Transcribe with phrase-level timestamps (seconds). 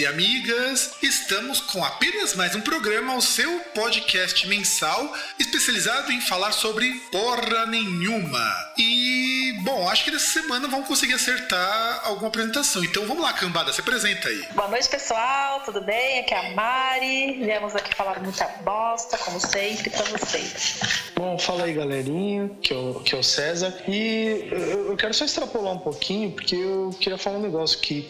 [0.00, 0.92] e amigas!
[1.02, 7.66] Estamos com apenas mais um programa, o seu podcast mensal especializado em falar sobre porra
[7.66, 8.72] nenhuma.
[8.78, 12.82] E, bom, acho que nessa semana vamos conseguir acertar alguma apresentação.
[12.82, 14.42] Então vamos lá, cambada, se apresenta aí.
[14.54, 16.20] Boa noite, pessoal, tudo bem?
[16.20, 17.32] Aqui é a Mari.
[17.44, 20.80] Viemos aqui falar muita bosta, como sempre, pra vocês.
[21.14, 23.76] Bom, fala aí, galerinha, que eu, que é o César.
[23.86, 28.08] E eu, eu quero só extrapolar um pouquinho, porque eu queria falar um negócio que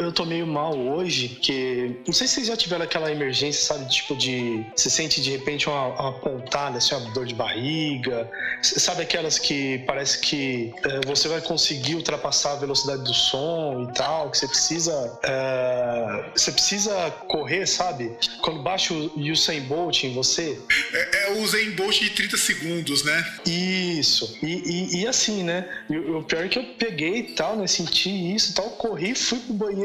[0.00, 3.88] eu tô meio mal hoje, que não sei se vocês já tiveram aquela emergência, sabe,
[3.90, 8.30] tipo de você sente de repente uma, uma pontada, assim, uma dor de barriga,
[8.62, 13.94] sabe aquelas que parece que uh, você vai conseguir ultrapassar a velocidade do som e
[13.94, 18.12] tal, que você precisa uh, você precisa correr, sabe?
[18.42, 20.58] Quando baixa o Usain Bolt em você.
[20.92, 23.34] É, é o Usain Bolt de 30 segundos, né?
[23.46, 24.38] Isso.
[24.42, 25.68] E, e, e assim, né?
[25.88, 27.66] E, o pior é que eu peguei e tal, né?
[27.66, 29.83] Senti isso e tal, corri, fui pro banheiro,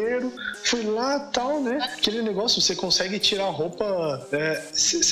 [0.63, 1.77] fui lá tal, né?
[1.97, 4.63] Aquele negócio, você consegue tirar a roupa é,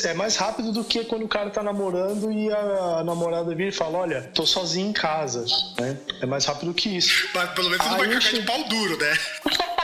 [0.05, 3.73] é mais rápido do que quando o cara tá namorando e a namorada vira e
[3.73, 5.45] fala: Olha, tô sozinho em casa,
[5.79, 5.97] né?
[6.21, 7.29] É mais rápido que isso.
[7.33, 9.13] Mas pelo menos não vai cagar de pau duro, né?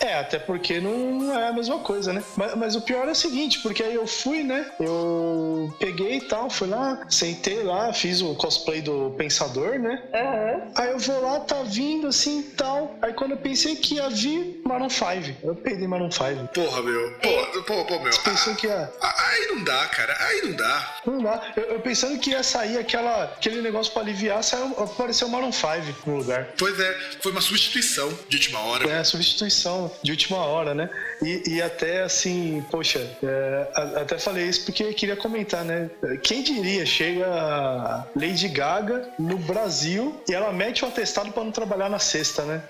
[0.00, 2.22] É, até porque não é a mesma coisa, né?
[2.36, 4.70] Mas, mas, o pior é o seguinte, porque aí eu fui, né?
[4.78, 10.02] Eu peguei e tal, fui lá, sentei lá, fiz o cosplay do Pensador, né?
[10.12, 10.72] Uhum.
[10.76, 12.96] Aí eu vou lá, tá vindo assim e tal.
[13.02, 16.48] Aí quando eu pensei que ia vir Maroon 5, eu peguei Maroon 5.
[16.54, 17.12] Porra, meu.
[17.20, 18.12] Pô, pô, pô, meu.
[18.12, 18.92] Você pensou que ia.
[19.00, 20.16] Aí não dá, cara.
[20.20, 20.96] Aí não dá.
[21.06, 21.52] Não dá.
[21.56, 25.52] Eu, eu pensando que ia sair aquela, aquele negócio pra aliviar, saiu, apareceu o Maroon
[25.52, 25.68] 5
[26.06, 26.48] no lugar.
[26.56, 28.88] Pois é, foi uma substituição de última hora.
[28.88, 30.88] É, substituição de última hora, né?
[31.22, 35.90] E, e até assim, poxa, é, até falei isso porque queria comentar, né?
[36.22, 41.88] Quem diria, chega Lady Gaga no Brasil e ela mete o atestado para não trabalhar
[41.88, 42.62] na sexta, né?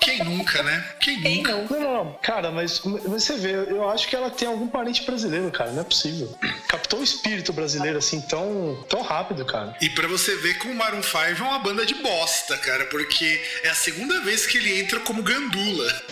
[0.00, 0.84] Quem nunca, né?
[1.00, 1.52] Quem, Quem nunca?
[1.52, 2.12] Não, não, não.
[2.22, 5.70] Cara, mas você vê, eu acho que ela tem algum parente brasileiro, cara.
[5.72, 6.34] Não é possível.
[6.68, 9.76] Captou o espírito brasileiro assim tão, tão rápido, cara.
[9.80, 13.40] E para você ver como o Maroon 5 é uma banda de bosta, cara, porque
[13.62, 16.02] é a segunda vez que ele entra como gandula.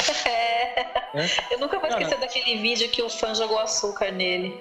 [1.12, 1.26] É.
[1.50, 2.20] Eu nunca vou esquecer Cara.
[2.20, 4.60] daquele vídeo que o fã jogou açúcar nele.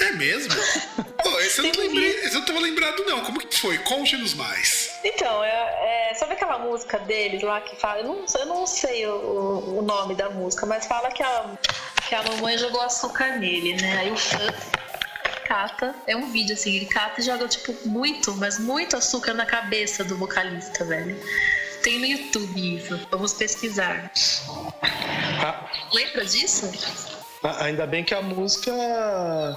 [0.00, 0.54] É mesmo?
[1.22, 3.24] Pô, esse eu, não lembrei, esse eu não tava lembrado, não.
[3.24, 3.76] Como que foi?
[3.78, 5.00] Conte-nos mais.
[5.02, 8.00] Então, é, é, sabe aquela música deles lá que fala.
[8.00, 11.50] Eu não, eu não sei o, o nome da música, mas fala que a,
[12.08, 13.98] que a mamãe jogou açúcar nele, né?
[13.98, 14.54] Aí o fã
[15.50, 19.44] cata, é um vídeo assim, ele cata e joga, tipo, muito, mas muito açúcar na
[19.44, 21.20] cabeça do vocalista, velho.
[21.82, 23.00] Tem no YouTube isso.
[23.10, 24.10] Vamos pesquisar.
[24.82, 25.70] Ah.
[25.92, 26.70] Lembra disso?
[27.42, 28.70] Ah, ainda bem que a música.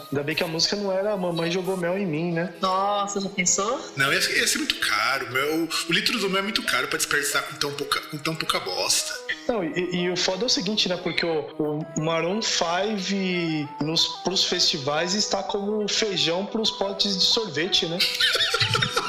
[0.10, 2.54] Ainda bem que a música não era Mamãe Jogou Mel em Mim, né?
[2.62, 3.92] Nossa, já pensou?
[3.98, 5.30] Não, ia, ia ser muito caro.
[5.32, 8.36] Meu, o litro do mel é muito caro pra desperdiçar com tão pouca, com tão
[8.36, 9.14] pouca bosta.
[9.50, 10.96] Não, e, e o foda é o seguinte, né?
[10.96, 17.86] Porque o, o Maroon 5 nos, pros festivais está como feijão pros potes de sorvete,
[17.88, 17.98] né?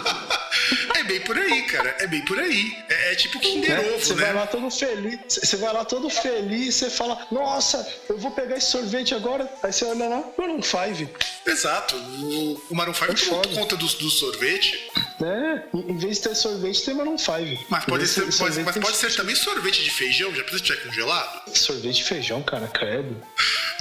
[1.14, 1.96] bem por aí, cara.
[2.00, 2.76] É bem por aí.
[2.88, 4.24] É, é tipo Kinder é, Ovo, você né?
[4.24, 8.56] Vai lá todo feliz, você vai lá todo feliz, você fala, nossa, eu vou pegar
[8.56, 9.50] esse sorvete agora.
[9.62, 11.10] Aí você olha lá, Maroon 5.
[11.46, 11.96] Exato.
[11.96, 14.90] O, o Maroon 5 é tomou conta do, do sorvete.
[15.22, 17.66] É, em vez de ter sorvete, tem Maroon 5.
[17.68, 21.56] Mas pode, ser, pode, mas pode ser também sorvete de feijão, já precisa tiver congelado?
[21.56, 23.16] Sorvete de feijão, cara, credo.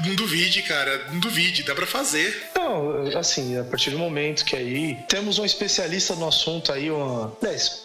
[0.05, 2.49] Não duvide, cara, não duvide, dá pra fazer.
[2.55, 7.31] Não, assim, a partir do momento que aí temos um especialista no assunto aí, uma.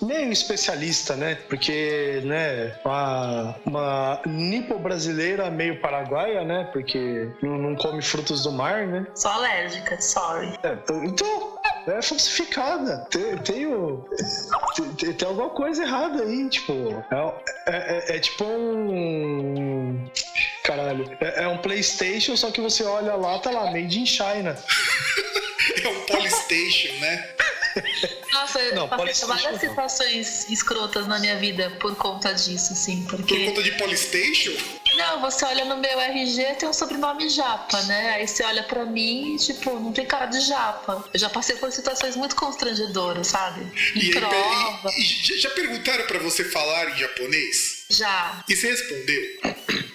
[0.02, 1.36] meio especialista, né?
[1.48, 6.68] Porque, né, uma, uma nipo brasileira meio paraguaia, né?
[6.72, 9.06] Porque não, não come frutos do mar, né?
[9.14, 10.54] Sou alérgica, sorry.
[10.62, 13.06] É, então, é falsificada.
[13.10, 14.04] Tem, tem, o,
[14.96, 16.72] tem, tem, alguma coisa errada aí, tipo.
[17.10, 17.34] É,
[17.66, 20.08] é, é, é tipo um.
[20.68, 21.10] Caralho.
[21.18, 24.54] É, é, um PlayStation, só que você olha lá, tá lá, made in China.
[25.82, 27.30] é um Polystation, né?
[28.32, 33.34] Nossa, eu não, passei várias situações escrotas na minha vida por conta disso, assim, porque...
[33.34, 34.52] Por conta de Polystation?
[34.96, 38.14] Não, você olha no meu RG, tem um sobrenome japa, né?
[38.16, 41.02] Aí você olha pra mim e, tipo, não tem cara de japa.
[41.14, 43.62] Eu já passei por situações muito constrangedoras, sabe?
[43.96, 44.90] Em e prova.
[44.90, 47.84] E, e, já perguntaram para você falar em japonês?
[47.88, 48.44] Já.
[48.48, 49.22] E você respondeu?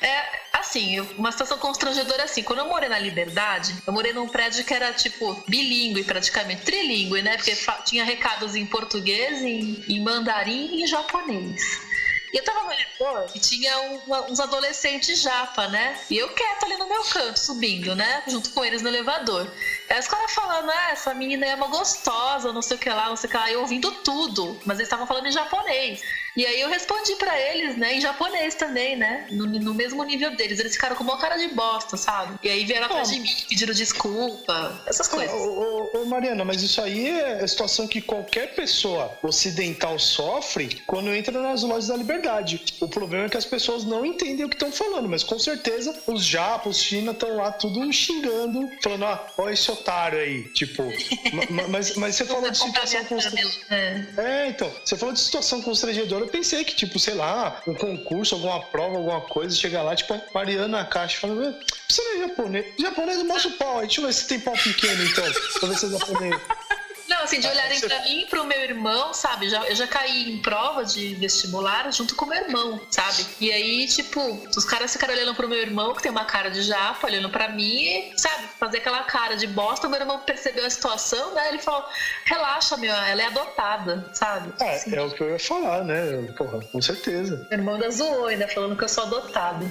[0.01, 2.41] É, assim, uma situação constrangedora assim.
[2.41, 7.21] Quando eu morei na Liberdade, eu morei num prédio que era, tipo, bilíngue praticamente, trilingue,
[7.21, 7.37] né?
[7.37, 7.55] Porque
[7.85, 11.61] tinha recados em português, em, em mandarim e em japonês.
[12.33, 15.99] E eu tava no elevador e tinha uma, uns adolescentes japa, né?
[16.09, 18.23] E eu quieto ali no meu canto, subindo, né?
[18.27, 19.47] Junto com eles no elevador.
[19.87, 23.09] Aí os caras falando, ah, essa menina é uma gostosa, não sei o que lá,
[23.09, 23.51] não sei o que lá.
[23.51, 26.01] Eu ouvindo tudo, mas eles estavam falando em japonês.
[26.35, 29.27] E aí eu respondi para eles, né, em japonês também, né?
[29.29, 30.59] No, no, mesmo nível deles.
[30.59, 32.39] Eles ficaram com uma cara de bosta, sabe?
[32.41, 35.33] E aí vieram atrás de mim, pediram desculpa, essas coisas.
[35.33, 40.81] Ô, ô, ô, Mariana, mas isso aí é a situação que qualquer pessoa ocidental sofre
[40.87, 42.63] quando entra nas lojas da liberdade.
[42.79, 45.95] O problema é que as pessoas não entendem o que estão falando, mas com certeza
[46.07, 50.43] os japos, China, estão lá tudo xingando, falando, ah, olha esse otário aí.
[50.49, 50.83] Tipo,
[51.69, 53.63] mas, mas você falou de situação constrangedora.
[53.69, 54.05] É.
[54.17, 58.35] é, então, você falou de situação constrangedora eu pensei que, tipo, sei lá, um concurso,
[58.35, 61.55] alguma prova, alguma coisa, chegar lá, tipo, Mariana na caixa, falando,
[61.87, 62.65] você não é japonês?
[62.79, 65.25] Japonês mostra o pau aí, deixa eu ver se tem pau pequeno, então,
[65.59, 66.41] pra ver se é japonês.
[67.13, 69.47] Não, assim, de olharem pra mim e pro meu irmão, sabe?
[69.47, 73.23] Já, eu já caí em prova de vestibular junto com meu irmão, sabe?
[73.39, 74.19] E aí, tipo,
[74.55, 77.49] os caras ficaram olhando pro meu irmão, que tem uma cara de japa, olhando pra
[77.49, 78.47] mim, e, sabe?
[78.59, 79.87] Fazer aquela cara de bosta.
[79.87, 81.49] Meu irmão percebeu a situação, né?
[81.49, 81.85] Ele falou:
[82.25, 84.51] relaxa, meu, ela é adotada, sabe?
[84.59, 86.33] É, assim, é o que eu ia falar, né?
[86.35, 87.45] Porra, com certeza.
[87.51, 89.69] Meu irmão ainda zoou, ainda falando que eu sou adotado.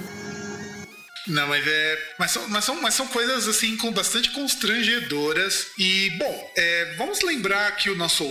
[1.27, 2.13] Não, mas é.
[2.19, 5.67] Mas são, mas são, mas são coisas assim com bastante constrangedoras.
[5.77, 8.29] E, bom, é, vamos lembrar que o nosso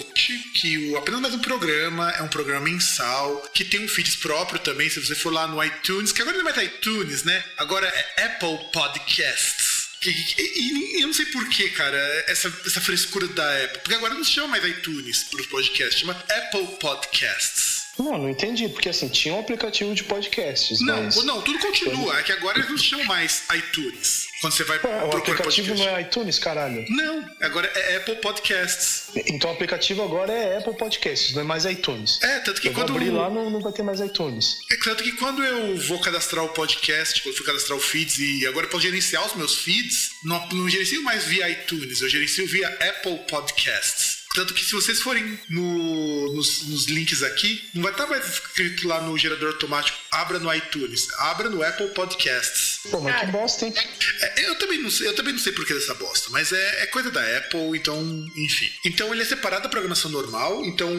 [0.54, 4.58] que o Apenas Mais um Programa é um programa mensal, que tem um feed próprio
[4.60, 7.42] também, se você for lá no iTunes, que agora não vai estar iTunes, né?
[7.56, 9.82] Agora é Apple Podcasts.
[10.04, 11.96] E, e, e, eu não sei porquê, cara,
[12.26, 13.78] essa, essa frescura da Apple.
[13.80, 17.81] Porque agora não se chama mais iTunes para os podcasts, chama Apple Podcasts.
[17.98, 20.80] Não, não entendi, porque assim, tinha um aplicativo de podcasts.
[20.80, 21.24] Não, mas...
[21.24, 22.18] não, tudo continua.
[22.18, 24.26] É que agora eles não chamam mais iTunes.
[24.40, 25.74] Quando você vai Ué, O aplicativo podcast.
[25.74, 26.84] não é iTunes, caralho?
[26.88, 29.04] Não, agora é Apple Podcasts.
[29.26, 32.20] Então o aplicativo agora é Apple Podcasts, não é mais iTunes.
[32.22, 32.88] É, tanto que eu quando.
[32.88, 34.58] Vou abrir lá não, não vai ter mais iTunes.
[34.70, 38.18] É tanto que quando eu vou cadastrar o podcast, quando eu fui cadastrar o feeds
[38.18, 42.08] e agora eu posso gerenciar os meus feeds, não, não gerencio mais via iTunes, eu
[42.08, 44.21] gerencio via Apple Podcasts.
[44.34, 48.88] Tanto que se vocês forem no, nos, nos, links aqui, não vai estar mais escrito
[48.88, 52.81] lá no gerador automático, abra no iTunes, abra no Apple Podcasts.
[52.90, 53.75] Pô, mas que bosta, hein?
[54.20, 56.82] É, eu, também não sei, eu também não sei por que dessa bosta, mas é,
[56.82, 58.70] é, coisa da Apple, então, enfim.
[58.84, 60.90] Então ele é separado da programação normal, então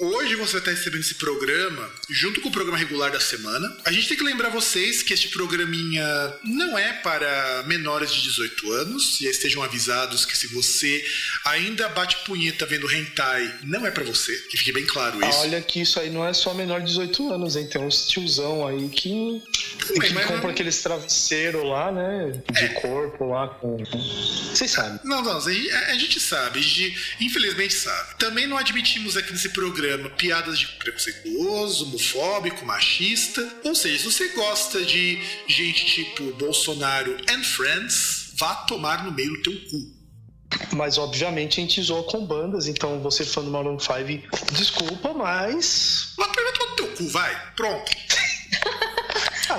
[0.00, 3.76] hoje você vai estar recebendo esse programa junto com o programa regular da semana.
[3.84, 6.04] A gente tem que lembrar vocês que este programinha
[6.44, 11.04] não é para menores de 18 anos, e estejam avisados que se você
[11.44, 15.38] ainda bate punheta vendo hentai não é para você, que fique bem claro isso.
[15.38, 17.66] olha que isso aí não é só menor de 18 anos, hein?
[17.66, 19.42] Tem uns tiozão aí que,
[19.86, 22.32] Também, que compra aqueles travesseiros lá, né?
[22.50, 22.68] De é.
[22.80, 23.76] corpo lá com.
[23.76, 24.98] Vocês sabem.
[25.04, 28.16] Não, não, a, a gente sabe, a gente, infelizmente sabe.
[28.18, 33.46] Também não admitimos aqui nesse programa piadas de preconceituoso, homofóbico, machista.
[33.64, 39.32] Ou seja, se você gosta de gente tipo Bolsonaro and Friends, vá tomar no meio
[39.34, 39.93] do teu cu.
[40.72, 46.14] Mas obviamente a gente zoa com bandas, então você fã do Maroon 5, desculpa, mas.
[46.18, 47.52] Mas pergunta no teu cu, vai.
[47.54, 47.92] Pronto.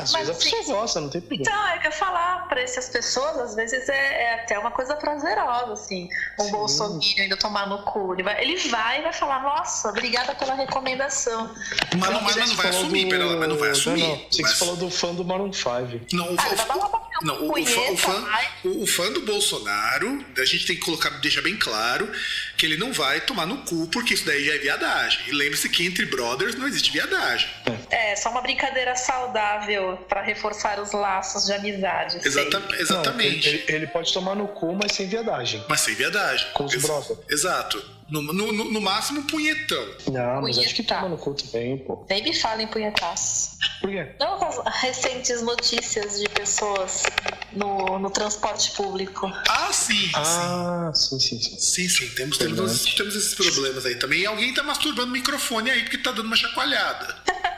[0.03, 1.43] Às vezes a pessoa gosta, não tem problema.
[1.43, 4.95] Então, é que eu falar pra essas pessoas, às vezes é, é até uma coisa
[4.95, 6.09] prazerosa, assim.
[6.39, 8.13] Um Bolsonaro ainda tomar no cu.
[8.13, 11.53] Ele vai, ele vai e vai falar, nossa, obrigada pela recomendação.
[11.97, 13.09] Mas não, mas, mas não vai assumir, do...
[13.09, 14.01] pera lá, mas não vai assumir.
[14.01, 14.25] Não, não.
[14.29, 14.59] Você mas...
[14.59, 15.65] falou do fã do Maroon 5.
[16.13, 18.27] Não, o, ah, o, não, o, o, fã, o, fã,
[18.63, 22.11] o, fã, do Bolsonaro, a gente tem que colocar, deixar bem claro
[22.57, 25.21] que ele não vai tomar no cu, porque isso daí já é viadagem.
[25.27, 27.49] E lembre-se que entre brothers não existe viadagem.
[27.89, 32.19] É, só uma brincadeira saudável para reforçar os laços de amizade.
[32.23, 33.47] Exata, exatamente.
[33.47, 35.63] Não, ele, ele, pode tomar no cu, mas sem viadagem.
[35.67, 36.47] Mas sem viadagem.
[36.53, 37.19] Com os Ex brothers.
[37.29, 37.95] Exato.
[38.07, 39.83] No, no, no, máximo, punhetão.
[40.11, 42.05] Não, mas acho que toma no cu também, pô.
[42.07, 43.57] Nem me fala em punhetaço.
[43.81, 44.07] Por quê?
[44.19, 47.03] Não, as recentes notícias de pessoas
[47.51, 49.25] no, no transporte público.
[49.49, 50.11] Ah, sim.
[50.13, 51.57] Ah, sim, sim, sim.
[51.57, 52.07] Sim, sim.
[52.09, 54.19] Temos, temos, temos esses problemas aí também.
[54.19, 57.15] E alguém tá masturbando o microfone aí porque tá dando uma chacoalhada.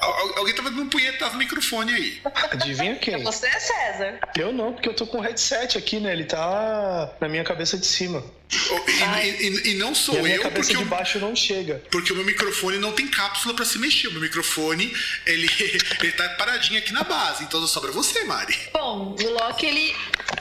[0.00, 2.22] alguém tá dando um punhetaço no microfone aí.
[2.50, 3.22] Adivinha quem?
[3.22, 4.18] Você é César.
[4.36, 6.12] Eu não, porque eu tô com o headset aqui, né?
[6.12, 8.22] Ele tá na minha cabeça de cima.
[8.50, 11.82] E, e, e, não sou e a minha eu cabeça porque de baixo não chega.
[11.90, 14.08] Porque o meu microfone não tem cápsula para se mexer.
[14.08, 14.92] O meu microfone,
[15.24, 15.48] ele,
[16.00, 17.44] ele tá paradinho aqui na base.
[17.44, 18.56] Então sobra você, Mari.
[18.72, 19.94] Bom, o Loki, ele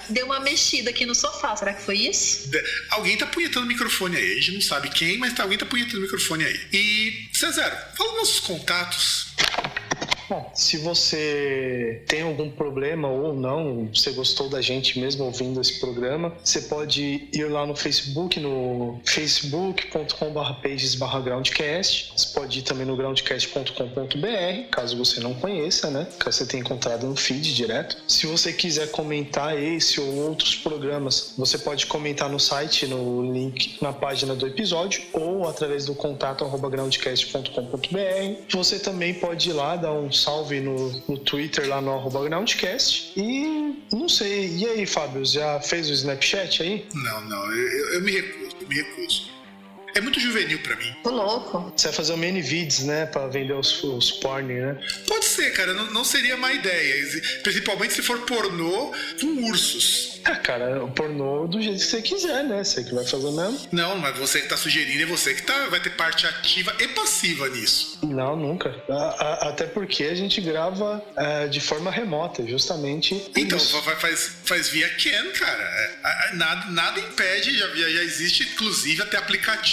[0.09, 1.55] deu uma mexida aqui no sofá.
[1.55, 2.49] Será que foi isso?
[2.89, 4.31] Alguém tá punhetando o microfone aí.
[4.31, 6.59] A gente não sabe quem, mas tá, alguém tá punhetando o microfone aí.
[6.73, 9.27] E, César, fala nossos contatos.
[10.29, 15.79] Bom, se você tem algum problema ou não, você gostou da gente mesmo ouvindo esse
[15.79, 22.13] programa, você pode ir lá no Facebook, no facebook.com.br pages/groundcast.
[22.15, 26.07] Você pode ir também no groundcast.com.br, caso você não conheça, né?
[26.19, 27.97] Caso você tenha encontrado no feed direto.
[28.07, 33.77] Se você quiser comentar esse ou outros programas, você pode comentar no site, no link
[33.81, 38.41] na página do episódio ou através do contato groundcast.com.br.
[38.51, 43.13] Você também pode ir lá dar um salve no, no Twitter, lá no arroba groundcast.
[43.15, 46.85] E não sei, e aí, Fábio, já fez o Snapchat aí?
[46.93, 49.38] Não, não, eu, eu me recuso, eu me recuso.
[49.95, 50.95] É muito juvenil pra mim.
[51.03, 51.73] Tô louco.
[51.75, 53.05] Você vai fazer um mini vids, né?
[53.05, 54.77] Pra vender os, os porn, né?
[55.07, 57.21] Pode ser, cara, não, não seria má ideia.
[57.43, 60.19] Principalmente se for pornô com ursos.
[60.25, 62.63] Ah, cara, o pornô do jeito que você quiser, né?
[62.63, 63.59] Você que vai fazer mesmo.
[63.71, 66.87] Não, mas você que tá sugerindo é você que tá, vai ter parte ativa e
[66.89, 67.99] passiva nisso.
[68.03, 68.75] Não, nunca.
[68.89, 73.29] A, a, até porque a gente grava é, de forma remota, justamente.
[73.35, 75.63] Então, faz, faz via Ken, cara.
[75.63, 79.17] É, nada, nada impede, já, já existe inclusive até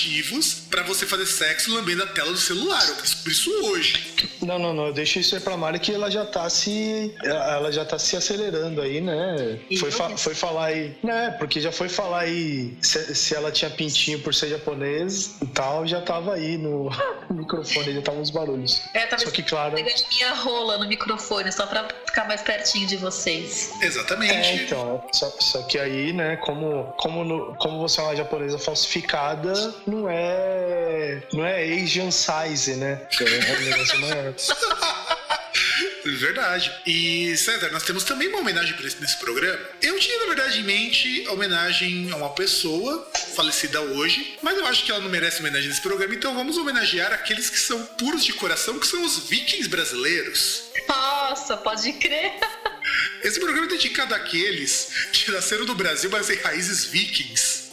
[0.07, 2.87] aplicativos para você fazer sexo lambendo a tela do celular.
[2.89, 4.15] Eu fiz por isso hoje.
[4.43, 4.93] Não, não, não.
[4.93, 7.15] Deixa isso aí pra Mari que ela já tá se.
[7.23, 9.59] Ela já tá se acelerando aí, né?
[9.79, 10.97] Foi, fa foi falar aí.
[11.03, 11.35] Né?
[11.39, 15.87] Porque já foi falar aí se, se, ela tinha pintinho por ser japonês e tal,
[15.87, 16.91] já tava aí no,
[17.31, 18.83] microfone, já tava uns barulhos.
[18.95, 19.77] É, tava só que claro.
[19.77, 23.73] minha rola no microfone, só pra ficar mais pertinho de vocês.
[23.81, 24.33] Exatamente.
[24.33, 25.05] É, então.
[25.13, 30.09] Só, só que aí, né, como, como, no, como você é uma japonesa falsificada, não
[30.09, 30.56] é.
[31.33, 33.07] Não é Asian size, né?
[33.21, 34.35] É um negócio maior.
[36.05, 36.73] Verdade.
[36.87, 39.59] E, César, nós temos também uma homenagem para esse, nesse programa.
[39.83, 44.67] Eu tinha, na verdade, em mente a homenagem a uma pessoa falecida hoje, mas eu
[44.67, 48.25] acho que ela não merece homenagem nesse programa, então vamos homenagear aqueles que são puros
[48.25, 50.65] de coração, que são os vikings brasileiros.
[50.89, 52.33] Nossa, pode crer.
[53.23, 57.67] Esse programa é dedicado àqueles que nasceram no Brasil, mas em raízes vikings.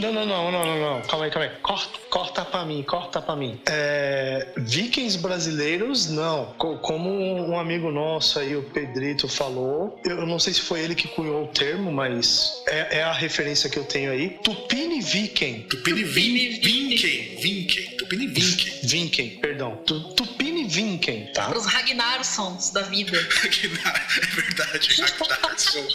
[0.00, 1.02] Não, não, não, não, não, não.
[1.02, 1.56] Calma aí, calma aí.
[1.62, 3.60] Corta, corta pra mim, corta pra mim.
[3.66, 6.54] É, vikings brasileiros, não.
[6.56, 11.08] Como um amigo nosso aí, o Pedrito, falou, eu não sei se foi ele que
[11.08, 14.30] cunhou o termo, mas é, é a referência que eu tenho aí.
[14.42, 15.62] Tupini Viking.
[15.62, 17.36] Tupini Vinken.
[17.40, 17.96] Vinken.
[18.12, 18.80] Tupini Vinken.
[18.82, 19.76] Vinken, perdão.
[19.86, 21.50] Tupini Vinken, tá?
[21.56, 23.16] Os Ragnarsons da vida.
[23.40, 25.88] Ragnar, é verdade, Ragnarsson.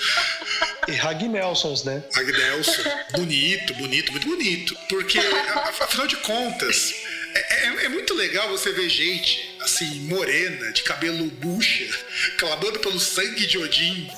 [0.88, 2.04] e Ragnelsons, né?
[2.16, 2.84] Ragnelson.
[3.12, 4.76] Bonito, bonito, muito bonito.
[4.90, 6.96] Porque, afinal de contas,
[7.36, 11.88] é, é, é, muito legal você ver gente assim, morena, de cabelo bucha,
[12.40, 14.10] clamando pelo sangue de Odin.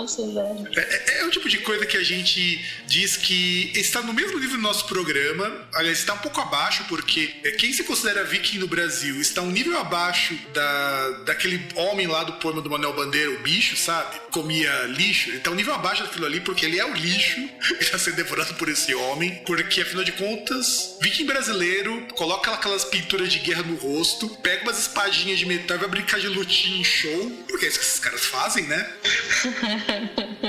[0.00, 0.66] Nossa, velho.
[0.74, 4.38] É, é, é, o tipo de coisa que a gente diz que está no mesmo
[4.38, 5.68] nível do nosso programa.
[5.74, 7.26] Aliás, está um pouco abaixo, porque
[7.58, 12.32] quem se considera viking no Brasil está um nível abaixo da, daquele homem lá do
[12.34, 14.18] poema do Manuel Bandeira, o bicho, sabe?
[14.30, 15.28] Comia lixo.
[15.28, 17.40] Ele está um nível abaixo daquilo ali, porque ele é o lixo
[17.76, 19.42] que está sendo devorado por esse homem.
[19.44, 24.78] Porque, afinal de contas, viking brasileiro coloca aquelas pinturas de guerra no rosto, pega umas
[24.78, 27.30] espadinhas de metal e vai brincar de lutinha em show.
[27.48, 28.90] Porque é isso que esses caras fazem, né?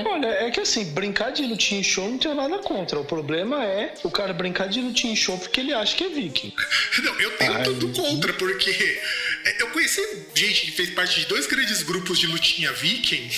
[0.06, 3.00] Olha, é que assim, brincar de lutinha em show não tem nada contra.
[3.00, 6.10] O problema é o cara brincar de lutinha em show porque ele acha que é
[6.10, 6.54] viking.
[7.04, 9.02] Não, eu tenho Ai, tudo contra, porque
[9.60, 10.02] eu conheci
[10.34, 13.30] gente que fez parte de dois grandes grupos de lutinha viking,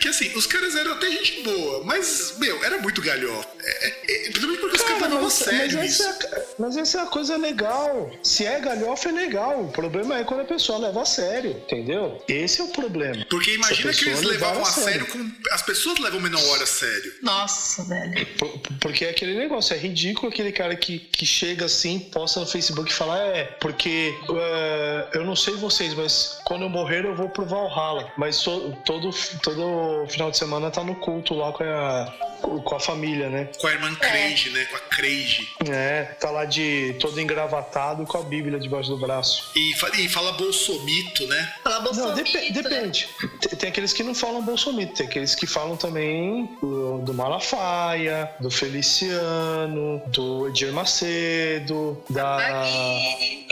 [0.00, 3.48] que assim, os caras eram até gente boa, mas, meu, era muito galhofa.
[3.64, 6.02] É, é, principalmente porque cara, os caras levavam a sério mas isso.
[6.02, 8.10] É, mas essa é a coisa legal.
[8.22, 9.64] Se é galhofa, é legal.
[9.64, 12.22] O problema é quando a pessoa leva a sério, entendeu?
[12.28, 13.26] Esse é o problema.
[13.28, 15.30] Porque imagina que eles levavam a sério, sério com.
[15.52, 17.12] As pessoas levam menor hora a sério.
[17.22, 18.26] Nossa, velho.
[18.38, 22.46] Por, porque é aquele negócio, é ridículo aquele cara que, que chega assim, posta no
[22.46, 27.14] Facebook e fala: é, porque uh, eu não sei vocês, mas quando eu morrer eu
[27.14, 28.12] vou pro Valhalla.
[28.16, 29.10] Mas so, todo,
[29.42, 33.48] todo final de semana tá no culto lá com a, com a família, né?
[33.58, 34.50] Com a irmã Craig, é.
[34.50, 34.64] né?
[34.66, 35.48] Com a Craig.
[35.70, 39.50] É, tá lá de todo engravatado com a Bíblia debaixo do braço.
[39.54, 41.52] E, e fala bolsomito, né?
[41.62, 42.08] Fala bolsomito.
[42.08, 42.50] Não, dep né?
[42.50, 43.08] depende.
[43.40, 48.30] Tem, tem, aqueles que não falam bolsomito, tem aqueles que falam também do, do Malafaia,
[48.40, 52.38] do Feliciano, do Edir Macedo, da.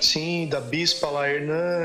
[0.00, 1.75] Sim, da Bispa lá Hernandes.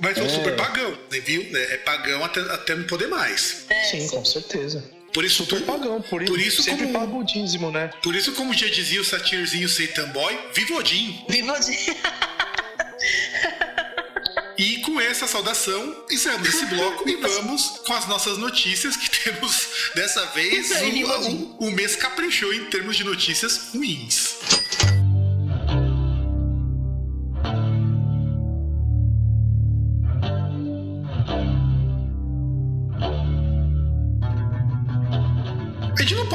[0.00, 1.46] Mas é um super pagão, né, viu?
[1.56, 3.64] É pagão até, até não poder mais.
[3.68, 4.82] É, sim, sim, com certeza.
[5.12, 7.90] Por isso, Super pagão, por, por isso sempre como, paga o dízimo, né?
[8.02, 11.24] Por isso, como já dizia o satirzinho Satan Boy, viva Odin!
[11.28, 11.76] Viva Odin!
[14.60, 19.90] E com essa saudação, encerramos esse bloco e vamos com as nossas notícias, que temos
[19.94, 24.36] dessa vez o, o, o mês caprichou em termos de notícias ruins.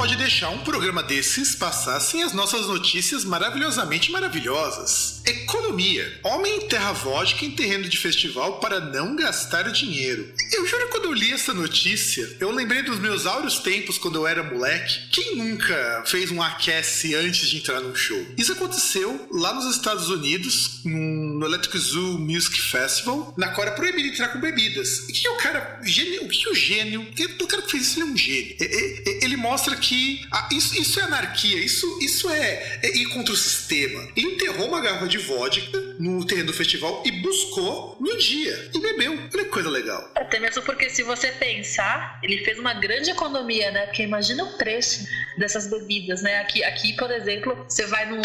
[0.05, 5.19] Pode deixar um programa desses passar sem as nossas notícias maravilhosamente maravilhosas.
[5.25, 6.19] Economia.
[6.21, 10.31] Homem enterra vodka em terreno de festival para não gastar dinheiro.
[10.53, 14.17] Eu juro que quando eu li essa notícia, eu lembrei dos meus áureos tempos quando
[14.17, 15.09] eu era moleque.
[15.09, 18.23] Quem nunca fez um aquece antes de entrar num show?
[18.37, 24.09] Isso aconteceu lá nos Estados Unidos, no Electric Zoo Music Festival, na qual era proibido
[24.09, 25.09] entrar com bebidas.
[25.09, 27.07] E que o cara, gênio, o que o gênio,
[27.41, 28.55] o cara que fez isso ele é um gênio.
[29.23, 29.94] Ele mostra que
[30.31, 34.07] ah, isso, isso é anarquia, isso, isso é, é ir contra o sistema.
[34.15, 38.79] Ele enterrou uma garrafa de vodka no terreno do festival e buscou no dia e
[38.79, 39.13] bebeu.
[39.13, 40.11] Olha que coisa legal.
[40.15, 43.85] Até mesmo porque se você pensar, ele fez uma grande economia, né?
[43.87, 45.05] Porque imagina o preço
[45.37, 46.39] dessas bebidas, né?
[46.39, 48.21] Aqui, aqui por exemplo, você vai no.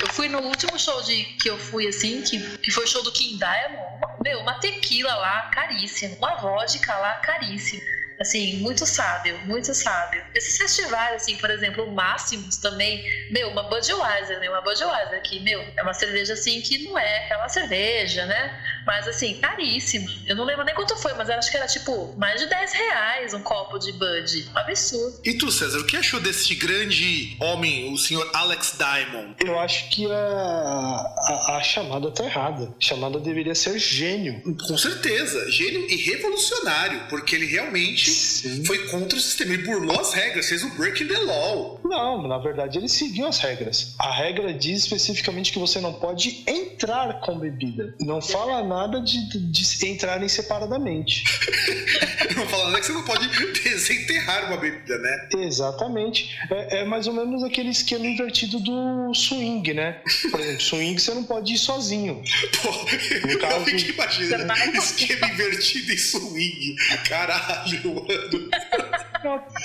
[0.00, 3.02] Eu fui no último show de que eu fui assim, que, que foi o show
[3.02, 3.84] do King Diamond.
[4.22, 6.16] Meu, uma tequila lá, caríssima.
[6.16, 7.82] Uma vodka lá, caríssima.
[8.20, 10.24] Assim, muito sábio, muito sábio.
[10.34, 14.48] Esses festivais, assim, por exemplo, o Máximos também, meu, uma Budweiser, né?
[14.48, 18.60] Uma Budweiser que, meu, é uma cerveja assim que não é aquela cerveja, né?
[18.86, 20.10] Mas assim, caríssima.
[20.26, 22.72] Eu não lembro nem quanto foi, mas eu acho que era tipo mais de 10
[22.72, 24.50] reais um copo de Bud.
[24.54, 25.20] Um absurdo.
[25.24, 29.34] E tu, César, o que achou desse grande homem, o senhor Alex Diamond?
[29.44, 32.74] Eu acho que a, a, a chamada tá errada.
[32.78, 34.42] A chamada deveria ser gênio.
[34.66, 38.64] Com certeza, gênio e revolucionário, porque ele realmente Sim.
[38.64, 39.54] foi contra o sistema.
[39.54, 41.80] Ele burlou as regras, fez o breaking the law.
[41.84, 43.94] Não, na verdade ele seguiu as regras.
[43.98, 47.94] A regra diz especificamente que você não pode entrar com bebida.
[48.00, 51.24] Não fala nada de, de entrarem separadamente.
[52.36, 53.28] não fala nada que você não pode
[53.62, 55.28] desenterrar uma bebida, né?
[55.38, 56.36] Exatamente.
[56.50, 60.00] É, é mais ou menos aquele esquema invertido do swing, né?
[60.30, 62.22] Por exemplo, swing você não pode ir sozinho.
[62.62, 62.70] Pô,
[63.28, 63.70] no caso...
[63.70, 66.76] eu imagina, esquema invertido em swing.
[67.08, 67.93] Caralho.
[67.94, 68.93] Não,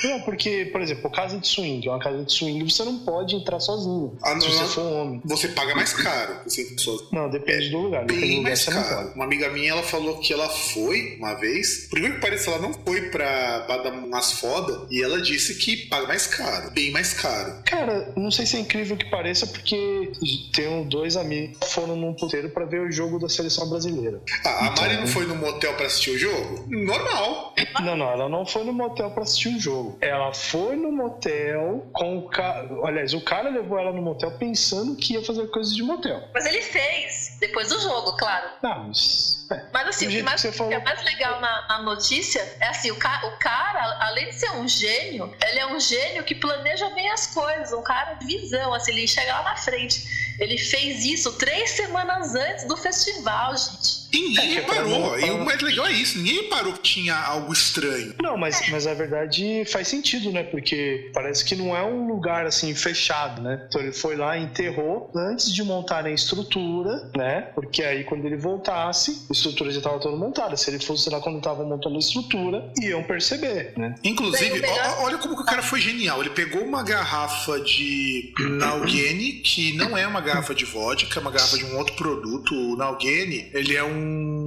[0.04, 3.60] não, porque, por exemplo, casa de swing, uma casa de swing, você não pode entrar
[3.60, 4.18] sozinho.
[4.22, 5.22] Ah, não, se você for homem.
[5.26, 6.36] Você paga mais caro.
[6.46, 6.76] Você
[7.12, 8.06] Não, depende é do lugar.
[8.06, 9.12] Bem depende do mais caro.
[9.16, 11.88] Uma amiga minha, ela falou que ela foi uma vez.
[11.90, 16.08] Primeiro que parece, ela não foi pra dar umas foda e ela disse que paga
[16.08, 16.72] mais caro.
[16.72, 17.62] Bem mais caro.
[17.66, 20.12] Cara, não sei se é incrível que pareça, porque
[20.54, 24.22] tenho dois amigos que foram num puteiro pra ver o jogo da seleção brasileira.
[24.46, 26.66] Ah, a Mari então, não foi no motel pra assistir o jogo?
[26.68, 27.54] Normal.
[27.82, 29.98] Não, não, ela não foi no motel pra assistir o jogo.
[30.02, 32.68] Ela foi no motel com o cara.
[32.86, 36.24] Aliás, o cara levou ela no motel pensando que ia fazer coisas de motel.
[36.34, 38.50] Mas ele fez, depois do jogo, claro.
[38.62, 39.48] Não, mas.
[39.52, 39.66] É.
[39.74, 40.72] Mas assim, o que, mais, que falou...
[40.72, 44.52] é mais legal na, na, notícia é assim: o, ca, o cara, além de ser
[44.52, 48.74] um gênio, ele é um gênio que planeja bem as coisas, um cara de visão,
[48.74, 50.29] assim, ele chega lá na frente.
[50.40, 54.00] Ele fez isso três semanas antes do festival, gente.
[54.12, 55.20] E ninguém é, reparou.
[55.20, 58.16] E o mais legal é isso, ninguém reparou que tinha algo estranho.
[58.22, 60.44] Não, mas, mas a verdade faz sentido, né?
[60.44, 63.66] Porque parece que não é um lugar assim fechado, né?
[63.68, 67.50] Então ele foi lá e enterrou antes de montar a estrutura, né?
[67.54, 70.58] Porque aí quando ele voltasse, a estrutura já estava toda montada.
[70.58, 73.96] Se ele fosse lá quando estava montando a estrutura, iam perceber, né?
[74.04, 74.62] Inclusive,
[75.02, 76.22] olha como que o cara foi genial.
[76.22, 81.58] Ele pegou uma garrafa de Nalgene, que não é uma garrafa de vodka, uma garrafa
[81.58, 82.54] de um outro produto.
[82.56, 84.40] O Nalgene, ele é um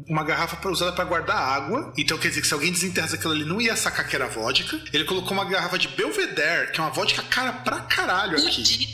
[0.00, 1.92] um, uma garrafa usada para guardar água.
[1.96, 4.80] Então quer dizer que se alguém desenterrasse aquilo ali, não ia sacar que era vodka.
[4.92, 8.88] Ele colocou uma garrafa de Belvedere, que é uma vodka cara pra caralho aqui.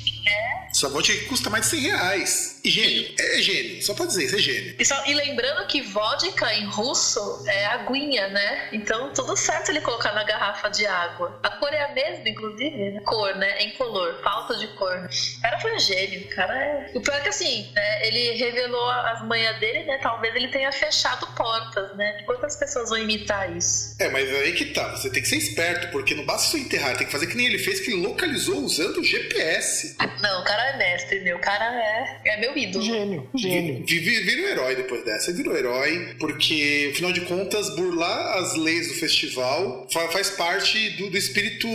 [0.70, 2.55] Essa vodka custa mais de 100 reais.
[2.66, 4.74] E gênio, é, é gênio, só pode dizer, isso é gênio.
[4.76, 8.70] E, só, e, lembrando que vodka em russo é aguinha, né?
[8.72, 11.38] Então tudo certo ele colocar na garrafa de água.
[11.44, 13.00] A cor é a mesma, inclusive, né?
[13.04, 13.62] Cor, né?
[13.62, 15.08] Em color, falta de cor.
[15.38, 16.90] O cara foi um gênio, o cara é.
[16.92, 18.08] O pior é que assim, né?
[18.08, 19.98] Ele revelou as manhas dele, né?
[20.02, 22.24] Talvez ele tenha fechado portas, né?
[22.26, 23.94] Quantas pessoas vão imitar isso?
[24.00, 26.96] É, mas aí que tá, você tem que ser esperto, porque não basta só enterrar,
[26.96, 29.96] tem que fazer que nem ele fez, que ele localizou usando o GPS.
[30.20, 31.36] Não, o cara é mestre, meu.
[31.36, 32.84] O cara é, é meu ídolo.
[32.84, 33.84] Gênio, gênio.
[33.86, 35.32] Vira um herói depois dessa.
[35.32, 41.16] Virou herói, porque, afinal de contas, burlar as leis do festival faz parte do, do
[41.16, 41.68] espírito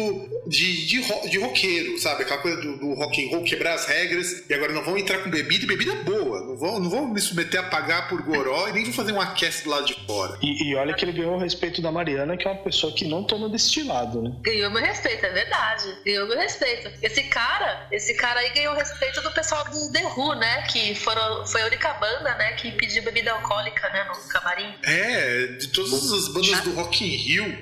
[0.48, 2.24] de, de, de roqueiro, sabe?
[2.24, 4.44] Aquela coisa do, do rock and roll, quebrar as regras.
[4.50, 6.42] E agora não vão entrar com bebida, e bebida boa.
[6.42, 9.22] Não vão, não vão me submeter a pagar por goró e nem vão fazer um
[9.22, 10.38] aquece do lado de fora.
[10.42, 13.06] E, e olha que ele ganhou o respeito da Mariana, que é uma pessoa que
[13.06, 14.36] não toma destilado, né?
[14.42, 15.98] Ganhou meu respeito, é verdade.
[16.06, 16.92] Ganhou meu respeito.
[17.02, 20.64] Esse cara, esse cara aí ganhou o respeito do pessoal do The Who, né?
[20.72, 24.74] Que foram, foi a única banda, né, que pediu bebida alcoólica, né, no camarim.
[24.84, 27.58] É, de todas as bandas do Rock in Rio,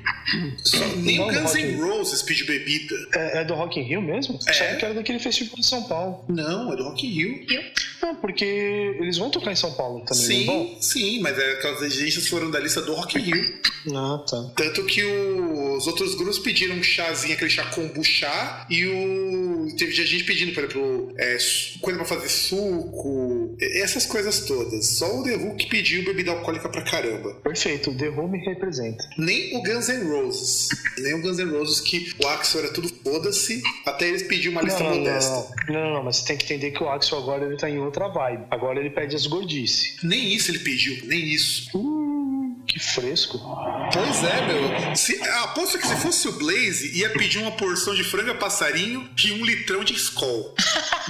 [0.63, 2.95] só, nem o Guns N' Roses pediu bebida.
[3.15, 4.37] É, é, do Rock in Rio mesmo?
[4.47, 4.53] É.
[4.53, 6.23] Sabe que era daquele festival de São Paulo.
[6.29, 7.45] Não, é do Rock in Rio.
[8.01, 10.67] Não, porque eles vão tocar em São Paulo também, não vão?
[10.79, 13.59] Sim, sim, mas é, aquelas exigências foram da lista do Rock in Rio.
[13.95, 14.51] Ah, tá.
[14.55, 19.75] Tanto que o- os outros grupos pediram um chazinho, aquele chá kombucha, e o.
[19.77, 21.37] Teve gente pedindo, por exemplo, é,
[21.81, 22.98] coisa pra fazer suco,
[23.59, 24.85] e- essas coisas todas.
[24.97, 27.33] Só o The Who que pediu bebida alcoólica pra caramba.
[27.43, 29.03] Perfeito, o The Who me representa.
[29.17, 30.67] Nem o Guns N' Roses.
[30.97, 34.61] Nem o Guns N' Roses, que o Axel era tudo foda-se, até eles pediram uma
[34.61, 35.47] lista Não, não, modesta.
[35.67, 37.77] não, não, não, mas você tem que entender que o Axel agora ele tá em
[37.79, 38.43] outra vibe.
[38.49, 39.95] Agora ele pede as gordice.
[40.03, 41.69] Nem isso ele pediu, nem isso.
[41.77, 42.08] Hum,
[42.69, 43.39] que fresco.
[43.91, 44.95] Pois é, meu.
[44.95, 49.31] Se, aposto que se fosse o Blaze, ia pedir uma porção de franga passarinho e
[49.31, 50.55] um litrão de Skol.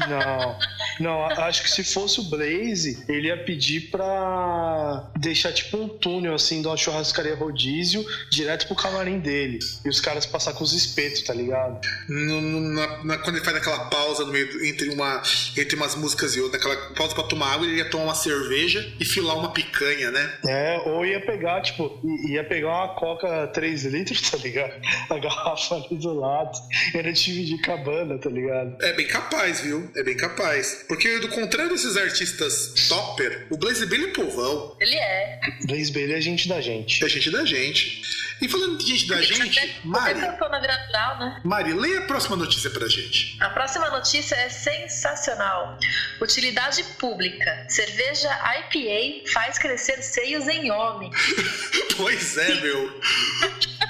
[0.08, 0.58] Não,
[1.02, 5.90] não, a- acho que se fosse o Blaze, ele ia pedir pra deixar tipo um
[5.90, 9.60] túnel assim de uma churrascaria rodízio direto pro camarim dele.
[9.84, 11.82] E os caras passar com os espetos, tá ligado?
[12.08, 15.22] No- no- na- na- quando ele faz aquela pausa no meio entre, uma,
[15.58, 18.94] entre umas músicas e outras, aquela pausa pra tomar água, ele ia tomar uma cerveja
[19.02, 20.34] e filar uma picanha, né?
[20.48, 24.74] É, ou ia pegar, tipo, i- ia pegar uma coca 3 litros, tá ligado?
[25.10, 26.58] A garrafa ali do lado.
[26.94, 28.78] Era dividir com a banda, tá ligado?
[28.82, 29.90] É bem capaz, viu?
[29.96, 30.86] É bem capaz.
[30.88, 34.76] Porque, do contrário desses artistas topper, o Blaze Bailey é povão.
[34.80, 35.40] Ele é.
[35.66, 37.04] Blaze Bailey é gente da gente.
[37.04, 38.02] É gente da gente.
[38.42, 41.42] E falando de gente da gente, Mari, natural, né?
[41.44, 43.38] Mari, leia a próxima notícia pra gente.
[43.42, 45.78] A próxima notícia é sensacional.
[46.22, 47.66] Utilidade pública.
[47.68, 51.12] Cerveja IPA faz crescer seios em homem.
[52.00, 53.02] Pois é, meu.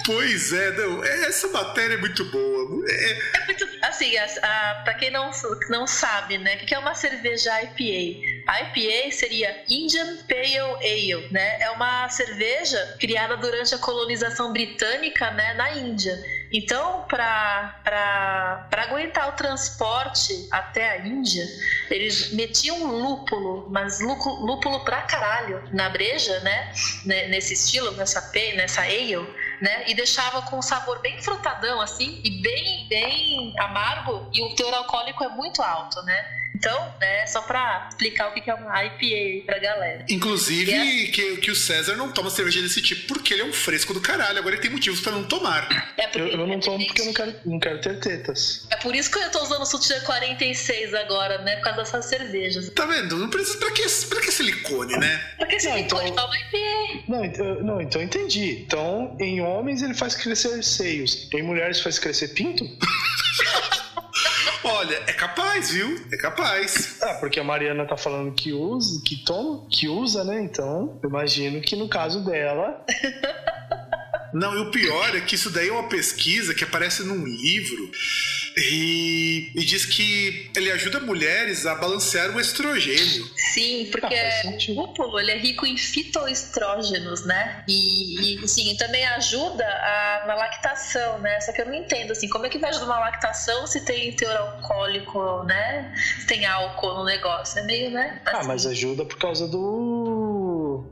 [0.04, 1.04] Pois é, não.
[1.04, 2.84] Essa matéria é muito boa.
[2.90, 5.30] É, É muito, assim, a, a, pra quem não,
[5.70, 8.39] não sabe, né, o que é uma cerveja IPA?
[8.50, 11.62] IPA seria Indian Pale Ale, né?
[11.62, 16.18] É uma cerveja criada durante a colonização britânica, né, na Índia.
[16.52, 21.46] Então, para aguentar o transporte até a Índia,
[21.92, 26.74] eles metiam lúpulo, mas lúpulo, lúpulo pra caralho, na breja, né?
[27.06, 29.18] ne- Nesse estilo, nessa, pe- nessa ale,
[29.62, 29.84] né?
[29.88, 34.74] E deixava com um sabor bem frutadão, assim, e bem, bem amargo, e o teor
[34.74, 36.26] alcoólico é muito alto, né?
[36.60, 40.06] Então, né, só pra explicar o que que é uma IPA pra galera.
[40.10, 43.94] inclusive, que, que o César não toma cerveja desse tipo porque ele é um fresco
[43.94, 44.38] do caralho.
[44.40, 45.70] Agora ele tem motivos pra não tomar.
[45.98, 48.68] É Eu, porque- eu não tomo porque eu não quero, não quero ter tetas.
[48.70, 51.56] É por isso que eu tô usando o sutiã 46 agora, né?
[51.58, 52.70] Por causa dessas cervejas.
[52.72, 53.16] Tá vendo?
[53.18, 53.58] Não precisa.
[53.58, 55.34] Pra que, pra que silicone, né?
[55.38, 56.26] Porque se Não, me então- então...
[56.26, 57.04] uma IPA.
[57.08, 58.64] Não, ent- eu- não, então eu entendi.
[58.68, 62.66] Então, em homens ele faz crescer seios, em mulheres faz crescer pinto?
[64.64, 66.00] Olha, é capaz, viu?
[66.12, 66.98] É capaz.
[67.02, 70.42] Ah, porque a Mariana tá falando que usa, que toma, que usa, né?
[70.42, 72.84] Então, eu imagino que no caso dela,
[74.34, 77.90] Não, e o pior é que isso daí é uma pesquisa que aparece num livro
[78.58, 83.26] e, e diz que ele ajuda mulheres a balancear o estrogênio.
[83.54, 87.64] Sim, porque Ah, o lúpulo ele é rico em fitoestrógenos, né?
[87.68, 91.40] E, e sim, também ajuda a- na lactação, né?
[91.42, 94.12] Só que eu não entendo assim, como é que vai ajudar uma lactação se tem
[94.14, 95.94] teor alcoólico, né?
[96.20, 98.20] Se tem álcool no negócio, é meio, né?
[98.26, 98.48] ah, Assim.
[98.48, 100.29] mas ajuda por causa do.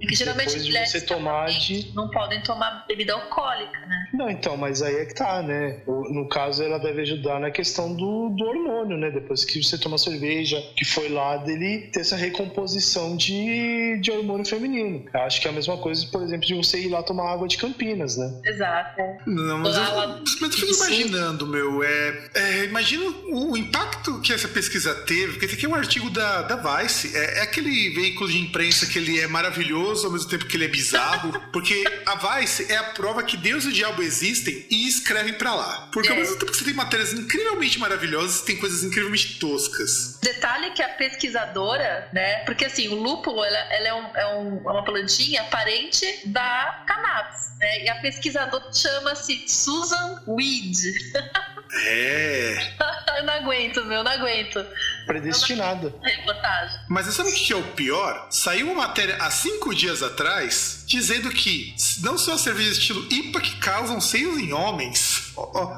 [0.01, 1.91] É que geralmente Depois de você tomar de.
[1.93, 4.07] não podem tomar bebida alcoólica, né?
[4.13, 5.81] Não, então, mas aí é que tá, né?
[5.87, 9.11] No caso, ela deve ajudar na questão do, do hormônio, né?
[9.11, 14.45] Depois que você toma cerveja, que foi lá dele ter essa recomposição de, de hormônio
[14.45, 15.05] feminino.
[15.13, 17.47] Eu acho que é a mesma coisa, por exemplo, de você ir lá tomar água
[17.47, 18.41] de Campinas, né?
[18.45, 19.01] Exato.
[19.25, 21.83] Não, mas eu, lá- mas eu fico imaginando, meu.
[21.83, 26.09] É, é, imagina o impacto que essa pesquisa teve, porque esse aqui é um artigo
[26.09, 27.15] da, da Vice.
[27.15, 30.65] É, é aquele veículo de imprensa que ele é maravilhoso ao mesmo tempo que ele
[30.65, 31.31] é bizarro.
[31.53, 35.53] porque a Vice é a prova que Deus e o diabo existem e escrevem pra
[35.55, 35.89] lá.
[35.93, 36.19] Porque ao É.
[36.19, 40.19] mesmo tempo que você tem matérias incrivelmente maravilhosas, tem coisas incrivelmente toscas.
[40.21, 42.43] Detalhe que a pesquisadora, né?
[42.45, 46.83] Porque assim, o lúpulo ela, ela é, um- é um- é uma plantinha parente da
[46.87, 47.83] cannabis, né?
[47.85, 50.77] E a pesquisadora chama-se Susan Weed.
[51.85, 52.73] É.
[53.19, 54.65] eu não aguento, meu, não aguento.
[55.05, 55.93] Predestinada.
[56.03, 56.79] Reportagem.
[56.89, 58.27] Mas você sabe o que é o pior?
[58.29, 63.41] Saiu uma matéria há cinco dias atrás dizendo que não só as cervejas estilo IPA
[63.41, 65.26] que causam seios em homens.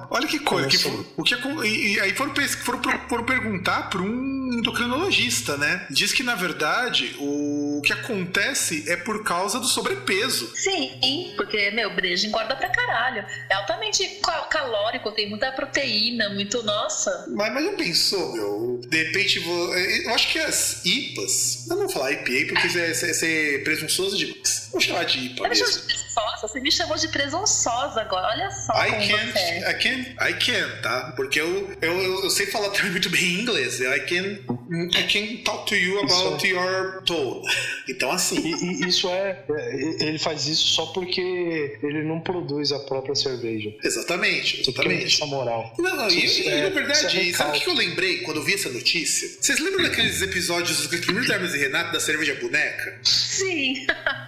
[0.09, 0.67] Olha que coisa.
[0.69, 5.85] Que, o que e, e aí foram, foram, foram perguntar para um endocrinologista, né?
[5.89, 10.51] Diz que na verdade o que acontece é por causa do sobrepeso.
[10.55, 13.25] Sim, porque, meu, breja engorda pra caralho.
[13.49, 14.19] É altamente
[14.49, 16.63] calórico, tem muita proteína, muito.
[16.63, 17.25] Nossa.
[17.29, 18.81] Mas, mas não pensou, meu?
[18.87, 21.67] De repente, eu acho que as IPAs.
[21.69, 24.69] Eu não vou falar IPA porque é, é, ser presunçoso demais.
[24.71, 25.49] Vou chamar de IPA.
[25.49, 26.09] mesmo.
[26.41, 28.27] Você me chamou de presunçosa agora.
[28.27, 28.73] Olha só.
[28.73, 29.48] I como can't, você é.
[29.57, 31.13] I can't, I can't, tá?
[31.15, 33.79] Porque eu, eu, eu sei falar também muito bem inglês.
[33.79, 34.39] I can,
[34.71, 36.47] I can talk to you about isso.
[36.47, 37.41] your tone.
[37.89, 38.39] Então, assim.
[38.39, 40.05] E, e, isso é, é.
[40.05, 43.73] Ele faz isso só porque ele não produz a própria cerveja.
[43.83, 45.15] Exatamente, exatamente.
[45.15, 45.73] Essa moral.
[45.77, 48.53] Não, não, e, é, na verdade, é sabe o que eu lembrei quando eu vi
[48.53, 49.27] essa notícia?
[49.41, 52.99] Vocês lembram daqueles episódios dos primeiros Hermes e Renato da cerveja boneca?
[53.03, 53.87] Sim.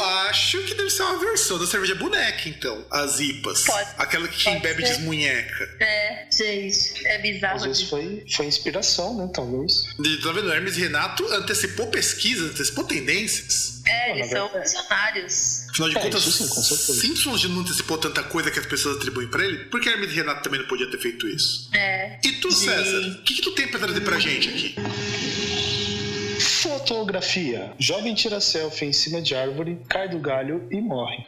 [0.00, 2.86] Eu acho que deve ser uma versão da cerveja boneca, então.
[2.90, 3.64] As IPAs.
[3.64, 3.90] Pode.
[3.98, 4.94] Aquela que quem bebe ser.
[4.94, 5.76] desmunheca.
[5.78, 7.06] É, gente.
[7.06, 7.56] É bizarro.
[7.56, 9.30] Às vezes foi, foi inspiração, né?
[9.34, 9.84] Talvez.
[10.02, 10.50] E, tá vendo?
[10.50, 13.82] Hermes e Renato antecipou pesquisa, antecipou tendências.
[13.86, 15.66] É, eles são funcionários.
[15.68, 19.28] Afinal de é, contas, sim, com Simpsons não antecipou tanta coisa que as pessoas atribuem
[19.28, 19.64] pra ele.
[19.64, 21.68] Por que Hermes e Renato também não podia ter feito isso?
[21.74, 22.18] É.
[22.24, 24.76] E tu, César, o que, que tu tem pra trazer pra gente aqui?
[26.62, 27.72] Fotografia.
[27.78, 31.24] Jovem tira selfie em cima de árvore, cai do galho e morre.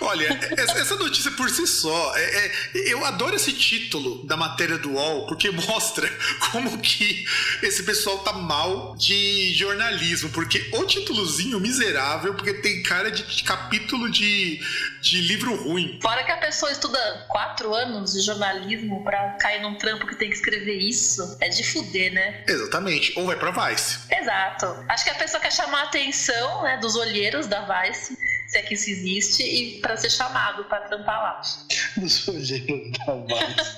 [0.00, 2.52] Olha, essa notícia por si só, é, é,
[2.92, 6.10] eu adoro esse título da matéria do UOL, porque mostra
[6.50, 7.24] como que
[7.62, 14.10] esse pessoal tá mal de jornalismo, porque o títulozinho miserável, porque tem cara de capítulo
[14.10, 14.60] de,
[15.02, 15.98] de livro ruim.
[16.02, 20.30] Fora que a pessoa estuda quatro anos de jornalismo para cair num trampo que tem
[20.30, 22.44] que escrever isso, é de fuder, né?
[22.48, 23.98] Exatamente, ou vai pra Vice.
[24.10, 24.84] Exato.
[24.88, 28.16] Acho que a pessoa quer chamar a atenção né, dos olheiros da Vice
[28.50, 31.40] se é que isso existe, e para ser chamado para trampar lá.
[31.96, 33.76] Do sujeito da base.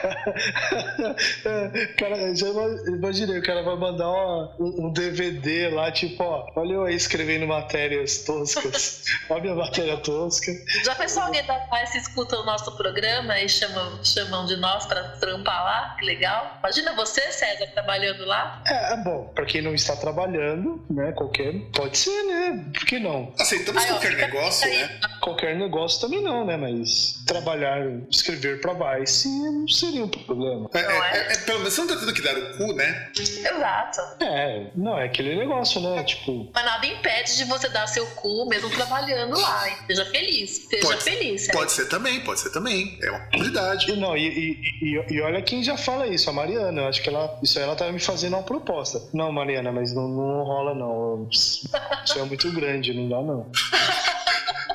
[1.96, 2.48] cara, já
[2.86, 7.46] imaginei, o cara vai mandar um, um, DVD lá, tipo, ó, olha eu aí escrevendo
[7.46, 9.04] matérias toscas.
[9.30, 10.52] olha a minha matéria tosca.
[10.84, 15.02] Já pensou alguém da paz escuta o nosso programa e chamam, chamam de nós para
[15.12, 15.96] trampar lá?
[15.98, 16.58] Que legal.
[16.58, 18.62] Imagina você, César, trabalhando lá.
[18.66, 22.66] É, é bom, para quem não está trabalhando, né, qualquer, pode ser, né?
[22.74, 23.32] Por que não?
[23.38, 25.00] Aceitamos qualquer qualquer negócio, né?
[25.20, 26.56] Qualquer negócio também não, né?
[26.56, 30.68] Mas trabalhar, escrever pra Vice não seria um problema.
[30.74, 33.10] É, é, é, é, pelo menos você não tá tendo que dar o cu, né?
[33.16, 34.00] Exato.
[34.20, 36.02] É, não, é aquele negócio, né?
[36.04, 36.50] Tipo.
[36.54, 39.68] Mas nada impede de você dar seu cu mesmo trabalhando lá.
[39.86, 40.66] Seja feliz.
[40.68, 41.48] Seja pode, feliz.
[41.48, 41.52] É.
[41.52, 42.98] Pode ser também, pode ser também.
[43.02, 43.96] É uma possibilidade.
[43.96, 46.82] Não, e, e, e, e, olha quem já fala isso, a Mariana.
[46.82, 49.00] Eu acho que ela, isso aí ela tava me fazendo uma proposta.
[49.12, 51.28] Não, Mariana, mas não, não rola, não.
[51.30, 51.68] Isso
[52.16, 53.50] é muito grande, não dá, não.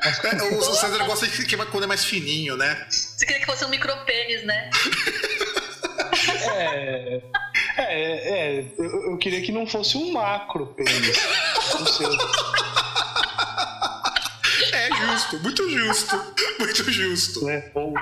[0.06, 2.86] É, o, o César gosta de que quando é mais fininho, né?
[2.90, 4.70] Você queria que fosse um micropênis, né?
[6.54, 7.20] é.
[7.78, 11.18] É, é eu, eu, queria que não fosse um macro pênis.
[14.72, 17.48] É justo, muito justo, muito justo.
[17.48, 17.92] É, ou,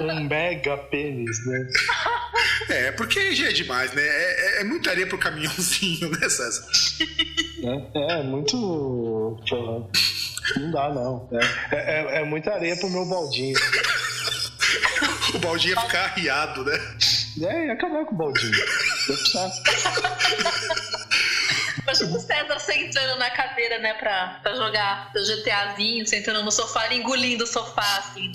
[0.00, 1.68] ou um mega pênis, né?
[2.68, 4.02] É, porque já é demais, né?
[4.02, 6.66] É, é, é muita areia pro caminhãozinho, né, César?
[7.94, 9.38] É, é muito.
[10.56, 11.28] Não dá, não.
[11.70, 13.58] É, é, é muita areia pro meu baldinho.
[15.34, 16.78] o baldinho ia ficar arriado, né?
[17.42, 18.52] É, ia acabar com o baldinho.
[21.82, 26.98] Imagina o César sentando na cadeira, né, pra, pra jogar GTAzinho, sentando no sofá e
[26.98, 28.32] engolindo o sofá, assim.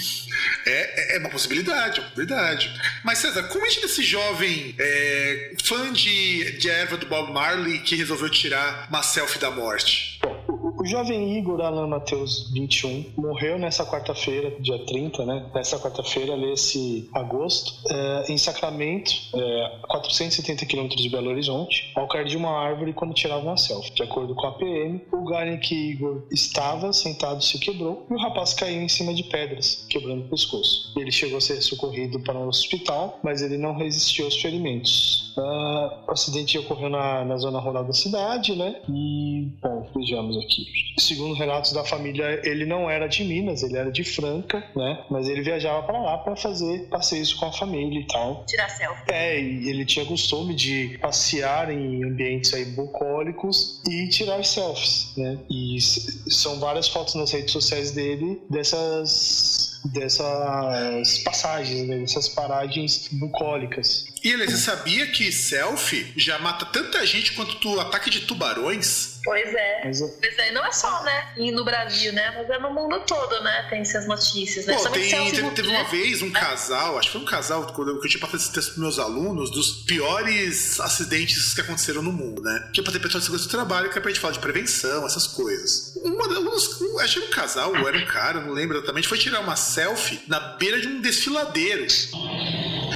[0.65, 2.79] É, é, é uma possibilidade, é uma possibilidade.
[3.03, 7.95] Mas, César, como é desse jovem é, fã de, de erva do Bob Marley que
[7.95, 10.18] resolveu tirar uma selfie da morte?
[10.21, 15.49] Bom, o jovem Igor Alan Mateus, 21, morreu nessa quarta-feira, dia 30, né?
[15.53, 22.25] Nessa quarta-feira, nesse agosto, é, em Sacramento, é, 470 quilômetros de Belo Horizonte, ao cair
[22.25, 23.93] de uma árvore quando tirava uma selfie.
[23.93, 28.13] De acordo com a PM, o lugar em que Igor estava sentado se quebrou e
[28.13, 30.93] o rapaz caiu em cima de pedras, quebrando o pescoço.
[30.97, 35.28] Ele chegou a ser socorrido para um hospital, mas ele não resistiu aos ferimentos.
[35.39, 38.75] Uh, o acidente ocorreu na, na zona rural da cidade, né?
[38.89, 40.65] E, bom, vejamos aqui.
[40.97, 45.05] Segundo relatos da família, ele não era de Minas, ele era de Franca, né?
[45.09, 48.43] Mas ele viajava para lá para fazer passeios com a família e tal.
[48.45, 49.03] Tirar selfie.
[49.07, 55.39] É, e ele tinha costume de passear em ambientes aí bucólicos e tirar selfies, né?
[55.49, 61.99] E são várias fotos nas redes sociais dele dessas dessas passagens, né?
[61.99, 64.05] dessas paragens bucólicas.
[64.23, 69.18] E ele, você sabia que selfie já mata tanta gente quanto o ataque de tubarões?
[69.29, 69.81] Pois é.
[69.85, 71.27] Mas, pois é, não é só, né?
[71.53, 72.33] no Brasil, né?
[72.35, 73.67] Mas é no mundo todo, né?
[73.69, 74.75] Tem essas notícias, né?
[74.75, 77.99] Pô, tem, teve, teve uma vez um casal, acho que foi um casal, quando eu,
[78.01, 82.71] tinha passado esse texto pros meus alunos, dos piores acidentes que aconteceram no mundo, né?
[82.73, 84.39] Que é pra ter pessoas de segurança do trabalho, que é pra gente falar de
[84.39, 85.95] prevenção, essas coisas.
[85.97, 89.19] Uma, um, acho que era um casal, ou era um cara, não lembro exatamente, foi
[89.19, 91.85] tirar uma selfie na beira de um desfiladeiro.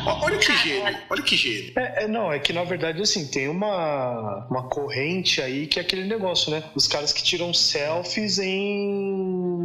[0.05, 1.73] Olha que gênio, olha que gênio.
[1.77, 5.81] É, é, não, é que na verdade, assim, tem uma, uma corrente aí que é
[5.81, 6.63] aquele negócio, né?
[6.75, 9.63] Os caras que tiram selfies em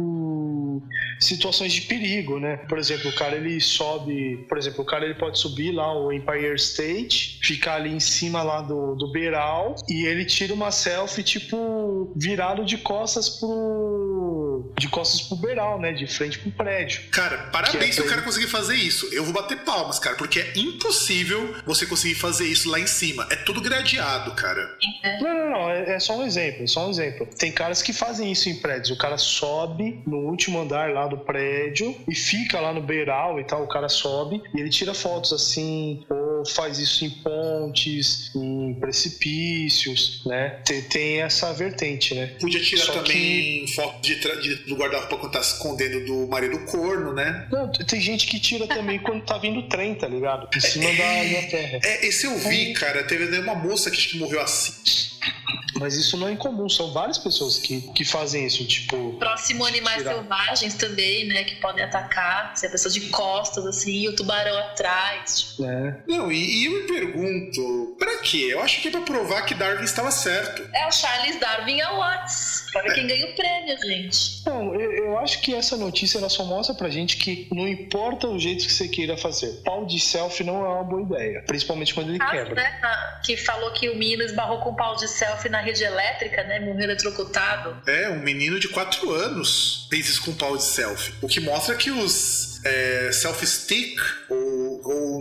[1.19, 2.57] situações de perigo, né?
[2.57, 6.11] Por exemplo, o cara ele sobe, por exemplo, o cara ele pode subir lá o
[6.11, 11.23] Empire State, ficar ali em cima lá do, do beiral e ele tira uma selfie
[11.23, 15.91] tipo virado de costas pro de costas pro beiral, né?
[15.91, 17.01] De frente pro prédio.
[17.11, 19.07] Cara, parabéns é se o cara conseguir fazer isso.
[19.13, 23.27] Eu vou bater palmas, cara, porque é impossível você conseguir fazer isso lá em cima.
[23.29, 24.77] É tudo gradeado, cara.
[25.21, 25.69] Não, não, não.
[25.69, 26.63] É, é só um exemplo.
[26.63, 27.27] É só um exemplo.
[27.37, 28.91] Tem caras que fazem isso em prédios.
[28.91, 33.43] O cara sobe no último andar lá do prédio e fica lá no beiral e
[33.43, 33.63] tal.
[33.63, 40.23] O cara sobe e ele tira fotos assim, ou faz isso em pontes, em precipícios,
[40.25, 40.61] né?
[40.65, 42.27] Tem, tem essa vertente, né?
[42.39, 43.73] Podia tirar Só também que...
[43.75, 47.47] foto de, de, do guarda-roupa quando tá se escondendo do marido corno, né?
[47.51, 50.47] Não, tem gente que tira também quando tá vindo trem, tá ligado?
[50.55, 51.79] Em cima é, da linha terra.
[51.83, 53.03] É, esse eu vi, cara.
[53.03, 54.73] Teve uma moça que morreu assim.
[55.79, 59.13] Mas isso não é incomum, são várias pessoas que, que fazem isso, tipo.
[59.13, 60.15] Próximo animais tirar.
[60.15, 61.43] selvagens também, né?
[61.45, 62.55] Que podem atacar.
[62.57, 65.41] Se a pessoa de costas, assim, o tubarão atrás.
[65.41, 65.65] Tipo.
[65.65, 65.97] É.
[66.05, 68.49] Não, e, e, eu me pergunto, pra quê?
[68.51, 70.67] Eu acho que é pra provar que Darwin estava certo.
[70.73, 72.65] É o Charles Darwin Awards.
[72.71, 72.93] Pra ver é.
[72.93, 74.43] quem ganha o prêmio, gente.
[74.45, 78.27] Não, eu, eu acho que essa notícia ela só mostra pra gente que não importa
[78.27, 79.61] o jeito que você queira fazer.
[79.63, 81.43] Pau de selfie não é uma boa ideia.
[81.47, 82.55] Principalmente quando ele ah, quebra.
[82.55, 82.79] Né?
[83.23, 86.59] Que falou que o menino esbarrou com pau de selfie na rede elétrica, né?
[86.59, 87.81] Morreu eletrocutado.
[87.87, 91.13] É, um menino de 4 anos fez isso com pau de selfie.
[91.21, 94.58] O que mostra que os é, selfie-stick, ou,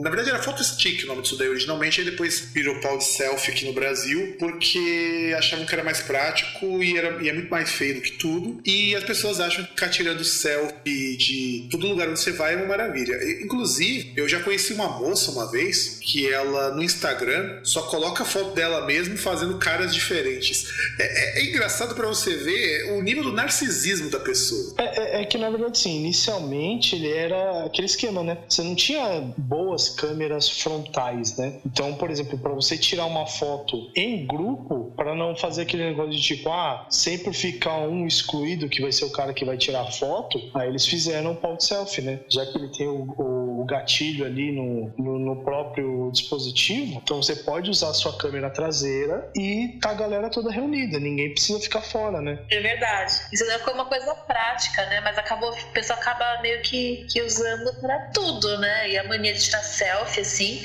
[0.03, 3.51] na verdade era photo-stick o nome disso daí originalmente, aí depois virou pau de selfie
[3.51, 7.71] aqui no Brasil, porque achavam que era mais prático e, era, e é muito mais
[7.71, 8.61] feio do que tudo.
[8.65, 12.57] E as pessoas acham que ficar tirando selfie de todo lugar onde você vai é
[12.57, 13.19] uma maravilha.
[13.43, 18.55] Inclusive, eu já conheci uma moça uma vez que ela no Instagram só coloca foto
[18.55, 20.67] dela mesmo fazendo caras diferentes.
[20.99, 24.75] É, é, é engraçado para você ver o nível do narcisismo da pessoa.
[24.79, 28.39] É, é, é que na verdade, sim, inicialmente ele era aquele esquema, né?
[28.49, 31.59] Você não tinha boas câmeras frontais, né?
[31.65, 36.13] Então, por exemplo, para você tirar uma foto em grupo, para não fazer aquele negócio
[36.13, 39.83] de tipo, ah, sempre ficar um excluído, que vai ser o cara que vai tirar
[39.83, 42.21] a foto, aí eles fizeram o pau selfie, né?
[42.29, 47.21] Já que ele tem o, o, o gatilho ali no, no, no, próprio dispositivo, então
[47.21, 51.59] você pode usar a sua câmera traseira e tá a galera toda reunida, ninguém precisa
[51.59, 52.39] ficar fora, né?
[52.51, 53.15] É verdade.
[53.33, 55.01] Isso foi uma coisa prática, né?
[55.01, 58.91] Mas acabou, o pessoal acaba meio que, que usando para tudo, né?
[58.91, 60.63] E a mania de tirar selfie, assim.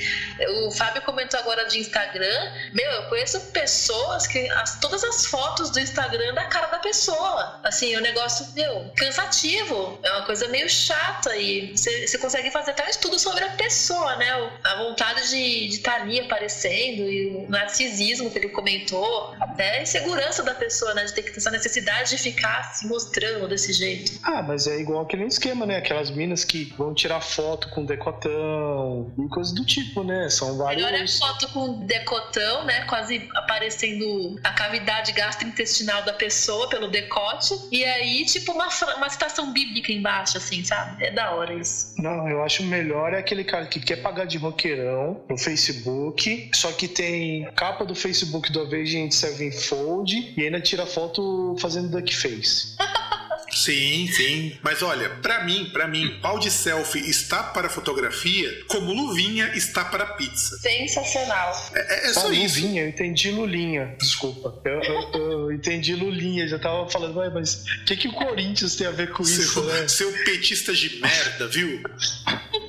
[0.66, 2.52] O Fábio comentou agora de Instagram.
[2.72, 7.60] Meu, eu conheço pessoas que as, todas as fotos do Instagram da cara da pessoa.
[7.64, 9.98] Assim, o é negócio, meu, cansativo.
[10.02, 11.36] É uma coisa meio chata.
[11.36, 14.30] E você, você consegue fazer até um estudo sobre a pessoa, né?
[14.64, 19.34] A vontade de estar tá ali aparecendo e o narcisismo que ele comentou.
[19.40, 21.04] Até a insegurança da pessoa, né?
[21.04, 24.18] De ter que ter essa necessidade de ficar se mostrando desse jeito.
[24.22, 25.76] Ah, mas é igual aquele esquema, né?
[25.76, 30.28] Aquelas minas que vão tirar foto com decotão e coisas do tipo, né?
[30.28, 30.84] São vários.
[30.84, 32.84] Melhor é foto com decotão, né?
[32.84, 37.54] Quase aparecendo a cavidade gastrointestinal da pessoa pelo decote.
[37.70, 41.04] E aí, tipo, uma, uma citação bíblica embaixo, assim, sabe?
[41.04, 41.94] É da hora isso.
[41.98, 46.72] Não, eu acho melhor é aquele cara que quer pagar de roqueirão no Facebook, só
[46.72, 52.76] que tem capa do Facebook do Avenged Sevenfold e ainda tira foto fazendo duckface.
[53.54, 54.56] Sim, sim.
[54.62, 59.84] Mas olha, para mim, para mim, pau de selfie está para fotografia como luvinha está
[59.84, 60.56] para pizza.
[60.58, 61.52] Sensacional.
[61.74, 62.60] É, é, é só ah, isso.
[62.60, 63.96] Luvinha, eu entendi Lulinha.
[63.98, 64.60] Desculpa.
[64.64, 66.48] Eu, eu, eu entendi Lulinha.
[66.48, 69.62] Já tava falando, mas o que, que o Corinthians tem a ver com seu, isso,
[69.64, 69.88] né?
[69.88, 71.82] Seu petista de merda, viu?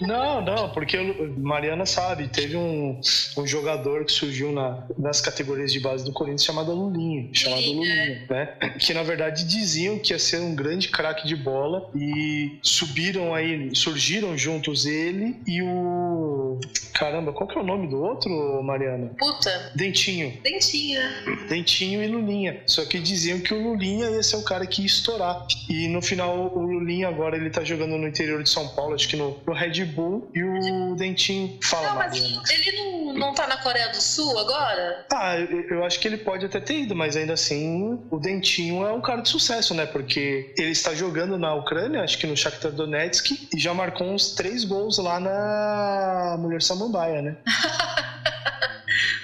[0.01, 0.97] Não, não, porque
[1.37, 2.99] Mariana sabe, teve um,
[3.37, 8.25] um jogador que surgiu na, nas categorias de base do Corinthians chamado Lulinha, chamado Lulinha,
[8.29, 8.45] né?
[8.79, 13.73] Que na verdade diziam que ia ser um grande craque de bola e subiram aí,
[13.76, 16.59] surgiram juntos ele e o
[16.93, 18.30] caramba, qual que é o nome do outro,
[18.63, 19.11] Mariana?
[19.17, 19.71] Puta.
[19.76, 20.34] Dentinho.
[20.41, 21.01] Dentinho.
[21.49, 22.61] Dentinho e Lulinha.
[22.65, 25.45] Só que diziam que o Lulinha ia ser o cara que ia estourar.
[25.69, 29.09] E no final o Lulinha agora ele tá jogando no interior de São Paulo, acho
[29.09, 31.89] que no, no Red Bull e o Dentinho fala.
[31.89, 32.15] Não, mas
[32.49, 35.05] ele não, não tá na Coreia do Sul agora?
[35.11, 38.86] Ah, eu, eu acho que ele pode até ter ido, mas ainda assim o Dentinho
[38.86, 39.86] é um cara de sucesso, né?
[39.86, 44.36] Porque ele está jogando na Ucrânia, acho que no Shakhtar Donetsk, e já marcou uns
[44.36, 47.38] três gols lá na Mulher Samambaia, né?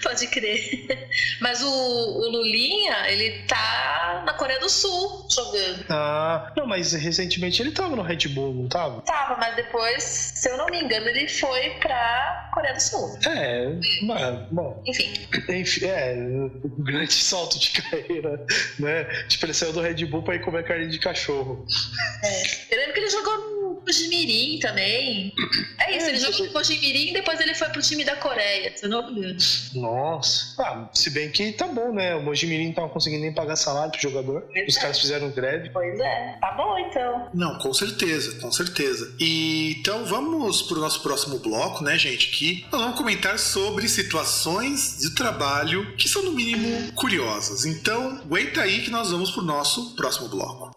[0.02, 1.10] Pode crer.
[1.40, 5.86] Mas o, o, Lulinha, ele tá na Coreia do Sul jogando.
[5.90, 9.02] Ah, não, mas recentemente ele tava no Red Bull, não tava?
[9.02, 13.18] Tava, mas depois, se eu não me engano, ele foi pra Coreia do Sul.
[13.28, 13.74] É,
[14.04, 14.82] mas, bom.
[14.86, 15.14] Enfim.
[15.50, 18.46] Enfim, é, um grande salto de carreira,
[18.80, 19.04] né?
[19.28, 21.66] Tipo, ele saiu do Red Bull pra ir comer carne de cachorro.
[22.24, 22.74] É.
[22.74, 25.34] Eu lembro que ele jogou no Mojimirim também.
[25.80, 28.76] É isso, é, ele jogou no Mojimirim e depois ele foi pro time da Coreia,
[28.76, 29.40] se eu não me engano.
[29.92, 30.62] Nossa.
[30.62, 32.16] Ah, se bem que tá bom, né?
[32.16, 34.42] O Mojimirim não tava conseguindo nem pagar salário pro jogador.
[34.54, 34.82] Pois Os é.
[34.82, 35.70] caras fizeram greve.
[35.70, 36.38] Pois é.
[36.40, 37.30] Tá bom, então.
[37.34, 39.14] Não, com certeza, com certeza.
[39.20, 42.30] E então vamos pro nosso próximo bloco, né, gente?
[42.30, 47.66] Que nós vamos comentar sobre situações de trabalho que são, no mínimo, curiosas.
[47.66, 50.72] Então, aguenta aí que nós vamos pro nosso próximo bloco.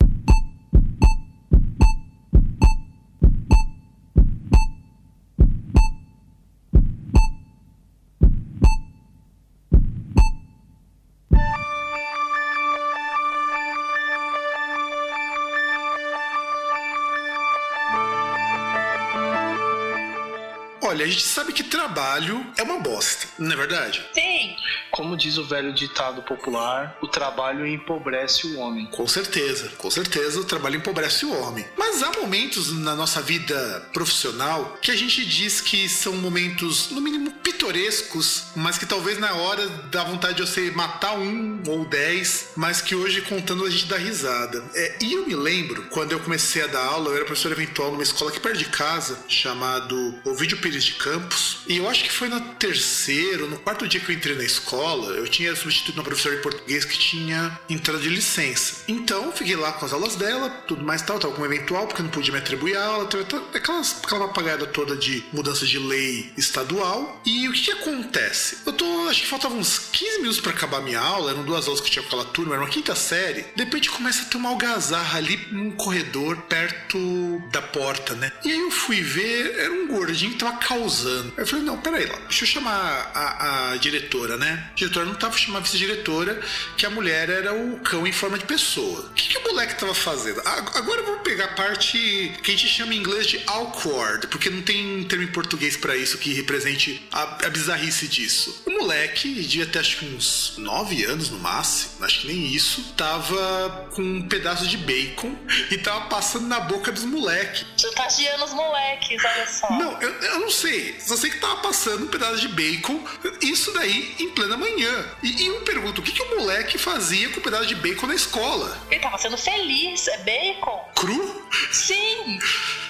[21.05, 24.03] Olha, a gente sabe que trabalho é uma bosta, não é verdade?
[24.15, 24.57] Sim.
[24.91, 28.87] Como diz o velho ditado popular, o trabalho empobrece o homem.
[28.87, 31.67] Com certeza, com certeza o trabalho empobrece o homem.
[31.77, 37.01] Mas há momentos na nossa vida profissional que a gente diz que são momentos, no
[37.01, 42.53] mínimo, pitorescos, mas que talvez na hora dá vontade de você matar um ou dez,
[42.57, 44.65] mas que hoje contando a gente dá risada.
[44.75, 47.91] É, e eu me lembro, quando eu comecei a dar aula, eu era professor eventual
[47.91, 52.13] numa escola aqui perto de casa, chamado Ovidio Pires de Campos, e eu acho que
[52.13, 56.05] foi no terceiro, no quarto dia que eu entrei na escola, eu tinha substituído uma
[56.05, 58.85] professora de português que tinha entrada de licença.
[58.89, 62.11] Então, fiquei lá com as aulas dela, tudo mais tal, tava com eventual, porque não
[62.11, 63.09] podia me atribuir a aula,
[63.55, 67.21] aquelas, aquela papagaiada toda de mudança de lei estadual.
[67.25, 68.59] E o que, que acontece?
[68.67, 71.81] Eu tô, acho que faltavam uns 15 minutos para acabar minha aula, eram duas aulas
[71.81, 73.45] que eu tinha com aquela turma, era uma quinta série.
[73.55, 78.33] De repente começa a ter uma algazarra ali num corredor perto da porta, né?
[78.45, 81.33] E aí eu fui ver, era um gordinho que tava causando.
[81.37, 84.69] Aí eu falei, não, peraí lá, deixa eu chamar a, a diretora, né?
[84.73, 86.41] A diretora não tava chamando a vice-diretora,
[86.77, 89.01] que a mulher era o cão em forma de pessoa.
[89.01, 90.41] O que, que o moleque tava fazendo?
[90.45, 94.51] Agora eu vou pegar a parte que a gente chama em inglês de awkward, porque
[94.51, 98.63] não tem termo em português para isso que represente a, a, bizarrice disso.
[98.67, 102.93] O moleque, devia ter acho que uns 9 anos no máximo, acho que nem isso,
[102.97, 105.35] tava com um pedaço de bacon
[105.71, 107.65] e tava passando na boca dos moleques.
[107.77, 109.71] Chantageando os moleques, olha só.
[109.71, 110.64] Não, eu, eu não sei.
[110.99, 113.03] Só sei que tava passando um pedaço de bacon,
[113.43, 115.07] isso daí em plena manhã.
[115.23, 118.07] E, e eu pergunto, o que, que o moleque fazia com um pedaço de bacon
[118.07, 118.79] na escola?
[118.91, 120.93] Ele tava sendo feliz, é bacon.
[120.95, 121.49] Cru?
[121.71, 122.39] Sim!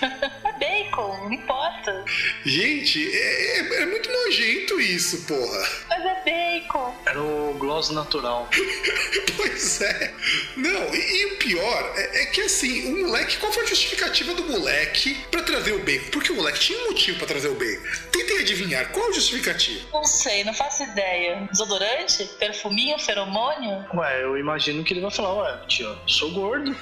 [0.59, 2.05] bacon, não importa.
[2.45, 5.69] Gente, é, é, é, muito nojento isso, porra.
[5.89, 6.95] Mas é bacon.
[7.07, 8.49] Era o gloss natural.
[9.37, 10.15] pois é.
[10.57, 14.35] Não, e, e o pior é, é, que assim, o moleque, qual foi a justificativa
[14.35, 16.11] do moleque para trazer o bacon?
[16.11, 17.64] Porque o moleque tinha um motivo para trazer o bacon.
[18.11, 19.87] Tentei adivinhar, qual a justificativa?
[19.93, 21.49] Não sei, não faço ideia.
[21.51, 22.25] Desodorante?
[22.39, 22.99] Perfuminho?
[22.99, 23.85] Feromônio?
[23.95, 26.75] Ué, eu imagino que ele vai falar, ué, tio, sou gordo.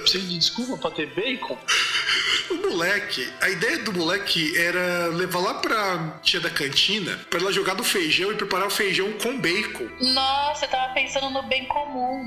[0.00, 1.58] Preciso de desculpa pra ter bacon?
[2.50, 7.52] O moleque, a ideia do moleque era levar lá pra tia da cantina pra ela
[7.52, 9.88] jogar no feijão e preparar o feijão com bacon.
[10.00, 12.26] Nossa, eu tava pensando no bem comum.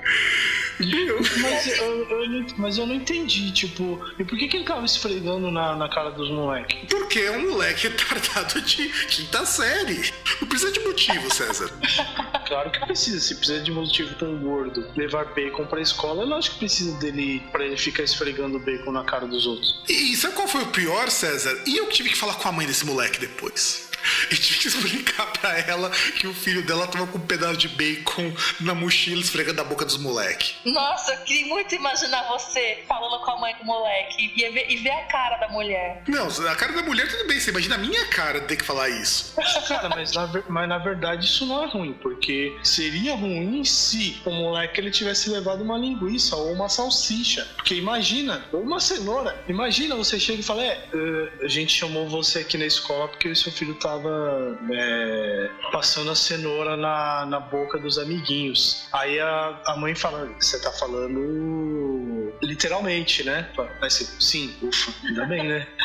[0.80, 1.20] Meu.
[1.42, 5.52] Mas eu, eu, mas eu não entendi, tipo, e por que, que ele tava esfregando
[5.52, 6.78] na, na cara dos moleques?
[6.90, 10.12] Porque é um moleque retardado de quinta série.
[10.42, 11.70] Não precisa de motivo, César.
[12.48, 13.20] claro que precisa.
[13.20, 16.98] Se precisa de motivo pra um gordo levar bacon pra escola, eu acho que precisa
[17.00, 19.82] dele pra ele ficar esfregando bacon na cara dos outros.
[19.88, 21.56] E sabe qual foi o pior, César?
[21.66, 23.87] E eu tive que falar com a mãe desse moleque depois.
[24.32, 27.70] E tive que explicar pra ela que o filho dela tava com um pedaço de
[27.70, 30.56] bacon na mochila esfregando a boca dos moleques.
[30.66, 34.78] Nossa, eu queria muito imaginar você falando com a mãe do moleque e ver, e
[34.78, 36.04] ver a cara da mulher.
[36.08, 38.90] Não, a cara da mulher tudo bem, você imagina a minha cara ter que falar
[38.90, 39.34] isso.
[39.68, 44.32] Cara, mas na, mas na verdade isso não é ruim, porque seria ruim se o
[44.32, 47.48] moleque ele tivesse levado uma linguiça ou uma salsicha.
[47.56, 49.44] Porque imagina, ou uma cenoura.
[49.48, 53.30] Imagina você chega e fala: É, uh, a gente chamou você aqui na escola porque
[53.30, 58.88] o seu filho tá tava é, passando a cenoura na, na boca dos amiguinhos.
[58.94, 63.50] Aí a, a mãe fala: Você tá falando literalmente, né?
[63.80, 65.68] Vai ser, sim, ufa, ainda bem, né?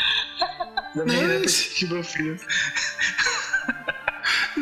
[0.95, 1.49] Ainda bem, né?
[1.49, 2.39] Filho.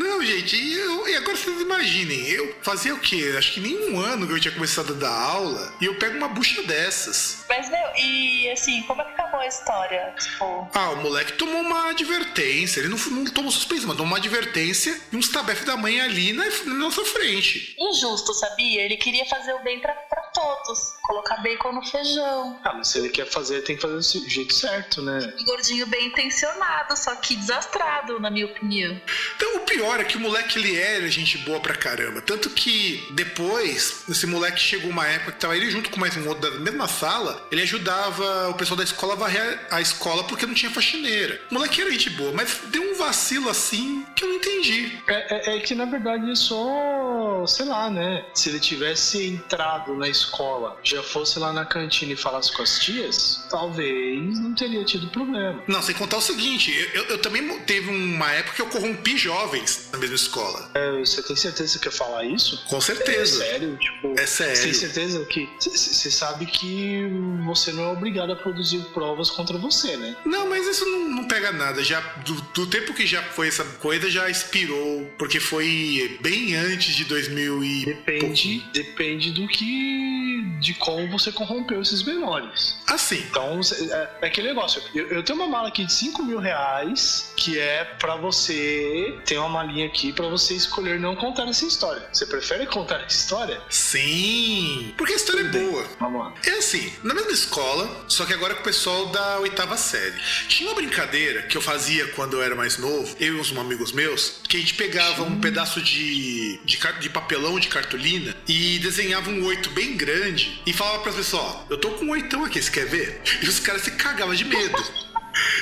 [0.01, 3.35] Então, gente, e, eu, e agora vocês imaginem, eu fazia o quê?
[3.37, 6.17] Acho que nem um ano que eu tinha começado a dar aula e eu pego
[6.17, 7.45] uma bucha dessas.
[7.49, 10.15] Mas, meu, e assim, como é que acabou a história?
[10.19, 12.81] Tipo, Ah, o moleque tomou uma advertência.
[12.81, 16.33] Ele não, não tomou suspensão, mas tomou uma advertência e uns tabef da mãe ali
[16.33, 17.75] na, na nossa frente.
[17.79, 18.83] injusto, sabia?
[18.83, 20.79] Ele queria fazer o bem pra, pra todos.
[21.03, 22.59] Colocar bacon no feijão.
[22.65, 25.35] Ah, mas se ele quer fazer, tem que fazer do jeito certo, né?
[25.41, 29.01] Um gordinho bem intencionado, só que desastrado, na minha opinião.
[29.37, 32.21] Então, o pior é que o moleque ele era gente boa pra caramba.
[32.21, 36.29] Tanto que depois, esse moleque chegou uma época que tava ele junto com mais um
[36.29, 40.47] outro da mesma sala, ele ajudava o pessoal da escola a varrer a escola porque
[40.47, 41.41] não tinha faxineira.
[41.51, 44.99] O moleque era gente boa, mas deu um vacilo assim que eu não entendi.
[45.09, 48.25] É, é- é que na verdade é só, sei lá, né?
[48.35, 52.79] Se ele tivesse entrado na escola, já fosse lá na cantina e falasse com as
[52.79, 55.63] tias, talvez não teria tido problema.
[55.67, 59.17] Não, sem contar o seguinte, eu, eu- eu também teve uma época que eu corrompi
[59.17, 60.71] jovens na mesma escola.
[60.75, 62.63] É, você tem certeza que quer falar isso?
[62.69, 63.39] Com É certeza.
[63.39, 64.15] sério, tipo.
[64.19, 64.57] É sério.
[64.57, 65.49] Você tem certeza que.
[65.61, 67.03] Você sabe que
[67.45, 70.17] você não é obrigado a produzir provas contra você, né?
[70.25, 71.83] Não, mas isso não, não pega nada.
[71.83, 76.95] Já do, do tempo que já foi essa coisa já expirou, porque foi bem antes
[76.95, 80.20] de 2000 e Depende, depende do que.
[80.41, 82.77] De como você corrompeu esses menores.
[82.87, 83.25] assim.
[83.31, 83.61] Então,
[83.93, 84.83] é, é aquele negócio.
[84.95, 89.19] Eu, eu tenho uma mala aqui de 5 mil reais que é pra você.
[89.25, 92.07] Tem uma malinha aqui pra você escolher não contar essa história.
[92.13, 93.61] Você prefere contar essa história?
[93.69, 95.85] Sim, porque a história é boa.
[95.99, 96.35] Vamos lá.
[96.47, 100.15] É assim, na mesma escola, só que agora com o pessoal da oitava série.
[100.49, 103.93] Tinha uma brincadeira que eu fazia quando eu era mais novo, eu e uns amigos
[103.93, 109.31] meus, que a gente pegava um pedaço de, de, de papelão de cartolina e desenhava
[109.31, 110.30] um oito bem grande
[110.67, 113.23] e falava pras pessoas, ó, eu tô com um oitão aqui, você quer ver?
[113.43, 115.11] E os caras se cagavam de medo.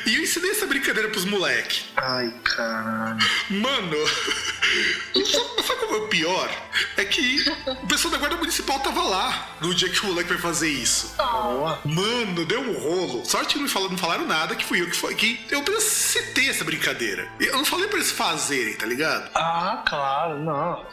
[0.07, 1.85] E eu ensinei essa brincadeira pros moleque.
[1.97, 3.19] Ai, caralho.
[3.51, 3.97] Mano,
[5.15, 6.51] sabe, sabe como é o pior?
[6.97, 10.39] É que o pessoal da guarda municipal tava lá no dia que o moleque vai
[10.39, 11.15] fazer isso.
[11.17, 11.81] Boa.
[11.85, 13.25] Mano, deu um rolo.
[13.25, 15.15] Sorte que não, falaram, não falaram nada, que fui eu que foi.
[15.15, 17.29] Que eu citei essa brincadeira.
[17.39, 19.31] Eu não falei pra eles fazerem, tá ligado?
[19.35, 20.87] Ah, claro, não.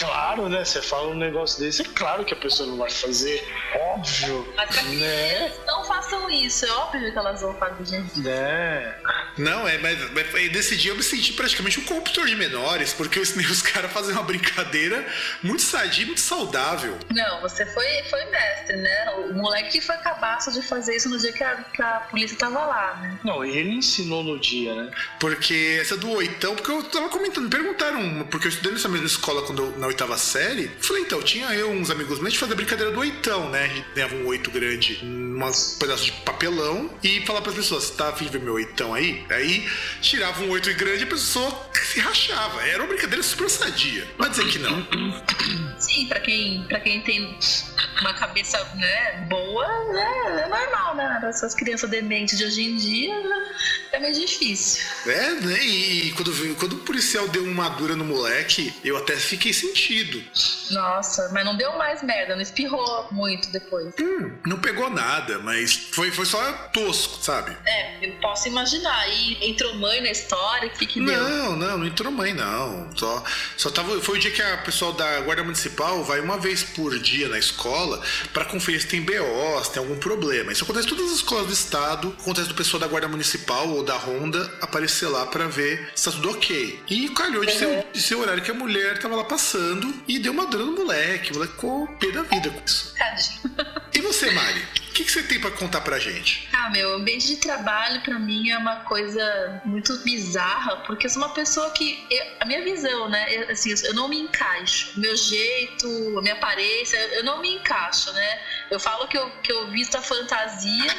[0.00, 0.64] Claro, né?
[0.64, 3.46] Você fala um negócio desse, é claro que a pessoa não vai fazer.
[3.94, 4.52] Óbvio.
[4.56, 5.52] Mas pra Né?
[5.66, 6.64] não façam isso.
[6.66, 8.20] É óbvio que elas vão fazer, gente.
[8.20, 8.94] Né?
[9.36, 13.18] Não, é, mas, mas nesse dia eu me senti praticamente um corruptor de menores, porque
[13.18, 15.06] eu ensinei os caras a fazer uma brincadeira
[15.42, 16.98] muito sadia, muito saudável.
[17.10, 19.10] Não, você foi, foi mestre, né?
[19.28, 22.36] O moleque que foi cabaço de fazer isso no dia que a, que a polícia
[22.36, 23.18] tava lá, né?
[23.22, 24.90] Não, ele ensinou no dia, né?
[25.18, 29.06] Porque essa do oitão, porque eu tava comentando, me perguntaram, porque eu estudei nessa mesma
[29.06, 30.70] escola quando eu, na oitava série.
[30.80, 33.64] Falei, então, tinha eu uns amigos meus, a gente fazia a brincadeira do oitão, né?
[33.64, 35.38] A gente ganhava um oito grande, um
[35.78, 39.24] pedaço de papelão e falava pras pessoas, tá afim de ver meu oitão aí?
[39.30, 39.68] Aí
[40.00, 42.66] tirava um oito grande e a pessoa se rachava.
[42.66, 44.06] Era uma brincadeira super sadia.
[44.18, 44.86] Vai dizer que não.
[45.78, 47.38] Sim, pra quem, pra quem tem
[48.00, 51.20] uma cabeça né, boa, né, é normal, né?
[51.24, 53.14] Essas crianças dementes de hoje em dia
[53.92, 54.84] é meio difícil.
[55.06, 55.64] É, né?
[55.64, 60.22] E quando, quando o policial deu uma dura no moleque, eu até fiquei sentido.
[60.70, 63.92] Nossa, mas não deu mais merda, não espirrou muito depois.
[64.00, 66.40] Hum, não pegou nada, mas foi, foi só
[66.72, 67.56] tosco, sabe?
[67.66, 69.08] É, eu posso imaginar.
[69.08, 71.20] E entrou mãe na história, o que que deu?
[71.20, 72.88] Não, não, não entrou mãe, não.
[72.96, 73.24] Só,
[73.56, 74.00] só tava.
[74.00, 77.38] Foi o dia que a pessoal da Guarda Municipal vai uma vez por dia na
[77.38, 78.00] escola
[78.32, 80.52] pra conferir se tem BO, se tem algum problema.
[80.52, 83.82] Isso acontece em todas as escolas do estado, acontece do pessoal da Guarda Municipal ou
[83.84, 86.82] da Honda aparecer lá pra ver se tá tudo ok.
[86.88, 89.59] E calhou de, ser, o- de ser o horário que a mulher tava lá passando
[90.08, 91.30] e deu uma dor no moleque.
[91.30, 92.94] O moleque ficou pé da vida com isso.
[92.96, 93.80] Tadinho.
[93.92, 94.60] E você, Mari?
[94.60, 96.48] O que, que você tem pra contar pra gente?
[96.52, 101.20] Ah, meu, ambiente de trabalho pra mim é uma coisa muito bizarra, porque eu sou
[101.22, 102.06] uma pessoa que.
[102.08, 103.26] eu- a minha visão, né?
[103.34, 104.92] eu- assim, eu não me encaixo.
[104.96, 105.88] O meu jeito,
[106.18, 108.40] a minha aparência, eu não me encaixo, né?
[108.70, 110.94] Eu falo que eu, que eu visto a fantasia,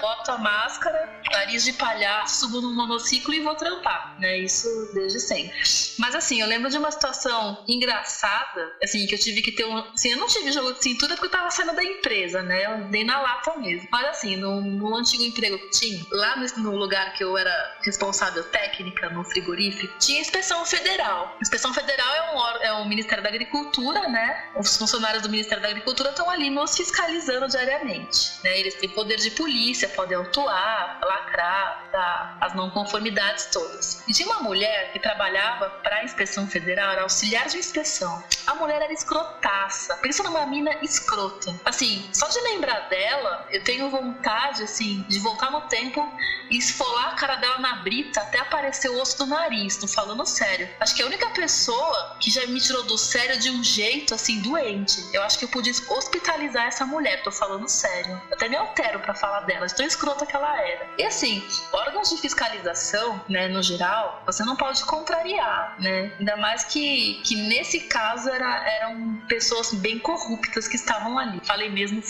[0.00, 4.38] boto a máscara, nariz de palhaço, subo no monociclo e vou trampar, né?
[4.38, 5.56] Isso desde sempre.
[5.98, 9.76] Mas assim, eu lembro de uma situação engraçada, assim, que eu tive que ter um.
[9.76, 12.66] Assim, eu não tive jogo de cintura porque eu tava saindo da empresa, né?
[12.66, 13.88] Eu dei na lata mesmo.
[13.90, 17.78] Mas assim, no, no antigo emprego que tinha, lá no, no lugar que eu era
[17.82, 21.36] responsável técnica, no frigorífico, tinha inspeção federal.
[21.40, 24.50] Inspeção federal é um, é um Ministério da Agricultura, né?
[24.56, 28.32] Os funcionários do Ministério da Agricultura estão ali nos fiscalizando diariamente.
[28.42, 28.58] Né?
[28.58, 32.36] Eles têm poder de polícia, você pode autuar, lacrar, tá?
[32.40, 34.02] as não conformidades todas.
[34.08, 38.22] E tinha uma mulher que trabalhava para a inspeção federal, era auxiliar de inspeção.
[38.46, 39.96] A mulher era escrotaça.
[39.96, 41.58] Pensa numa mina escrota.
[41.64, 46.06] Assim, só de lembrar dela, eu tenho vontade, assim, de voltar no tempo
[46.50, 49.76] e esfolar a cara dela na brita até aparecer o osso do nariz.
[49.76, 50.68] Tô falando sério.
[50.80, 54.14] Acho que é a única pessoa que já me tirou do sério de um jeito,
[54.14, 55.04] assim, doente.
[55.12, 57.22] Eu acho que eu podia hospitalizar essa mulher.
[57.22, 58.20] Tô falando sério.
[58.30, 60.88] Eu até me altero para falar dela, de tão escrota que ela era.
[60.98, 66.12] E assim, órgãos de fiscalização, né, no geral, você não pode contrariar, né?
[66.18, 71.40] Ainda mais que, que nesse caso era, eram pessoas bem corruptas que estavam ali.
[71.44, 72.02] Falei mesmo.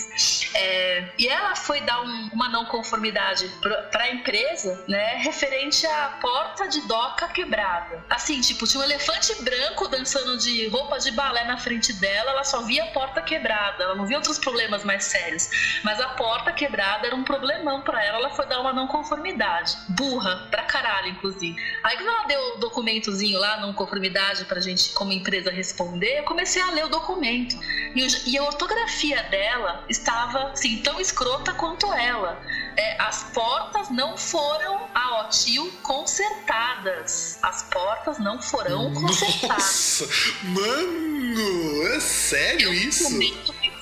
[0.55, 3.51] É, e ela foi dar um, uma não conformidade
[3.91, 8.03] para a empresa, né, referente à porta de doca quebrada.
[8.09, 12.43] Assim, tipo, tinha um elefante branco dançando de roupa de balé na frente dela, ela
[12.43, 15.49] só via a porta quebrada, ela não via outros problemas mais sérios.
[15.83, 17.23] Mas a porta quebrada era um
[17.57, 19.77] problemão para ela, ela foi dar uma não conformidade.
[19.89, 21.55] Burra, pra caralho, inclusive.
[21.83, 26.23] Aí quando ela deu o documentozinho lá, não conformidade, pra gente, como empresa, responder, eu
[26.23, 27.57] comecei a ler o documento.
[27.95, 32.41] E, e a ortografia dela estava, assim, tão escrota quanto ela.
[32.77, 37.39] É, as portas não foram a OTIL consertadas.
[37.41, 39.49] As portas não foram consertadas.
[39.49, 40.07] Nossa,
[40.43, 43.09] mano, é sério isso?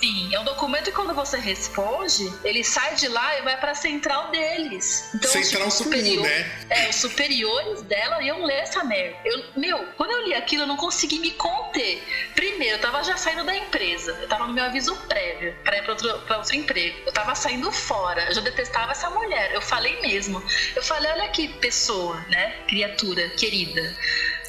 [0.05, 3.71] Sim, é um documento que quando você responde, ele sai de lá e vai para
[3.71, 5.09] a central deles.
[5.15, 6.65] Então, central tipo, superior, né?
[6.69, 9.17] É, os superiores dela iam ler essa merda.
[9.25, 12.03] Eu, meu, quando eu li aquilo, eu não consegui me conter.
[12.35, 14.11] Primeiro, eu tava já saindo da empresa.
[14.21, 16.99] Eu tava no meu aviso prévio para ir para outro, pra outro emprego.
[17.03, 18.25] Eu tava saindo fora.
[18.27, 19.55] Eu já detestava essa mulher.
[19.55, 20.43] Eu falei mesmo.
[20.75, 22.57] Eu falei, olha que pessoa, né?
[22.67, 23.97] Criatura querida.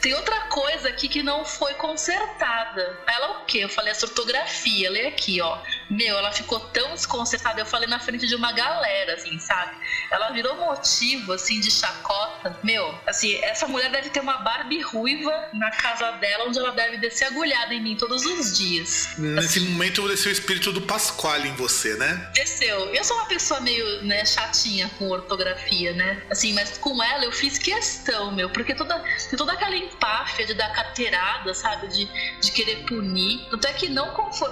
[0.06, 2.96] Tem outra coisa aqui que não foi consertada.
[3.08, 3.64] Ela o quê?
[3.64, 5.58] Eu falei essa ortografia, lê aqui, ó.
[5.88, 7.60] Meu, ela ficou tão desconcertada.
[7.60, 9.76] Eu falei na frente de uma galera, assim, sabe?
[10.10, 12.58] Ela virou motivo, assim, de chacota.
[12.62, 16.98] Meu, assim, essa mulher deve ter uma Barbie ruiva na casa dela, onde ela deve
[16.98, 19.14] descer agulhada em mim todos os dias.
[19.18, 22.30] Nesse assim, momento desceu o espírito do Pasquale em você, né?
[22.34, 22.94] Desceu.
[22.94, 26.22] Eu sou uma pessoa meio, né, chatinha com ortografia, né?
[26.30, 29.02] Assim, mas com ela eu fiz questão, meu, porque toda,
[29.36, 31.88] toda aquela empáfia de dar carteirada, sabe?
[31.88, 32.08] De,
[32.40, 33.48] de querer punir.
[33.50, 34.06] Tanto é que não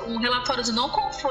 [0.07, 1.24] um relatório de não conformidade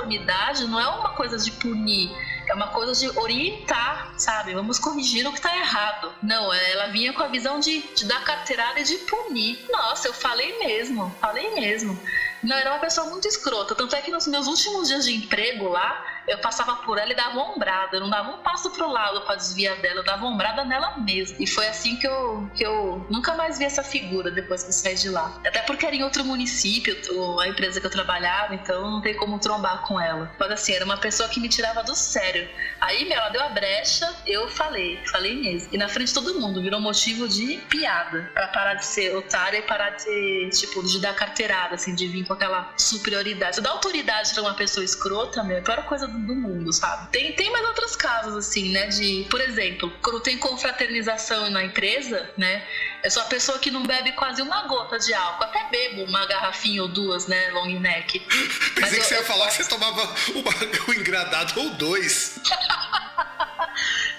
[0.68, 2.12] não é uma coisa de punir
[2.48, 4.54] é uma coisa de orientar, sabe?
[4.54, 6.12] Vamos corrigir o que tá errado.
[6.22, 9.66] Não, ela vinha com a visão de, de dar carteirada e de punir.
[9.70, 11.98] Nossa, eu falei mesmo, falei mesmo.
[12.42, 13.76] Não, era uma pessoa muito escrota.
[13.76, 17.16] Tanto é que nos meus últimos dias de emprego lá, eu passava por ela e
[17.16, 17.98] dava ombrada.
[17.98, 21.38] Eu não dava um passo pro lado para desviar dela, eu dava ombrada nela mesma.
[21.40, 24.96] E foi assim que eu, que eu nunca mais vi essa figura depois que saí
[24.96, 25.40] de lá.
[25.46, 26.96] Até porque era em outro município,
[27.40, 30.32] a empresa que eu trabalhava, então não tem como trombar com ela.
[30.40, 32.50] Mas assim, era uma pessoa que me tirava do sério.
[32.80, 35.70] Aí, meu, ela deu a brecha, eu falei, falei mesmo.
[35.72, 38.30] E na frente de todo mundo, virou motivo de piada.
[38.34, 42.26] Pra parar de ser otária e parar de, tipo, de dar carteirada, assim, de vir
[42.26, 43.62] com aquela superioridade.
[43.62, 47.12] Dar autoridade pra uma pessoa escrota, meu, é a pior coisa do, do mundo, sabe?
[47.12, 48.88] Tem, tem mais outros casos, assim, né?
[48.88, 52.66] De, por exemplo, quando tem confraternização na empresa, né?
[53.04, 55.44] Eu sou a pessoa que não bebe quase uma gota de álcool.
[55.44, 57.52] Até bebo uma garrafinha ou duas, né?
[57.52, 58.20] Long neck.
[58.76, 60.02] Pensei Mas que eu, você ia falar que você tomava
[60.36, 60.52] uma,
[60.88, 62.40] um engradado ou dois.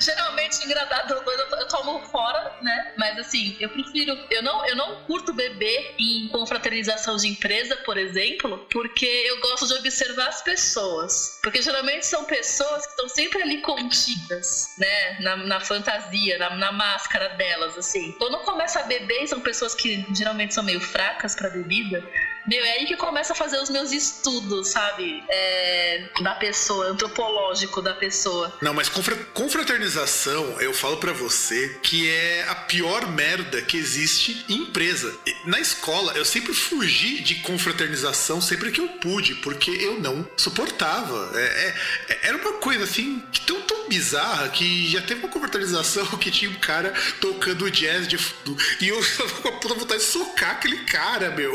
[0.00, 2.92] Geralmente, engradado eu, tomo fora, né?
[2.96, 4.18] Mas assim, eu prefiro.
[4.30, 9.66] Eu não, eu não curto beber em confraternização de empresa, por exemplo, porque eu gosto
[9.66, 11.38] de observar as pessoas.
[11.42, 15.20] Porque geralmente são pessoas que estão sempre ali contidas, né?
[15.20, 18.12] Na, na fantasia, na, na, máscara delas, assim.
[18.18, 22.05] Quando começa a beber, são pessoas que geralmente são meio fracas pra bebida.
[22.47, 25.24] Meu, é aí que começa a fazer os meus estudos, sabe?
[25.28, 28.53] É, da pessoa, antropológico da pessoa.
[28.61, 34.64] Não, mas confraternização, eu falo para você que é a pior merda que existe em
[34.64, 35.16] empresa.
[35.47, 41.30] Na escola, eu sempre fugi de confraternização sempre que eu pude, porque eu não suportava.
[41.34, 41.74] É,
[42.09, 46.51] é, era uma coisa assim, tão, tão bizarra que já teve uma confraternização que tinha
[46.51, 48.57] um cara tocando jazz de fundo.
[48.80, 51.55] E eu tava com a puta vontade de socar aquele cara, meu.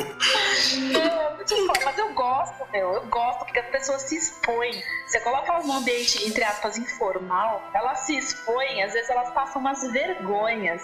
[0.80, 2.94] Não, tipo, mas eu gosto, meu.
[2.94, 4.72] Eu gosto porque as pessoas se expõem.
[5.06, 9.62] Você coloca elas num ambiente, entre aspas, informal, elas se expõem, às vezes elas passam
[9.62, 10.82] umas vergonhas.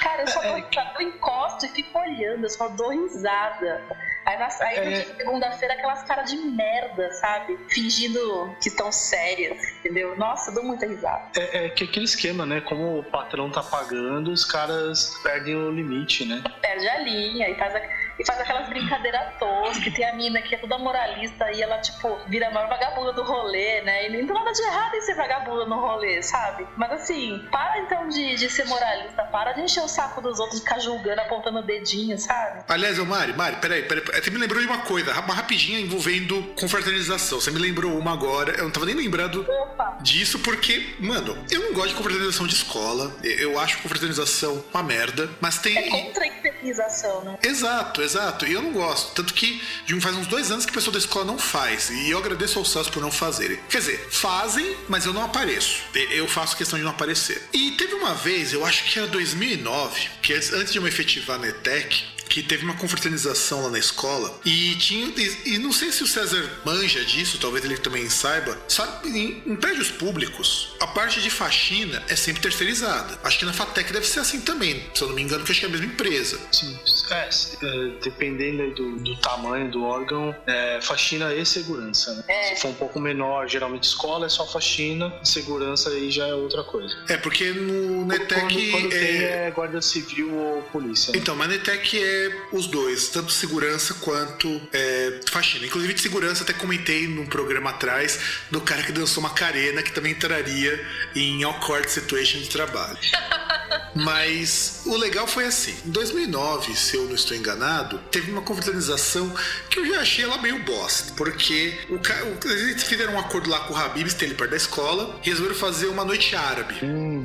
[0.00, 3.82] Cara, eu só é, é eu encosto e fico olhando, eu só dou risada.
[4.24, 5.04] Aí, na, aí é...
[5.16, 7.56] segunda-feira, aquelas caras de merda, sabe?
[7.68, 10.16] Fingindo que estão sérias, entendeu?
[10.16, 11.30] Nossa, eu dou muita risada.
[11.36, 12.60] É, é, que aquele esquema, né?
[12.60, 16.42] Como o patrão tá pagando, os caras perdem o limite, né?
[16.60, 17.80] Perde a linha e faz a
[18.18, 21.78] e faz aquelas brincadeiras toscas, que tem a mina que é toda moralista e ela,
[21.78, 24.06] tipo, vira a maior vagabunda do rolê, né?
[24.06, 26.66] E não tem nada de errado em ser vagabunda no rolê, sabe?
[26.76, 30.60] Mas assim, para então de, de ser moralista, para de encher o saco dos outros,
[30.60, 32.64] ficar julgando, apontando o dedinho, sabe?
[32.68, 36.42] Aliás, ô Mari, Mari, peraí, peraí, você me lembrou de uma coisa, uma rapidinha envolvendo
[36.58, 37.40] confraternização.
[37.40, 39.98] Você me lembrou uma agora, eu não tava nem lembrando Opa.
[40.00, 45.28] disso, porque, mano, eu não gosto de confraternização de escola, eu acho confraternização uma merda,
[45.40, 45.76] mas tem.
[45.76, 47.38] É contra a inferiorização, né?
[47.42, 48.46] Exato, exato.
[48.46, 49.12] E eu não gosto.
[49.12, 51.90] Tanto que de faz uns dois anos que a pessoa da escola não faz.
[51.90, 53.58] E eu agradeço aos SAS por não fazerem.
[53.68, 55.82] Quer dizer, fazem, mas eu não apareço.
[56.10, 57.42] Eu faço questão de não aparecer.
[57.52, 61.38] E teve uma vez, eu acho que era 2009, que antes de eu me efetivar
[61.38, 65.92] na ETEC, que teve uma confraternização lá na escola e tinha e, e não sei
[65.92, 68.56] se o César manja disso, talvez ele também saiba.
[68.68, 73.18] Sabe, em, em prédios públicos, a parte de faxina é sempre terceirizada.
[73.22, 75.60] Acho que na Fatec deve ser assim também, se eu não me engano, que acho
[75.60, 76.38] que é a mesma empresa.
[76.52, 76.78] Sim,
[77.10, 82.24] é, é, dependendo aí do, do tamanho do órgão, é, faxina e segurança, né?
[82.28, 82.54] É.
[82.54, 86.62] Se for um pouco menor, geralmente escola é só faxina, segurança aí já é outra
[86.64, 86.96] coisa.
[87.08, 88.98] É, porque no Netec quando quando é...
[88.98, 91.12] tem é guarda civil ou polícia.
[91.12, 91.18] né?
[91.18, 92.15] Então, mas Netec é
[92.52, 95.66] os dois, tanto segurança quanto é, faxina.
[95.66, 98.18] Inclusive de segurança, até comentei num programa atrás
[98.50, 102.98] do cara que dançou Macarena, que também entraria em awkward situation de trabalho.
[103.94, 109.34] Mas o legal foi assim: em 2009, se eu não estou enganado, teve uma confraternização
[109.70, 112.14] que eu já achei ela meio bosta, porque o ca...
[112.44, 115.58] eles fizeram um acordo lá com o Habib, tem ele perto da escola, e resolveram
[115.58, 116.74] fazer uma noite árabe.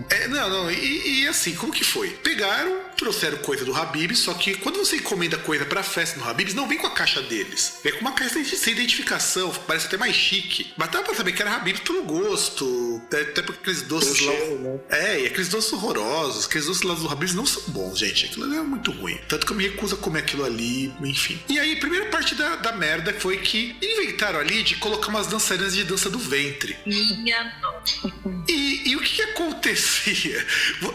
[0.09, 2.09] É, não, não, e, e assim, como que foi?
[2.09, 6.53] Pegaram, trouxeram coisa do Habib, só que quando você encomenda coisa pra festa no Habib,
[6.53, 7.73] não vem com a caixa deles.
[7.83, 10.73] Vem com uma caixa sem- identificação, parece até mais chique.
[10.77, 14.31] Mas dá pra saber que era Habib pelo gosto, até porque aqueles doces lá.
[14.33, 14.79] né?
[14.89, 18.25] É, e aqueles doces horrorosos, aqueles doces lá do Habib não são bons, gente.
[18.25, 19.19] Aquilo ali é muito ruim.
[19.27, 21.39] Tanto que eu me recuso a comer aquilo ali, enfim.
[21.49, 25.27] E aí, a primeira parte da, da merda foi que inventaram ali de colocar umas
[25.27, 26.77] dançarinas de dança do ventre.
[26.85, 28.13] Minha nossa.
[28.47, 28.60] E
[29.01, 30.45] o que, que acontecia?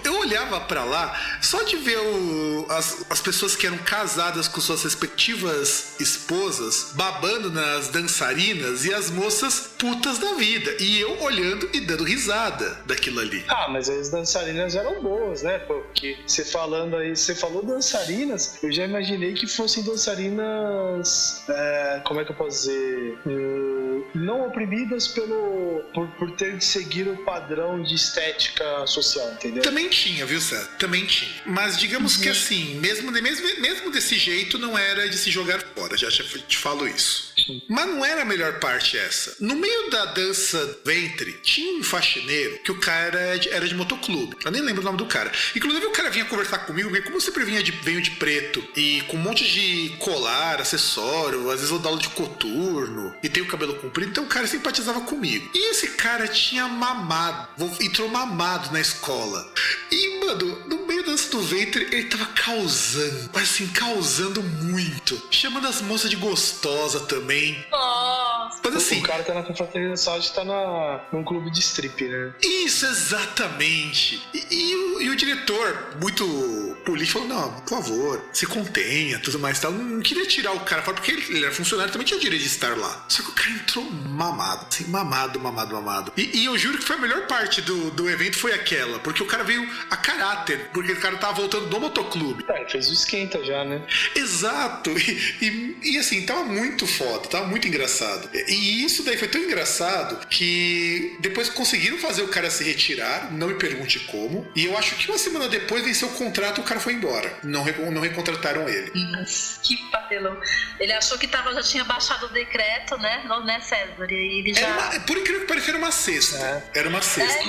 [0.04, 4.60] Eu olhava pra lá, só de ver o- as, as pessoas que eram casadas com
[4.60, 10.74] suas respectivas esposas babando nas dançarinas e as moças putas da vida.
[10.80, 13.44] E eu olhando e dando risada daquilo ali.
[13.48, 15.58] Ah, mas as dançarinas eram boas, né?
[15.58, 21.42] Porque você falando aí, você falou dançarinas, eu já imaginei que fossem dançarinas.
[21.48, 23.18] é, como é que eu posso dizer?
[23.26, 25.82] É, não oprimidas pelo.
[25.94, 29.62] Por, por ter de seguir o padrão de estética social, entendeu?
[29.62, 30.68] Também tinha, viu, César?
[30.78, 31.30] Também tinha.
[31.46, 35.96] Mas digamos que assim, mesmo, mesmo, mesmo desse jeito, não era de se jogar fora,
[35.96, 37.34] já te falo isso.
[37.68, 39.36] Mas não era a melhor parte essa.
[39.40, 43.74] No meio da dança ventre, tinha um faxineiro que o cara era de, era de
[43.74, 44.36] motoclube.
[44.44, 45.30] Eu nem lembro o nome do cara.
[45.54, 48.66] Inclusive, o cara vinha conversar comigo, porque como eu sempre vinha de, venho de preto
[48.76, 53.28] e com um monte de colar, acessório, às vezes eu dou aula de coturno e
[53.28, 55.48] tenho cabelo comprido, então o cara simpatizava comigo.
[55.54, 57.48] E esse cara tinha mamado,
[57.80, 59.46] entrou mamado na escola.
[59.90, 65.20] E, mano, no meio da dança do ventre, ele tava causando, mas assim, causando muito.
[65.30, 67.64] Chamando as moças de gostosa também.
[67.70, 68.60] Nossa.
[68.62, 72.34] Mas assim, O cara tá na confraternização, tá na, num clube de strip, né?
[72.42, 74.22] Isso, exatamente.
[74.34, 79.38] E, e o, e o diretor, muito político, falou: não, por favor, se contenha, tudo
[79.38, 79.72] mais e tal.
[79.72, 82.42] Não queria tirar o cara fora, porque ele, ele era funcionário, também tinha o direito
[82.42, 83.04] de estar lá.
[83.08, 86.12] Só que o cara entrou mamado, assim, mamado, mamado, mamado.
[86.16, 89.22] E, e eu juro que foi a melhor parte do, do evento foi aquela, porque
[89.22, 92.44] o cara veio a caráter, porque o cara tava voltando do motoclube.
[92.48, 93.82] É, ele fez o esquenta já, né?
[94.14, 94.90] Exato!
[94.98, 98.28] E, e- e, assim, tava muito foda, tava muito engraçado.
[98.48, 103.48] E isso daí foi tão engraçado que depois conseguiram fazer o cara se retirar, não
[103.48, 104.46] me pergunte como.
[104.54, 107.38] E eu acho que uma semana depois venceu o contrato e o cara foi embora.
[107.44, 108.90] Não, re- não recontrataram ele.
[109.10, 110.38] Nossa, que papelão.
[110.80, 113.22] Ele achou que tava, já tinha baixado o decreto, né?
[113.26, 114.10] Não, né, César?
[114.10, 114.66] E ele já.
[114.68, 116.36] Uma- por incrível que pareça, era uma cesta.
[116.74, 116.78] É.
[116.78, 117.44] Era uma cesta.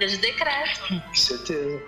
[0.00, 0.88] É, de decreto.
[0.88, 1.82] Com certeza.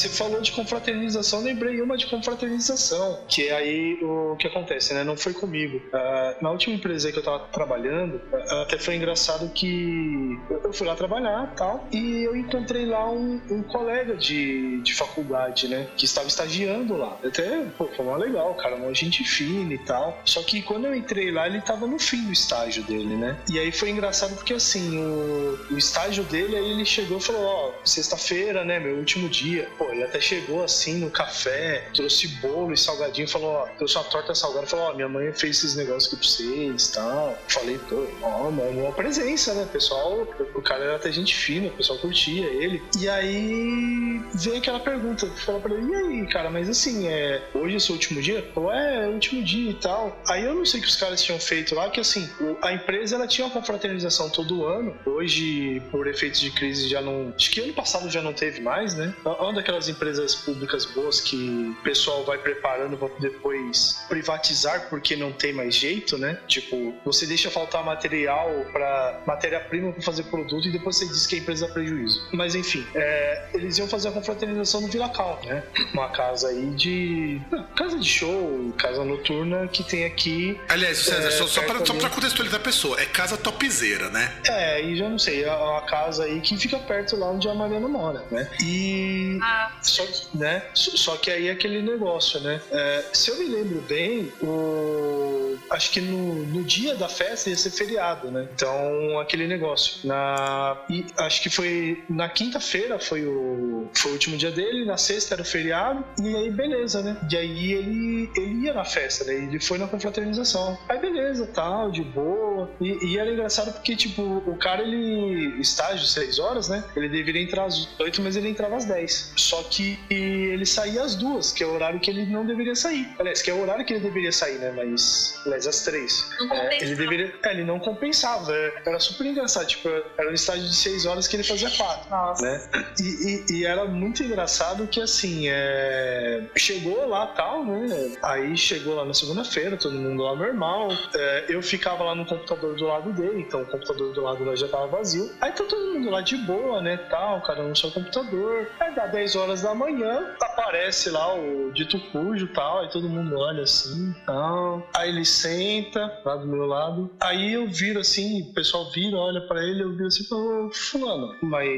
[0.00, 5.04] Você falou de confraternização, lembrei uma de confraternização, que aí o que acontece, né?
[5.04, 5.78] Não foi comigo.
[5.92, 10.86] Ah, na última empresa que eu tava trabalhando, ah, até foi engraçado que eu fui
[10.86, 15.86] lá trabalhar tal, e eu encontrei lá um, um colega de, de faculdade, né?
[15.98, 17.18] Que estava estagiando lá.
[17.22, 20.18] Até, pô, foi mó legal, cara, uma gente fina e tal.
[20.24, 23.36] Só que quando eu entrei lá, ele tava no fim do estágio dele, né?
[23.50, 27.44] E aí foi engraçado porque assim, o, o estágio dele, aí ele chegou e falou,
[27.44, 29.68] ó, sexta-feira, né, meu último dia.
[29.76, 34.04] Pô, ele até chegou assim no café, trouxe bolo e salgadinho, falou, ó, trouxe uma
[34.04, 37.38] torta salgada, falou, ó, minha mãe fez esses negócios aqui pra vocês e tal.
[37.48, 39.64] Falei, pô, ó, mano, uma presença, né?
[39.64, 42.82] O pessoal, o cara era até gente fina, o pessoal curtia ele.
[42.98, 47.76] E aí veio aquela pergunta, falou pra ele, e aí, cara, mas assim, é, hoje
[47.76, 48.48] é seu último dia?
[48.54, 50.20] Falou, é, é o último dia e tal.
[50.28, 52.28] Aí eu não sei o que os caras tinham feito lá, que assim,
[52.62, 54.96] a empresa ela tinha uma confraternização todo ano.
[55.04, 57.32] Hoje, por efeitos de crise, já não.
[57.36, 59.14] Acho que ano passado já não teve mais, né?
[59.24, 65.16] É uma daquelas empresas públicas boas que o pessoal vai preparando para depois privatizar porque
[65.16, 66.38] não tem mais jeito, né?
[66.46, 71.36] Tipo, você deixa faltar material para matéria-prima para fazer produto e depois você diz que
[71.36, 72.28] a empresa dá prejuízo.
[72.32, 75.64] Mas enfim, é, eles iam fazer a confraternização no Vilacal, né?
[75.92, 77.40] Uma casa aí de.
[77.50, 80.58] Não, casa de show, casa noturna que tem aqui.
[80.68, 81.78] Aliás, César, é, só, só para
[82.10, 84.32] contextualizar a pessoa, é casa topzeira, né?
[84.46, 87.54] É, e já não sei, é uma casa aí que fica perto lá onde a
[87.54, 88.48] Mariana mora, né?
[88.62, 89.38] E.
[89.42, 90.04] Ah, só,
[90.34, 90.62] né?
[90.74, 92.60] Só que aí é aquele negócio, né?
[92.70, 95.56] É, se eu me lembro bem, o.
[95.70, 98.48] Acho que no, no dia da festa ia ser feriado, né?
[98.54, 100.06] Então, aquele negócio.
[100.06, 100.76] Na...
[100.88, 103.88] E acho que foi na quinta-feira foi o...
[103.94, 107.16] foi o último dia dele, na sexta era o feriado, e aí beleza, né?
[107.30, 109.34] E aí ele, ele ia na festa, né?
[109.34, 110.78] Ele foi na confraternização.
[110.88, 112.70] Aí beleza, tal, de boa.
[112.80, 115.60] E, e era engraçado porque, tipo, o cara, ele.
[115.60, 116.84] estágio, seis horas, né?
[116.96, 119.32] Ele deveria entrar às oito, mas ele entrava às dez.
[119.36, 123.08] Só que ele saía às duas, que é o horário que ele não deveria sair.
[123.18, 124.72] Aliás, que é o horário que ele deveria sair, né?
[124.74, 125.40] Mas.
[125.44, 126.30] Aliás, às três.
[126.50, 127.34] É, ele deveria.
[127.42, 128.52] É, ele não compensava.
[128.52, 129.66] É, era super engraçado.
[129.66, 132.10] Tipo, era um estágio de seis horas que ele fazia quatro.
[132.10, 132.42] Nossa.
[132.42, 132.62] Né?
[133.00, 136.44] E, e, e, era muito engraçado que assim, é...
[136.56, 138.16] chegou lá tal, né?
[138.22, 140.88] Aí chegou lá na segunda-feira, todo mundo lá normal.
[141.14, 144.54] É, eu ficava lá no computador do lado dele, então o computador do lado lá
[144.56, 145.30] já tava vazio.
[145.40, 146.96] Aí tá todo mundo lá de boa, né?
[147.08, 148.68] Tal, cada um no seu computador.
[148.78, 153.36] Aí dá 10 horas da manhã, aparece lá o dito cujo tal, aí todo mundo
[153.36, 154.88] olha assim tal.
[154.94, 157.10] Aí ele senta lá do meu lado.
[157.20, 161.36] Aí eu viro assim, o pessoal vira, olha para ele, eu viro assim, ô, fulano,
[161.42, 161.68] mas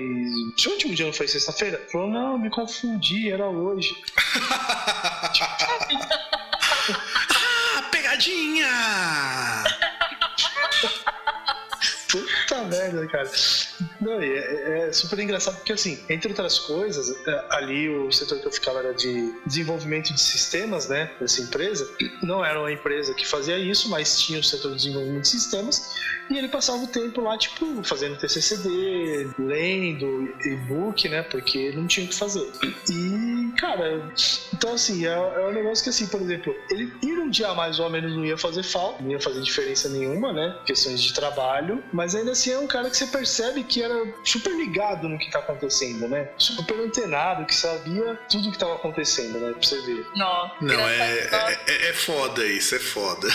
[0.59, 1.81] seu último dia não foi sexta-feira?
[1.91, 3.91] Falou, não, me confundi, era hoje.
[7.35, 8.69] ah, pegadinha!
[12.53, 13.31] Puta merda, cara.
[13.99, 18.47] Não, é, é, super engraçado porque, assim, entre outras coisas, é, ali o setor que
[18.47, 21.89] eu ficava era de desenvolvimento de sistemas, né, dessa empresa.
[22.23, 25.95] Não era uma empresa que fazia isso, mas tinha o setor de desenvolvimento de sistemas.
[26.31, 32.07] E ele passava o tempo lá, tipo, fazendo TCCD, lendo e-book, né, porque não tinha
[32.07, 32.51] o que fazer.
[32.91, 34.13] E, cara,
[34.53, 37.79] então, assim, é, é um negócio que, assim, por exemplo, ele ir um dia mais
[37.79, 41.83] ou menos não ia fazer falta, não ia fazer diferença nenhuma, né, questões de trabalho,
[41.93, 45.31] mas ainda assim é um cara que você percebe que era super ligado no que
[45.31, 46.31] tá acontecendo, né?
[46.39, 49.53] Super antenado, que sabia tudo que tava acontecendo, né?
[49.53, 50.07] Pra você ver.
[50.17, 53.29] Não, Não é, é, é, é foda isso, é foda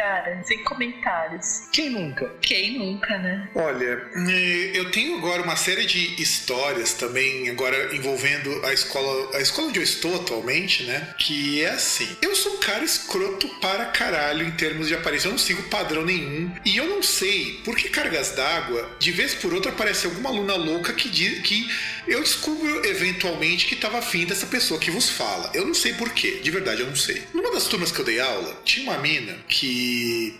[0.00, 1.68] cara, sem comentários.
[1.70, 2.32] Quem nunca?
[2.40, 3.50] Quem nunca, né?
[3.54, 9.40] Olha, eh, eu tenho agora uma série de histórias também, agora envolvendo a escola, a
[9.40, 11.14] escola onde eu estou atualmente, né?
[11.18, 12.08] Que é assim.
[12.22, 15.28] Eu sou um cara escroto para caralho em termos de aparência.
[15.28, 16.50] Eu não sigo padrão nenhum.
[16.64, 20.54] E eu não sei por que cargas d'água, de vez por outra, aparece alguma aluna
[20.54, 21.68] louca que diz que
[22.08, 25.50] eu descubro eventualmente que estava afim dessa pessoa que vos fala.
[25.52, 27.22] Eu não sei porquê, de verdade eu não sei.
[27.34, 29.89] Numa das turmas que eu dei aula, tinha uma mina que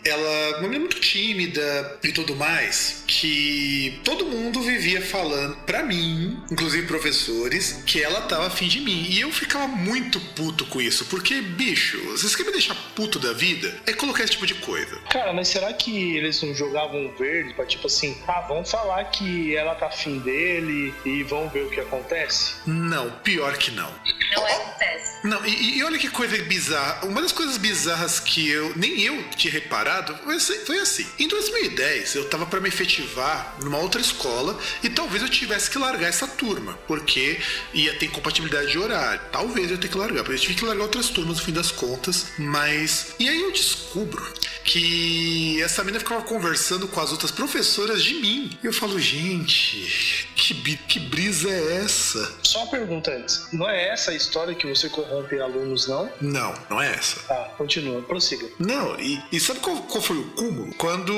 [0.05, 6.43] ela, uma mina muito tímida e tudo mais, que todo mundo vivia falando pra mim,
[6.51, 9.07] inclusive professores, que ela tava afim de mim.
[9.09, 13.33] E eu ficava muito puto com isso, porque, bicho, vocês querem me deixar puto da
[13.33, 13.75] vida?
[13.87, 14.97] É colocar esse tipo de coisa.
[15.11, 19.57] Cara, mas será que eles não jogavam verde pra tipo assim, ah, vamos falar que
[19.57, 22.55] ela tá afim dele e vão ver o que acontece?
[22.67, 23.91] Não, pior que não.
[24.35, 25.27] Não é acontece.
[25.27, 27.07] Não, e, e, olha que coisa bizarra.
[27.07, 31.01] Uma das coisas bizarras que eu nem eu tinha reparado foi assim.
[31.01, 31.07] Assim.
[31.19, 35.79] Em 2010, eu tava para me efetivar numa outra escola e talvez eu tivesse que
[35.79, 37.41] largar essa turma, porque
[37.73, 39.21] ia ter incompatibilidade de horário.
[39.31, 41.71] Talvez eu tenha que largar, porque eu tive que largar outras turmas no fim das
[41.71, 43.15] contas, mas.
[43.19, 44.21] E aí eu descubro
[44.65, 48.59] que essa menina ficava conversando com as outras professoras de mim.
[48.63, 52.39] E eu falo, gente, que, que brisa é essa?
[52.43, 53.49] Só uma pergunta antes.
[53.53, 56.11] Não é essa a história que você corrompe alunos, não?
[56.21, 57.21] Não, não é essa.
[57.21, 58.49] Tá, continua, prossiga.
[58.59, 60.75] Não, e, e sabe qual, qual, foi o cúmulo?
[60.75, 61.13] Quando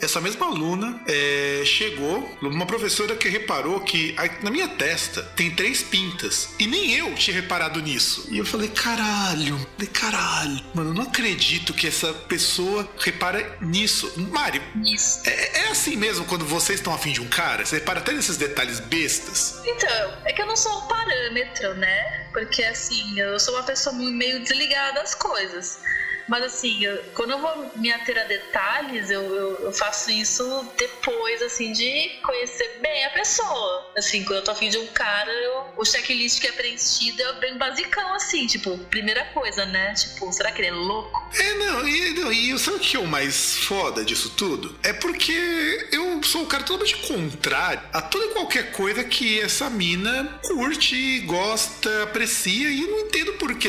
[0.00, 5.82] essa mesma aluna é, chegou, uma professora que reparou que na minha testa tem três
[5.82, 6.50] pintas.
[6.58, 8.26] E nem eu tinha reparado nisso.
[8.30, 14.12] E eu falei, caralho, falei, caralho, mano, eu não acredito que essa pessoa repara nisso.
[14.30, 14.60] Mari,
[15.24, 17.64] é, é assim mesmo quando vocês estão afim de um cara?
[17.64, 19.60] Você repara até nesses detalhes detalhes bestas?
[19.64, 22.28] Então, é que eu não sou um parâmetro, né?
[22.32, 25.80] Porque assim, eu sou uma pessoa meio desligada das coisas.
[26.30, 30.64] Mas assim, eu, quando eu vou me ater a detalhes, eu, eu, eu, faço isso
[30.78, 33.90] depois, assim, de conhecer bem a pessoa.
[33.96, 35.32] Assim, quando eu tô afim de um cara,
[35.76, 39.92] o checklist que é preenchido é bem basicão, assim, tipo, primeira coisa, né?
[39.94, 41.28] Tipo, será que ele é louco?
[41.36, 44.78] É, não, e, não, e sabe o que é o mais foda disso tudo?
[44.84, 49.68] É porque eu sou um cara totalmente contrário a toda e qualquer coisa que essa
[49.68, 53.68] mina curte, gosta, aprecia, e eu não entendo por que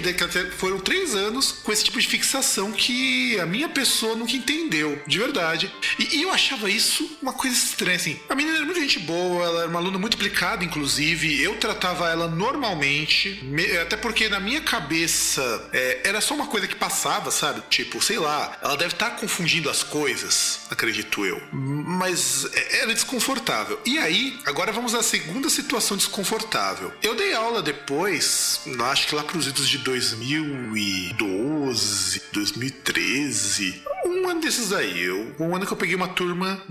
[0.58, 5.18] foram três anos com esse tipo de fixação que a minha pessoa nunca entendeu, de
[5.18, 5.72] verdade.
[6.00, 8.20] E, e, eu achava isso uma coisa estranha, assim.
[8.30, 11.42] A menina era muito gente boa, ela era uma aluna muito aplicada, inclusive.
[11.42, 16.68] Eu tratava ela normalmente, me, até porque na minha cabeça é, era só uma coisa
[16.68, 17.62] que passava, sabe?
[17.70, 21.42] Tipo, sei lá, ela deve estar tá confundindo as coisas, acredito eu.
[21.52, 23.80] Mas é, era desconfortável.
[23.86, 26.92] E aí, agora vamos à segunda situação desconfortável.
[27.02, 33.91] Eu dei aula depois, acho que lá para os idos de 2012, 2013.
[34.22, 35.02] Um ano desses aí.
[35.02, 36.62] Eu, um ano que eu peguei uma turma,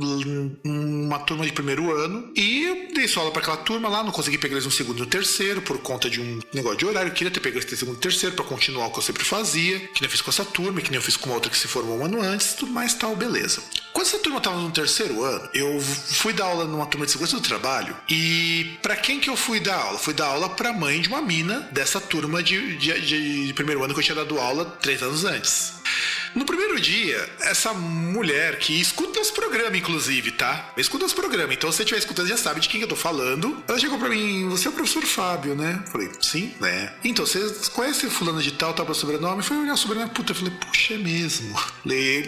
[0.64, 4.12] uma turma de primeiro ano, e eu dei só aula para aquela turma lá, não
[4.12, 7.10] consegui pegar eles no segundo e no terceiro, por conta de um negócio de horário.
[7.10, 9.24] Eu queria ter pegado eles no segundo e terceiro para continuar o que eu sempre
[9.24, 11.58] fazia, que nem eu fiz com essa turma, que nem eu fiz com outra que
[11.58, 13.60] se formou um ano antes, tudo mais tal, beleza.
[13.92, 17.36] Quando essa turma tava no terceiro ano, eu fui dar aula numa turma de segurança
[17.36, 19.98] do trabalho, e para quem que eu fui dar aula?
[19.98, 23.92] Fui dar aula pra mãe de uma mina dessa turma de, de, de primeiro ano
[23.92, 25.80] que eu tinha dado aula três anos antes.
[26.34, 30.72] No primeiro dia, essa mulher que escuta os programas, inclusive, tá?
[30.76, 33.62] Escuta os programas, então se você estiver escutando, já sabe de quem eu tô falando.
[33.66, 35.82] Ela chegou pra mim, você é o professor Fábio, né?
[35.90, 36.92] Falei, sim, né?
[37.02, 39.42] Então, você conhece fulano de tal, tal pra sobrenome?
[39.42, 41.54] Foi olhar o sobrenome, puta, eu falei, puxa, é mesmo.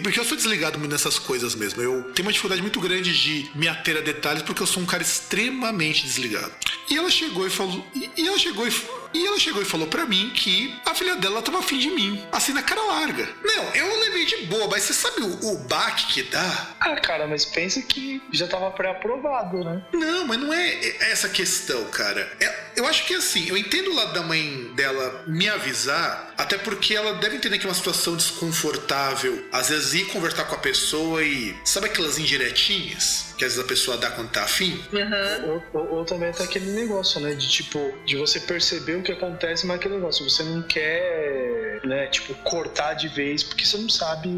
[0.03, 1.81] Porque eu sou desligado muito nessas coisas mesmo.
[1.81, 4.85] Eu tenho uma dificuldade muito grande de me ater a detalhes, porque eu sou um
[4.85, 6.51] cara extremamente desligado.
[6.89, 7.85] E ela chegou e falou.
[7.95, 8.71] E ela chegou e
[9.13, 12.23] e ela chegou e falou para mim que a filha dela tava afim de mim,
[12.31, 13.29] assim na cara larga.
[13.43, 16.69] Não, eu levei de boa, mas você sabe o, o baque que dá?
[16.79, 19.81] Ah, cara, mas pensa que já tava pré-aprovado, né?
[19.93, 22.31] Não, mas não é essa questão, cara.
[22.39, 26.57] É, eu acho que assim, eu entendo o lado da mãe dela me avisar, até
[26.57, 29.47] porque ela deve entender que é uma situação desconfortável.
[29.51, 31.55] Às vezes ir conversar com a pessoa e.
[31.63, 33.32] Sabe aquelas indiretinhas?
[33.37, 34.81] Que às vezes a pessoa dá quando tá afim.
[34.91, 35.61] Uhum.
[35.73, 37.33] Ou, ou, ou, também tá aquele negócio, né?
[37.33, 42.07] De tipo, de você perceber o que acontece, mas aquele negócio, você não quer, né,
[42.07, 44.29] tipo, cortar de vez, porque você não sabe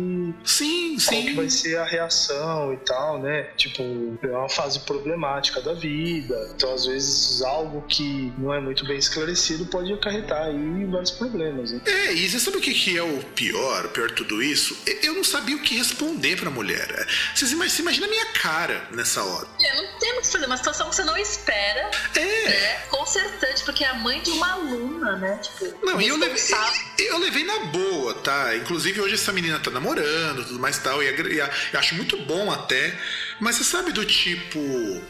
[0.44, 1.26] sim, qual sim.
[1.26, 3.44] que vai ser a reação e tal, né?
[3.58, 3.84] Tipo,
[4.24, 6.52] é uma fase problemática da vida.
[6.56, 11.72] Então, às vezes, algo que não é muito bem esclarecido pode acarretar aí vários problemas.
[11.72, 11.82] Né?
[11.86, 14.78] É, e você sabe o que, é o pior, o pior de tudo isso?
[15.04, 17.08] Eu não sabia o que responder pra mulher.
[17.36, 19.48] Você imagina a minha cara nessa hora.
[19.60, 21.92] É, não tem muito fazer, uma situação que você não espera.
[22.16, 22.50] É.
[22.50, 22.80] Né?
[22.90, 25.40] Concertante, porque é a mãe de uma aluna, né?
[25.42, 26.44] Tipo, não, e eu levei,
[27.00, 28.56] eu levei na boa, tá?
[28.56, 32.52] Inclusive hoje essa menina tá namorando, tudo mais tal, e, e, e acho muito bom
[32.52, 32.98] até.
[33.40, 34.60] Mas você sabe do tipo.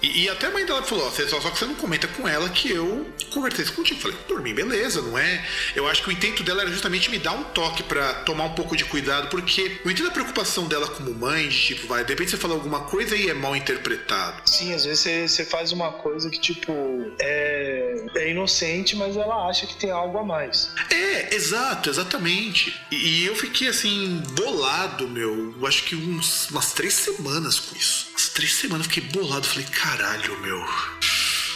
[0.02, 2.28] E, e até a mãe dela falou: ó, só, só que você não comenta com
[2.28, 4.00] ela que eu conversei contigo.
[4.00, 5.46] Falei, por mim, beleza, não é?
[5.76, 8.56] Eu acho que o intento dela era justamente me dar um toque para tomar um
[8.56, 12.12] pouco de cuidado, porque eu entendo a preocupação dela como mãe, de tipo, vai, de
[12.12, 14.42] repente você fala alguma coisa e é mal interpretado.
[14.46, 16.72] Sim, às vezes você, faz uma coisa que, tipo,
[17.20, 20.72] é, é inocente, mas ela acha que tem algo a mais.
[20.92, 22.80] É, exato, exatamente.
[22.92, 27.76] E, e eu fiquei assim, bolado, meu, eu acho que uns, umas três semanas com
[27.76, 28.08] isso.
[28.12, 30.64] Umas três semanas eu fiquei bolado, falei, caralho, meu.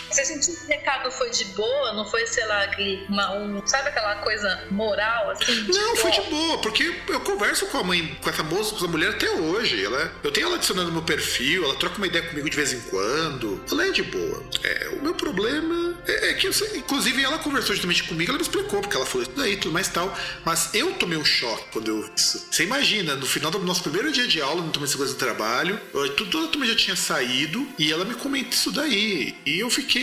[0.10, 1.94] Você sentiu que o recado foi de boa?
[1.94, 2.70] Não foi, sei lá,
[3.08, 5.68] uma, um, sabe aquela coisa moral, assim?
[5.68, 8.88] Não, foi de boa, porque eu converso com a mãe, com essa moça, com essa
[8.88, 9.84] mulher até hoje.
[9.84, 12.82] Ela, eu tenho ela adicionando meu perfil, ela troca uma ideia comigo de vez em
[12.82, 13.64] quando.
[13.72, 14.44] Ela é de boa.
[14.64, 18.44] É, o meu problema é, é que, eu, inclusive, ela conversou justamente comigo, ela me
[18.44, 20.16] explicou, porque ela falou isso daí, tudo mais tal.
[20.44, 22.48] Mas eu tomei um choque quando eu isso.
[22.52, 25.80] Você imagina, no final do nosso primeiro dia de aula, no Tomei Segurança do Trabalho,
[25.94, 29.36] eu, toda a turma já tinha saído e ela me comenta isso daí.
[29.46, 29.99] E eu fiquei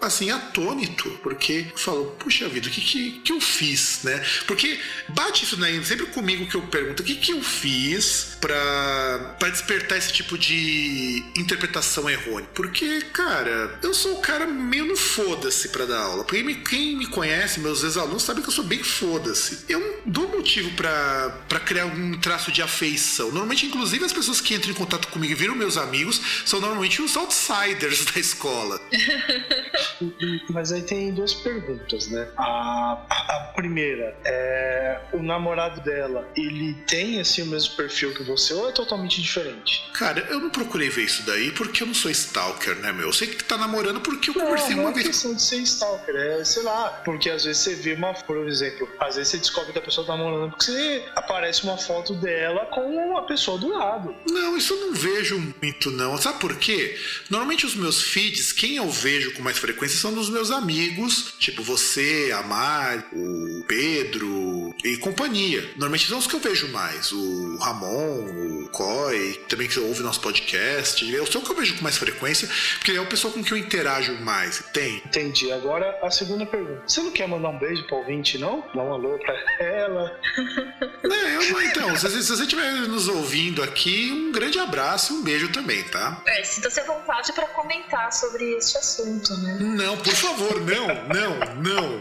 [0.00, 4.24] assim, atônito, porque eu falo, puxa vida, o que, que, que eu fiz, né?
[4.46, 4.78] Porque
[5.08, 9.98] bate isso né, sempre comigo que eu pergunto, o que, que eu fiz para despertar
[9.98, 12.48] esse tipo de interpretação errônea?
[12.54, 16.24] Porque, cara, eu sou o cara meio no foda foda-se pra dar aula.
[16.24, 19.64] Porque me- quem me conhece, meus ex-alunos, sabe que eu sou bem foda-se.
[19.68, 23.26] Eu dou motivo pra, pra criar algum traço de afeição.
[23.28, 27.02] Normalmente, inclusive, as pessoas que entram em contato comigo e viram meus amigos são normalmente
[27.02, 28.80] os outsiders da escola.
[30.50, 32.26] Mas aí tem duas perguntas, né?
[32.36, 38.22] A, a- a primeira é o namorado dela, ele tem assim o mesmo perfil que
[38.22, 39.84] você ou é totalmente diferente?
[39.92, 43.06] Cara, eu não procurei ver isso daí porque eu não sou stalker, né, meu?
[43.08, 45.06] Eu sei que tá namorando porque eu conversei não, uma não é vez.
[45.08, 48.88] questão de ser stalker, é, sei lá, porque às vezes você vê uma, por exemplo,
[48.98, 52.66] às vezes você descobre que a pessoa tá namorando porque você aparece uma foto dela
[52.66, 54.14] com uma pessoa do lado.
[54.30, 56.16] Não, isso eu não vejo muito, não.
[56.16, 56.98] Sabe por quê?
[57.28, 61.62] Normalmente os meus feeds, quem eu vejo com mais frequência são dos meus amigos, tipo
[61.62, 65.62] você, a Mari, o Pedro e companhia.
[65.76, 67.12] Normalmente são os que eu vejo mais.
[67.12, 71.04] O Ramon, o Coy, também que ouve nosso podcast.
[71.30, 72.48] Sou o que eu vejo com mais frequência,
[72.78, 74.62] porque é o pessoal com quem eu interajo mais.
[74.72, 74.96] Tem.
[75.04, 75.52] Entendi.
[75.52, 76.82] Agora a segunda pergunta.
[76.86, 78.64] Você não quer mandar um beijo pro ouvinte, não?
[78.74, 80.20] Dar um alô pra ela?
[81.02, 85.16] É, eu não, então, se, se você estiver nos ouvindo aqui, um grande abraço e
[85.16, 86.22] um beijo também, tá?
[86.24, 89.58] É, sinta-se à vontade pra comentar sobre este assunto, né?
[89.60, 92.00] Não, por favor, não, não, não.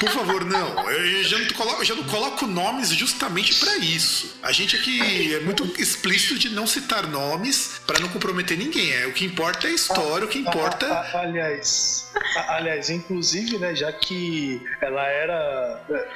[0.00, 0.90] Por favor, não.
[0.90, 4.36] Eu já não coloco, já não coloco nomes justamente pra isso.
[4.42, 8.92] A gente aqui é muito explícito de não citar nomes pra não comprometer ninguém.
[8.92, 10.86] É, o que importa é a história, o que importa.
[10.86, 15.82] A- a- aliás, a- aliás, inclusive, né, já que ela era.
[15.90, 16.06] é,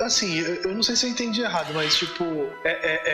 [0.00, 2.24] Assim, eu, eu não sei se eu entendi errado, mas tipo,
[2.64, 2.70] é,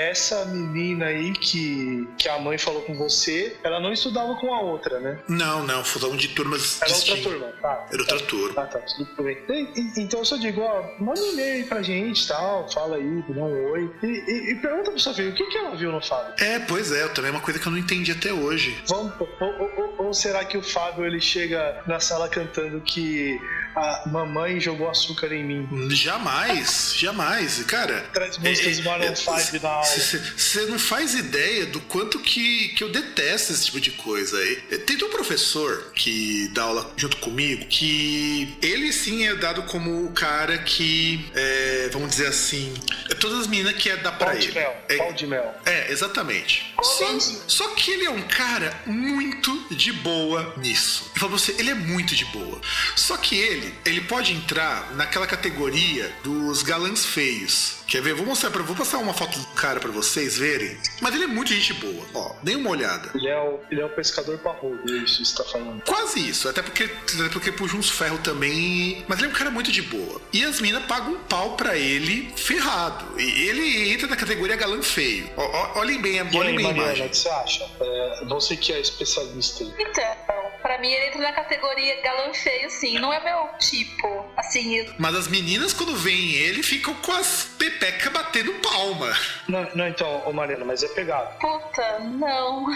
[0.06, 4.52] é- essa menina aí que, que a mãe falou com você, ela não estudava com
[4.54, 5.18] a outra, né?
[5.28, 7.86] Não, não, foram de turmas Era outra turma, tá?
[7.92, 8.62] Era outra turma.
[8.62, 9.38] Ah, tá, tudo bem.
[9.48, 13.22] E- Então eu só digo, ó, manda um e-mail aí pra gente tal, fala aí,
[13.28, 13.90] dá um oi.
[14.02, 16.34] E, e- e pergunta pra sua filha, o que, que ela viu no Fábio?
[16.44, 18.76] É, pois é, também é uma coisa que eu não entendi até hoje.
[18.86, 23.38] Vamos, ou, ou- ou- ou será que o Fábio ele chega na sala cantando que
[23.74, 25.88] a mamãe jogou açúcar em mim?
[25.90, 27.62] Jamais, jamais.
[27.64, 29.86] Cara, Traz músicas do Maroon 5 na aula.
[29.86, 34.42] Você não faz ideia do quanto que, que eu detesto esse tipo de coisa.
[34.44, 40.04] E- Tem um professor que dá aula junto comigo que ele sim é dado como
[40.06, 42.72] o cara que, é, vamos dizer assim,
[43.10, 45.54] é todas as meninas que é dar pra Pau de mel, É, pau de mel.
[45.64, 46.74] é, exatamente.
[46.82, 47.18] Só,
[47.48, 51.10] só que ele é um cara muito de boa nisso.
[51.14, 52.60] Eu falo pra você, ele é muito de boa.
[52.96, 57.81] Só que ele, ele pode entrar naquela categoria dos galãs feios.
[57.92, 58.14] Quer ver?
[58.14, 60.78] Vou mostrar para, vou passar uma foto do cara pra vocês verem.
[61.02, 62.06] Mas ele é muito gente boa.
[62.14, 63.10] Ó, dê uma olhada.
[63.14, 65.82] Ele é o, ele é o pescador parrudo, isso você tá falando.
[65.84, 69.04] Quase isso, até porque, até porque puxa uns ferros também.
[69.06, 70.22] Mas ele é um cara muito de boa.
[70.32, 73.20] E as minas pagam um pau pra ele ferrado.
[73.20, 75.30] E ele entra na categoria galã feio.
[75.36, 77.06] Ó, ó, olhem bem, olhem aí, bem a Mariana, imagem.
[77.06, 77.70] o que você acha?
[77.78, 79.64] É, você que é especialista.
[79.78, 80.16] Então,
[80.62, 82.98] pra mim ele entra na categoria galã feio, sim.
[82.98, 84.24] Não é meu tipo.
[84.34, 87.50] Assim, eu- Mas as meninas, quando veem ele, ficam com as
[87.82, 89.12] pepeca batendo palma.
[89.48, 91.36] Não, não, então, ô Mariana, mas é pegado.
[91.40, 92.66] puta, não.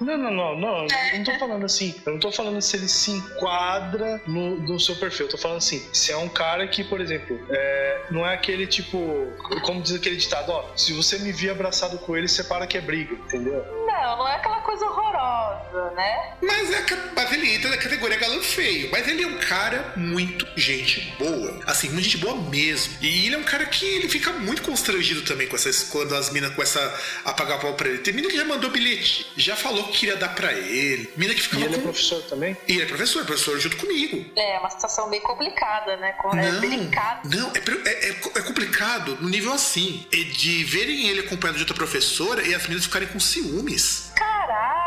[0.00, 0.86] Não, não, não, não.
[0.86, 1.94] Eu não tô falando assim.
[2.06, 5.26] Eu não tô falando se ele se enquadra no, no seu perfil.
[5.26, 8.66] Eu tô falando assim, se é um cara que, por exemplo, é, não é aquele
[8.66, 8.98] tipo.
[9.62, 12.76] Como diz aquele ditado, ó, se você me vir abraçado com ele, você para que
[12.76, 13.64] é briga, entendeu?
[13.86, 16.34] Não, não é aquela coisa horrorosa, né?
[16.42, 16.84] Mas, é,
[17.14, 18.90] mas ele entra na categoria galã feio.
[18.92, 21.60] Mas ele é um cara muito gente boa.
[21.66, 22.94] Assim, muito gente boa mesmo.
[23.00, 26.30] E ele é um cara que ele fica muito constrangido também com essas, quando as
[26.30, 26.82] minas começam
[27.24, 27.98] a pagar pau pra ele.
[27.98, 31.10] Tem mina que já mandou bilhete, já falou que queria dar pra ele.
[31.16, 31.82] Mina que E ficava ele é com.
[31.84, 32.56] professor também?
[32.68, 34.24] E ele é professor, professor junto comigo.
[34.36, 36.12] É uma situação bem complicada, né?
[36.12, 37.28] Com- É Não, delicado.
[37.28, 40.06] não, é, é- é- é complicado no nível assim.
[40.12, 44.10] É de verem ele acompanhado de outra professora e as meninas ficarem com ciúmes.
[44.14, 44.85] Caralho.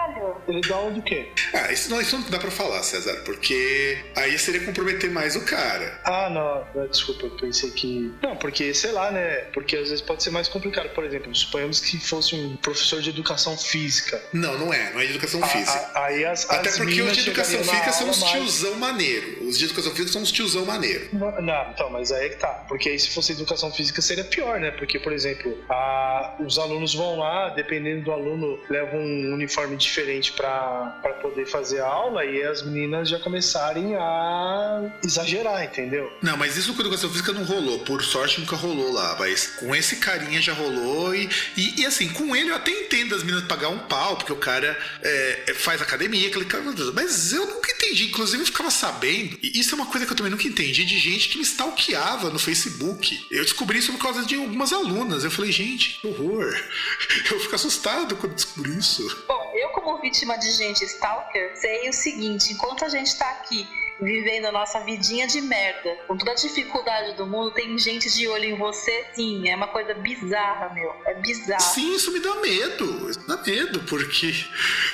[0.50, 1.28] Ele dá aula do quê?
[1.54, 5.42] Ah, isso não, isso não dá pra falar, César, porque aí seria comprometer mais o
[5.46, 6.00] cara.
[6.04, 8.12] Ah, não, desculpa, eu pensei que.
[8.22, 9.46] Não, porque, sei lá, né?
[9.54, 10.90] Porque às vezes pode ser mais complicado.
[10.90, 14.22] Por exemplo, suponhamos que fosse um professor de educação física.
[14.34, 15.92] Não, não é, não é de educação A- física.
[15.94, 18.76] a- aí as, Até as porque os de educação física são aula uns mais- tiozão
[18.76, 19.48] maneiro.
[19.48, 21.10] Os de educação física são uns tiozão maneiro.
[21.14, 22.66] Não, não, então, mas aí é que tá.
[22.68, 24.72] Porque aí se fosse educação física seria pior, né?
[24.72, 30.32] Porque, por exemplo, a- os alunos vão lá, dependendo do aluno, levam um uniforme diferente
[30.40, 36.12] pra pra poder fazer a aula e as meninas já começarem a exagerar, entendeu?
[36.22, 37.80] Não, mas isso com educação física não rolou.
[37.80, 39.18] Por sorte nunca rolou lá.
[39.20, 41.14] Mas com esse carinha já rolou.
[41.14, 44.32] E, e, e, assim, com ele eu até entendo as meninas pagar um pau, porque
[44.32, 46.64] o cara é, é, faz academia, aquele cara.
[46.94, 48.06] Mas eu nunca entendi.
[48.06, 49.38] Inclusive eu ficava sabendo.
[49.42, 52.30] E isso é uma coisa que eu também nunca entendi de gente que me stalkeava
[52.30, 53.26] no Facebook.
[53.30, 55.24] Eu descobri isso por causa de algumas alunas.
[55.24, 56.56] Eu falei, gente, que horror.
[57.32, 59.24] Eu fico assustado quando descobri isso.
[59.28, 63.68] Bom, eu como vítima de gente stalker, sei o seguinte, enquanto a gente tá aqui
[64.02, 65.98] vivendo a nossa vidinha de merda.
[66.08, 69.48] Com toda a dificuldade do mundo, tem gente de olho em você, sim.
[69.48, 70.94] É uma coisa bizarra, meu.
[71.06, 71.62] É bizarro.
[71.62, 73.10] Sim, isso me dá medo.
[73.10, 74.34] Isso dá medo, porque.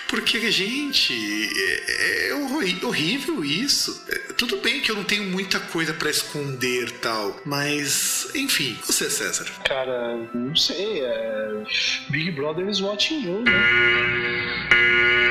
[0.07, 1.13] Porque, gente,
[1.87, 2.35] é, é
[2.83, 4.03] horrível isso.
[4.09, 8.29] É, tudo bem que eu não tenho muita coisa para esconder tal, mas.
[8.35, 9.45] Enfim, você, César.
[9.63, 11.03] Cara, não sei.
[11.03, 11.63] É...
[12.09, 15.24] Big Brother is watching you, né?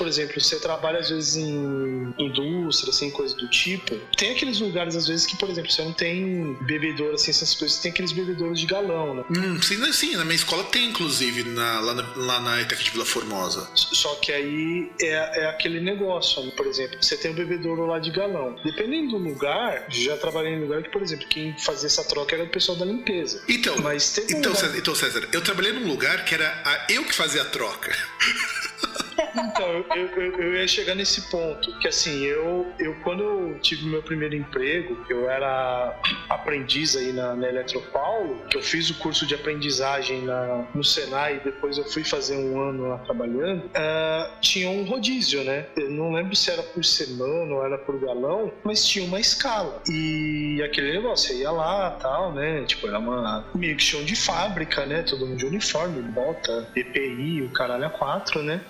[0.00, 4.96] Por exemplo, você trabalha às vezes em indústria, assim, coisa do tipo, tem aqueles lugares,
[4.96, 8.58] às vezes, que, por exemplo, você não tem bebedouro, assim, essas coisas, tem aqueles bebedouros
[8.58, 9.24] de galão, né?
[9.28, 12.90] Hum, sim, sim, na minha escola tem, inclusive, na, lá, na, lá na Itec de
[12.92, 13.68] Vila Formosa.
[13.74, 16.52] Só que aí é, é aquele negócio, né?
[16.56, 18.56] por exemplo, você tem um bebedouro lá de galão.
[18.64, 22.44] Dependendo do lugar, já trabalhei em lugar que, por exemplo, quem fazia essa troca era
[22.44, 23.42] o pessoal da limpeza.
[23.46, 24.56] Então, Mas então, um lugar...
[24.56, 27.94] César, então, César, eu trabalhei num lugar que era a, eu que fazia a troca.
[29.34, 33.86] Então, eu, eu, eu, ia chegar nesse ponto, que assim, eu, eu quando eu tive
[33.86, 35.98] meu primeiro emprego, eu era
[36.28, 41.40] aprendiz aí na, na Eletropaulo, que eu fiz o curso de aprendizagem na, no Senai
[41.44, 45.66] depois eu fui fazer um ano lá trabalhando, uh, tinha um rodízio, né?
[45.76, 49.82] Eu não lembro se era por semana ou era por galão, mas tinha uma escala.
[49.88, 52.64] E aquele negócio, você ia lá tal, né?
[52.64, 55.02] Tipo, era uma meio que chão de fábrica, né?
[55.02, 58.60] Todo mundo de uniforme, bota, EPI, o caralho a quatro, né?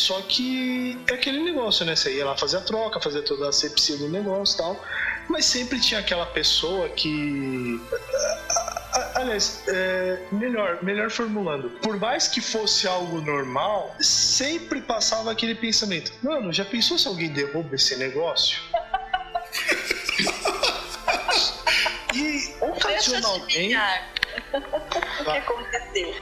[0.00, 1.94] Só que é aquele negócio, né?
[1.94, 4.82] Você ia lá fazer a troca, fazer toda a sepsia do negócio e tal.
[5.28, 7.78] Mas sempre tinha aquela pessoa que.
[9.14, 11.68] Aliás, é, melhor, melhor formulando.
[11.82, 17.30] Por mais que fosse algo normal, sempre passava aquele pensamento: Mano, já pensou se alguém
[17.30, 18.58] derruba esse negócio?
[22.14, 23.76] e ocasionalmente
[24.52, 26.14] o que aconteceu.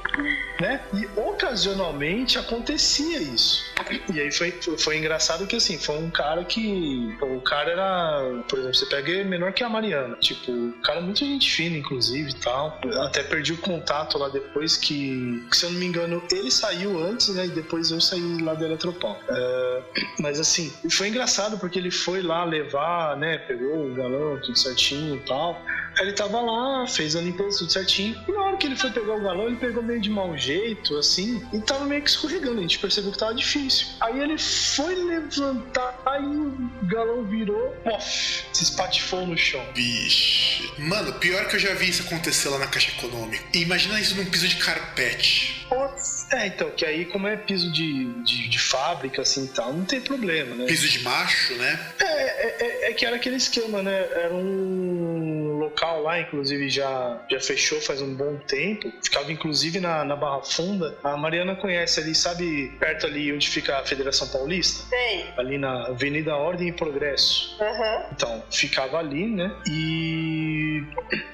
[0.61, 0.81] Né?
[0.95, 3.65] E ocasionalmente acontecia isso.
[4.13, 7.17] E aí foi, foi engraçado que assim, foi um cara que.
[7.21, 8.43] O cara era.
[8.49, 10.17] Por exemplo, você pega menor que a Mariana.
[10.17, 12.79] Tipo, o cara é muito gente fina, inclusive e tal.
[13.05, 16.99] Até perdi o contato lá depois que, que, se eu não me engano, ele saiu
[16.99, 17.47] antes, né?
[17.47, 19.19] E depois eu saí lá do Eletropau.
[19.29, 19.83] É,
[20.21, 23.39] mas assim, foi engraçado porque ele foi lá levar, né?
[23.39, 25.61] Pegou o galão, tudo certinho e tal.
[25.99, 28.21] Ele tava lá, fez a limpeza tudo certinho.
[28.27, 30.97] E na hora que ele foi pegar o galão, ele pegou meio de mau jeito,
[30.97, 32.59] assim, e tava meio que escorregando.
[32.59, 33.87] A gente percebeu que tava difícil.
[34.01, 39.65] Aí ele foi levantar, aí o galão virou, pof, se espatifou no chão.
[39.75, 40.71] Vixe.
[40.79, 43.45] Mano, pior que eu já vi isso acontecer lá na Caixa Econômica.
[43.55, 45.67] Imagina isso num piso de carpete.
[45.69, 46.27] Putz.
[46.33, 49.85] É, então, que aí, como é piso de, de, de fábrica, assim e tal, não
[49.85, 50.67] tem problema, né?
[50.67, 51.93] Piso de macho, né?
[51.99, 54.09] É, é, é, é que era aquele esquema, né?
[54.13, 58.93] Era um local lá, inclusive, já, já fechou faz um bom tempo.
[59.03, 60.97] Ficava, inclusive, na, na Barra Funda.
[61.03, 64.89] A Mariana conhece ali, sabe, perto ali onde fica a Federação Paulista?
[64.89, 65.27] Sei.
[65.37, 67.57] Ali na Avenida Ordem e Progresso.
[67.61, 68.09] Uhum.
[68.13, 69.55] Então, ficava ali, né?
[69.67, 70.83] E.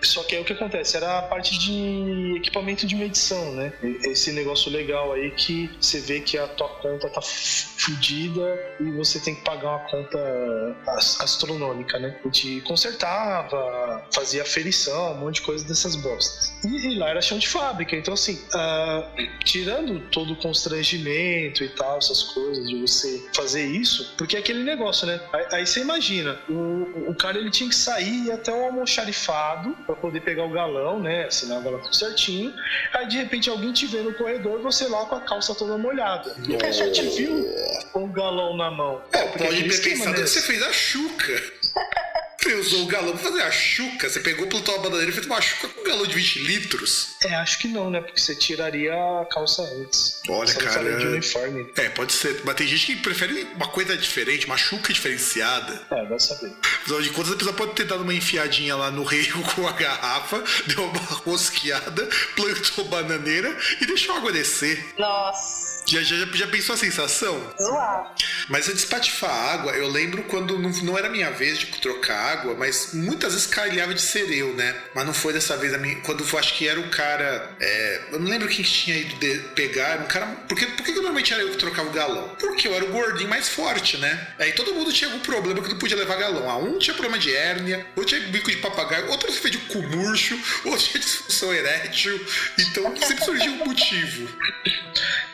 [0.02, 0.96] Só que aí o que acontece?
[0.96, 3.72] Era a parte de equipamento de medição, né?
[4.02, 9.20] Esse negócio legal aí que você vê que a tua conta tá fodida e você
[9.20, 10.76] tem que pagar uma conta
[11.20, 12.16] astronômica, né?
[12.20, 16.52] A gente consertava, fazia aferição, um monte de coisa dessas bostas.
[16.64, 21.68] E, e lá era chão de fábrica, então assim, uh, tirando todo o constrangimento e
[21.70, 25.20] tal, essas coisas de você fazer isso, porque é aquele negócio, né?
[25.32, 29.96] Aí, aí você imagina, o, o cara ele tinha que sair até um almoxarifado para
[29.96, 31.24] poder pegar o galão, né?
[31.24, 32.52] Assinar o galão tudo certinho.
[32.92, 36.30] Aí de repente alguém te vê no corredor, você lá com a calça toda molhada.
[36.34, 37.46] Porque já te viu
[37.92, 39.02] com o galão na mão.
[39.12, 41.42] É, pode ter pensado que você fez a chuca.
[42.44, 44.06] Você usou o galão pra fazer a chuca.
[44.06, 47.16] Você pegou, plantou uma bananeira e fez uma chuca com um galão de 20 litros.
[47.24, 48.02] É, acho que não, né?
[48.02, 50.20] Porque você tiraria a calça antes.
[50.28, 50.98] Olha, cara.
[50.98, 51.72] De uniforme.
[51.74, 52.42] É, pode ser.
[52.44, 55.86] Mas tem gente que prefere uma coisa diferente, uma chuca diferenciada.
[55.90, 56.52] É, vai saber.
[56.84, 59.72] Afinal de contas, a pessoa pode ter dado uma enfiadinha lá no rio com a
[59.72, 62.06] garrafa, deu uma rosqueada,
[62.36, 64.92] plantou bananeira e deixou a água descer.
[64.98, 65.74] Nossa.
[65.86, 67.40] Já, já, já pensou a sensação?
[67.60, 68.08] Zoado.
[68.48, 72.54] Mas a despatifar água, eu lembro quando não, não era minha vez de trocar água,
[72.54, 74.74] mas muitas vezes calhava de ser eu, né?
[74.94, 75.96] Mas não foi dessa vez a minha.
[76.00, 77.50] Quando eu acho que era o cara.
[77.60, 80.00] É, eu não lembro quem tinha ido de, pegar.
[80.00, 80.26] Um cara.
[80.48, 82.28] Por que, por que normalmente era eu que trocava o galão?
[82.38, 84.28] Porque eu era o gordinho mais forte, né?
[84.38, 86.48] Aí todo mundo tinha algum problema que não podia levar galão.
[86.48, 89.58] A um Um tinha problema de hérnia, outro tinha bico de papagaio, outro sofria de
[89.58, 92.26] cu murcho, outro tinha disfunção erétil.
[92.58, 94.28] Então sempre surgia um motivo.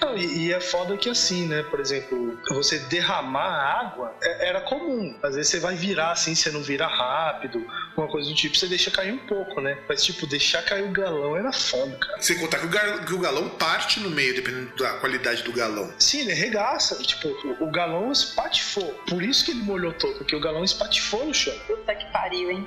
[0.00, 1.62] Não, e, e, é foda que assim, né?
[1.62, 5.16] Por exemplo, você derramar água é, era comum.
[5.22, 7.64] Às vezes você vai virar assim, você não vira rápido,
[7.96, 9.78] uma coisa do tipo, você deixa cair um pouco, né?
[9.88, 12.20] Mas, tipo, deixar cair o galão era foda, cara.
[12.20, 15.52] Sem contar que o, gar, que o galão parte no meio, dependendo da qualidade do
[15.52, 15.92] galão.
[15.98, 16.96] Sim, ele regaça.
[17.02, 18.92] Tipo, o, o galão espatifou.
[19.08, 21.54] Por isso que ele molhou todo, porque o galão espatifou no chão.
[21.66, 22.66] Puta que pariu, hein?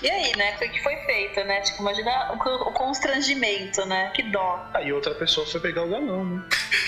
[0.00, 0.56] E aí, né?
[0.56, 1.60] Foi o que foi feito, né?
[1.60, 4.10] Tipo, imagina o, o constrangimento, né?
[4.14, 4.70] Que dó.
[4.72, 6.42] Aí outra pessoa foi pegar o galão, né?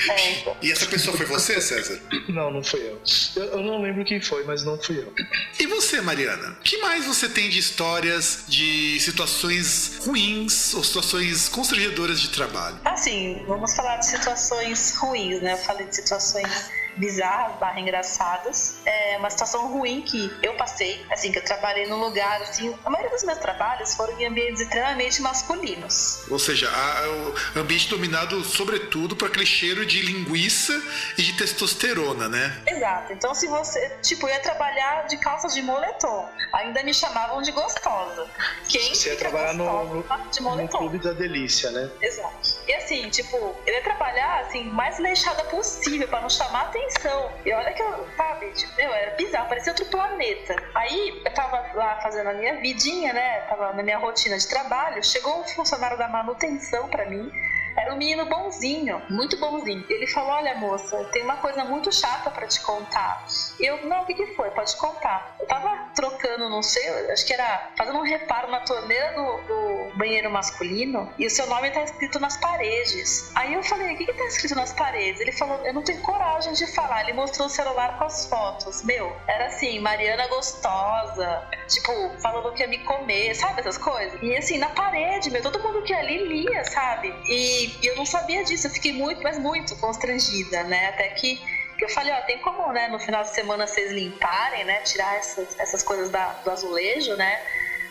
[0.09, 0.57] É, então.
[0.63, 2.01] E essa pessoa foi você, César?
[2.29, 3.01] Não, não fui eu.
[3.37, 3.45] eu.
[3.45, 3.63] eu.
[3.63, 5.13] não lembro quem foi, mas não fui eu.
[5.59, 6.51] E você, Mariana?
[6.53, 12.79] O que mais você tem de histórias de situações ruins ou situações constrangedoras de trabalho?
[12.85, 15.55] Assim, vamos falar de situações ruins, né?
[15.55, 18.77] Eu falei de situações bizarras, barra engraçadas.
[18.85, 22.91] É uma situação ruim que eu passei, assim, que eu trabalhei num lugar, assim, a
[22.91, 26.25] maioria dos meus trabalhos foram em ambientes extremamente masculinos.
[26.31, 27.09] Ou seja, a,
[27.57, 30.73] o ambiente dominado, sobretudo, por aquele cheiro de linguiça
[31.17, 32.63] e de testosterona, né?
[32.67, 33.13] Exato.
[33.13, 38.27] Então, se você, tipo, ia trabalhar de calças de moletom, ainda me chamavam de gostosa.
[38.69, 40.81] Quem você ia trabalhar no, de moletom?
[40.83, 41.91] no clube da delícia, né?
[42.01, 42.57] Exato.
[42.67, 43.37] E assim, tipo,
[43.67, 47.31] eu ia trabalhar, assim, mais leixada possível, para não chamar atenção atenção.
[47.45, 50.57] E olha que eu, sabe, tipo, meu, era bizarro, parecia outro planeta.
[50.75, 53.41] Aí eu tava lá fazendo a minha vidinha, né?
[53.43, 55.03] Tava na minha rotina de trabalho.
[55.05, 57.31] Chegou um funcionário da manutenção para mim
[57.77, 59.85] era um menino bonzinho, muito bonzinho.
[59.89, 63.27] Ele falou: Olha, moça, tem uma coisa muito chata para te contar.
[63.61, 64.51] Eu, não, o que, que foi?
[64.51, 65.37] Pode contar.
[65.39, 69.97] Eu tava trocando, não sei, acho que era fazendo um reparo na torneira do, do
[69.97, 73.31] banheiro masculino e o seu nome tá escrito nas paredes.
[73.35, 75.21] Aí eu falei: O que, que tá escrito nas paredes?
[75.21, 77.03] Ele falou: Eu não tenho coragem de falar.
[77.03, 78.83] Ele mostrou o celular com as fotos.
[78.83, 84.21] Meu, era assim: Mariana gostosa, tipo, falando que ia me comer, sabe essas coisas?
[84.23, 87.15] E assim, na parede, meu, todo mundo que ali lia, sabe?
[87.29, 90.89] E e, eu não sabia disso, eu fiquei muito, mas muito constrangida, né?
[90.89, 91.41] Até que
[91.81, 94.81] eu falei, ó, tem como, né, no final de semana vocês limparem, né?
[94.81, 97.41] Tirar essas, essas coisas da, do azulejo, né?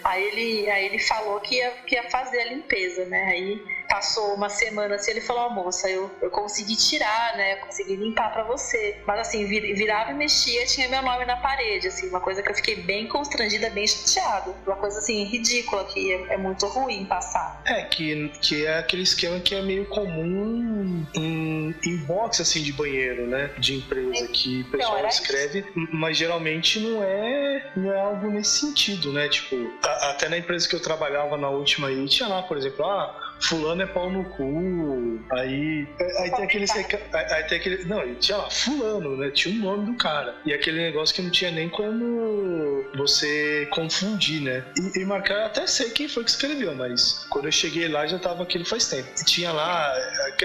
[0.03, 3.23] Aí ele, aí ele falou que ia, que ia fazer a limpeza, né?
[3.25, 7.53] Aí passou uma semana assim, ele falou, oh, moça, eu, eu consegui tirar, né?
[7.53, 9.01] Eu consegui limpar para você.
[9.05, 12.49] Mas assim, vir, virava e mexia, tinha meu nome na parede, assim, uma coisa que
[12.49, 14.53] eu fiquei bem constrangida, bem chateada.
[14.65, 17.61] Uma coisa assim, ridícula, que é, é muito ruim passar.
[17.65, 22.73] É, que, que é aquele esquema que é meio comum em, em box assim de
[22.73, 23.51] banheiro, né?
[23.57, 25.89] De empresa, que o pessoal escreve, isso.
[25.91, 29.27] mas geralmente não é, não é algo nesse sentido, né?
[29.29, 32.85] Tipo, a, até na empresa que eu trabalhava na última aí, tinha lá, por exemplo,
[32.85, 35.87] ah, fulano é pau no cu, aí,
[36.19, 36.65] aí tem aquele.
[37.13, 37.85] Aí, tem aquele.
[37.85, 39.29] Não, tinha lá, fulano, né?
[39.31, 40.35] Tinha o nome do cara.
[40.45, 44.63] E aquele negócio que não tinha nem como você confundir, né?
[44.77, 48.19] E, e marcar, até sei quem foi que escreveu, mas quando eu cheguei lá já
[48.19, 49.07] tava aquilo faz tempo.
[49.19, 49.93] E tinha lá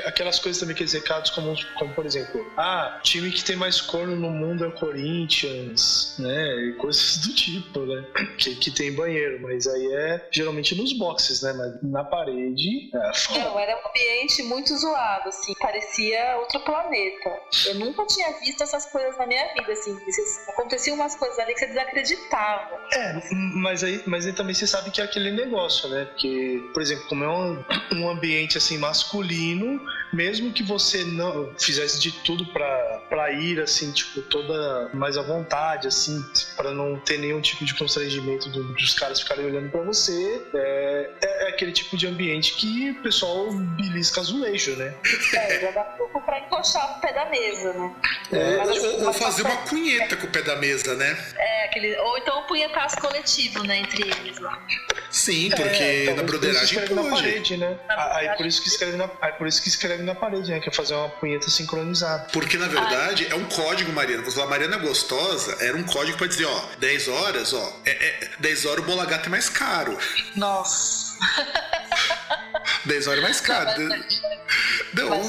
[0.06, 4.16] aquelas coisas também, aqueles recados como, como, por exemplo, ah, time que tem mais corno
[4.16, 6.68] no mundo é o Corinthians, né?
[6.68, 8.04] E coisas do tipo, né?
[8.40, 11.52] Que, que tem banheiro, mas aí é geralmente nos boxes, né?
[11.52, 17.40] Mas na parede é, Não, era um ambiente muito zoado, assim, parecia outro planeta.
[17.66, 19.96] Eu nunca tinha visto essas coisas na minha vida, assim.
[20.48, 22.78] Aconteciam umas coisas ali que você desacreditava.
[22.92, 26.04] É, mas aí, mas aí também você sabe que é aquele negócio, né?
[26.06, 29.80] Porque, por exemplo, como é um, um ambiente assim masculino,
[30.12, 35.86] mesmo que você não fizesse de tudo para ir assim, tipo, toda mais à vontade,
[35.86, 36.22] assim,
[36.56, 41.48] para não ter nenhum tipo de constrangimento dos caras ficarem olhando para você, é, é,
[41.48, 44.94] aquele tipo de ambiente que o pessoal belisca azulejo, né?
[45.34, 47.94] É, já dá pouco pra encoxar o pé da mesa, né?
[48.32, 51.16] É, ou, assim, ou fazer uma cunheta com o pé da mesa, né?
[51.36, 54.58] É, aquele, ou então um punhetaço coletivo, né, entre eles lá.
[55.10, 56.94] Sim, porque é, então, na broderagem pode.
[56.94, 57.76] Na parede, né?
[57.88, 60.60] Na aí por isso que escreve na, aí por isso que escreve na parede, né?
[60.60, 62.28] Que é fazer uma punheta sincronizada.
[62.32, 63.34] Porque na verdade ah.
[63.34, 64.22] é um código, Mariana.
[64.22, 68.30] Você fala, Mariana Gostosa era um código para dizer, ó, 10 horas, ó, é, é,
[68.38, 69.98] 10 horas o bolagato é mais caro.
[70.36, 71.18] Nossa.
[72.84, 73.70] 10 horas mais caro.
[74.94, 75.28] Não, mas,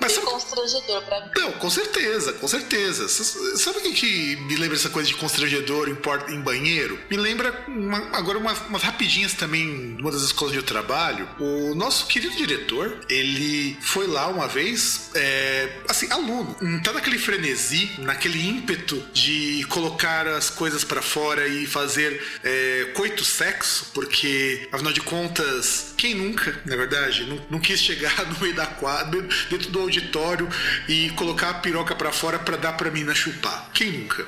[0.00, 1.30] mas constrangedor pra mim.
[1.36, 3.08] Não, com certeza, com certeza.
[3.08, 6.98] Sabe o que, que me lembra essa coisa de constrangedor em, porta, em banheiro?
[7.10, 11.28] Me lembra uma, agora umas, umas rapidinhas também, uma das escolas de trabalho.
[11.38, 17.90] O nosso querido diretor, ele foi lá uma vez, é, assim, aluno, tá naquele frenesi,
[17.98, 24.92] naquele ímpeto de colocar as coisas para fora e fazer é, coito sexo, porque afinal
[24.92, 29.70] de contas, quem nunca, na verdade, não, não quis chegar no meio da quadra, dentro
[29.70, 30.48] do auditório
[30.88, 33.70] e colocar a piroca para fora para dar pra mina chupar?
[33.72, 34.26] Quem nunca?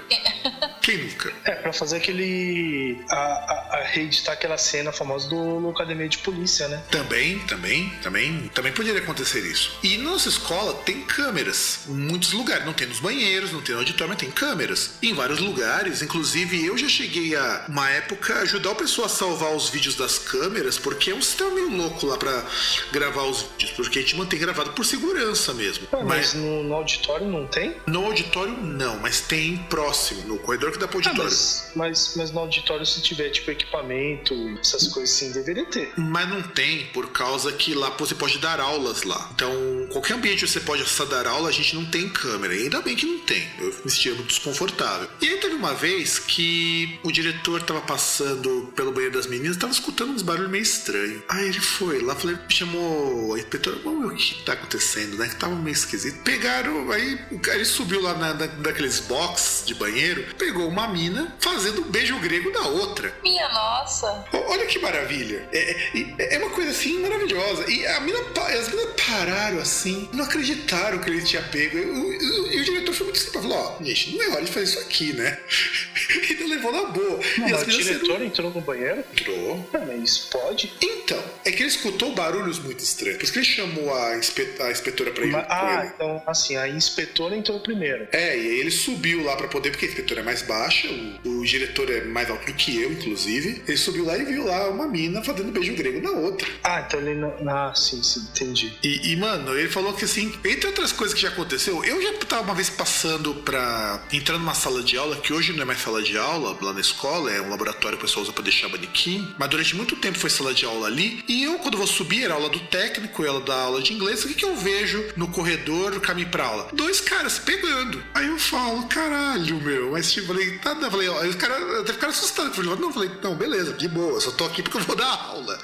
[0.81, 1.33] Quem nunca?
[1.45, 2.99] É, pra fazer aquele.
[3.09, 6.83] A, a, a reeditar aquela cena famosa do Academia de Polícia, né?
[6.91, 9.79] Também, também, também, também poderia acontecer isso.
[9.83, 12.65] E nossa escola tem câmeras em muitos lugares.
[12.65, 14.93] Não tem nos banheiros, não tem no auditório, mas tem câmeras.
[15.03, 16.03] Em vários lugares.
[16.03, 20.19] Inclusive, eu já cheguei a, uma época, ajudar o pessoal a salvar os vídeos das
[20.19, 22.45] câmeras, porque é um sistema meio louco lá pra
[22.91, 25.87] gravar os vídeos, porque a gente mantém gravado por segurança mesmo.
[25.93, 27.77] mas, mas no, no, auditório não tem?
[27.87, 31.23] No auditório não, mas tem próximo, no corredor que dá pro ah, auditório.
[31.23, 35.93] Ah, mas, mas, mas, no auditório, se tiver tipo equipamento, essas coisas assim, deveria ter.
[35.97, 39.31] Mas não tem, por causa que lá você pode dar aulas lá.
[39.35, 39.53] Então,
[39.91, 42.55] qualquer ambiente você pode acessar dar aula, a gente não tem câmera.
[42.55, 43.47] E ainda bem que não tem.
[43.59, 45.09] Eu me sentia muito desconfortável.
[45.21, 49.73] E aí teve uma vez que o diretor tava passando pelo banheiro das meninas, tava
[49.73, 51.23] escutando uns barulhos meio estranhos.
[51.29, 55.29] Aí ele foi lá, falei, chamou a inspetora, vamos ver o que tá acontecendo, né?
[55.29, 56.23] Que tava meio esquisito.
[56.23, 60.89] Pegaram, aí o cara ele subiu lá na, na, naqueles box de banheiro, pegou uma
[60.89, 63.15] mina fazendo um beijo grego da outra.
[63.23, 64.25] Minha nossa!
[64.33, 65.49] Olha que maravilha.
[65.53, 65.77] É,
[66.19, 67.71] é, é uma coisa assim maravilhosa.
[67.71, 68.19] E a mina,
[68.59, 71.79] as minas pararam assim, não acreditaram que ele tinha pego.
[71.79, 74.79] E o, diretor foi muito simples, falou, ó, gente, não é hora de fazer isso
[74.81, 75.39] aqui, né?
[76.31, 77.21] e levou na boa.
[77.39, 79.05] Não, e o diretor entrou no banheiro?
[79.13, 79.69] Entrou.
[79.75, 80.73] Ah, mas pode?
[80.81, 83.19] Então, é que ele escutou barulhos muito estranhos.
[83.19, 85.35] Por isso que ele chamou a, inspe a inspetora pra ir.
[85.35, 88.09] ah, então, assim, a inspetora entrou primeiro.
[88.13, 90.89] É, e aí ele subiu lá pra poder, porque a inspetora é mais baixa,
[91.25, 93.63] o, o diretor é mais alto do que eu, inclusive.
[93.67, 96.47] Ele subiu lá e viu lá uma mina fazendo beijo grego na outra.
[96.63, 97.33] Ah, então ele não.
[97.49, 98.73] Ah, sim, sim, entendi.
[98.83, 102.13] E, e, mano, ele falou que assim, entre outras coisas que já aconteceu, eu já
[102.27, 104.03] tava uma vez passando pra.
[104.13, 106.81] entrando numa sala de aula, que hoje não é mais sala de aula lá na
[106.81, 109.35] escola, é um laboratório que o pessoal usa pra deixar manequim.
[109.39, 111.23] Mas durante muito tempo foi sala de aula ali.
[111.29, 114.25] E eu, quando vou subir, era aula do técnico, ela da aula de inglês.
[114.33, 116.69] Que, que eu vejo no corredor, no caminho pra aula?
[116.73, 118.03] Dois caras pegando.
[118.15, 119.93] Aí eu falo, caralho, meu.
[119.93, 120.91] Mas tipo, falei, tá, não.
[120.91, 122.57] Falei, ó, aí os caras até ficaram assustados.
[122.57, 125.59] Falei, não, falei, não, beleza, de boa, só tô aqui porque eu vou dar aula.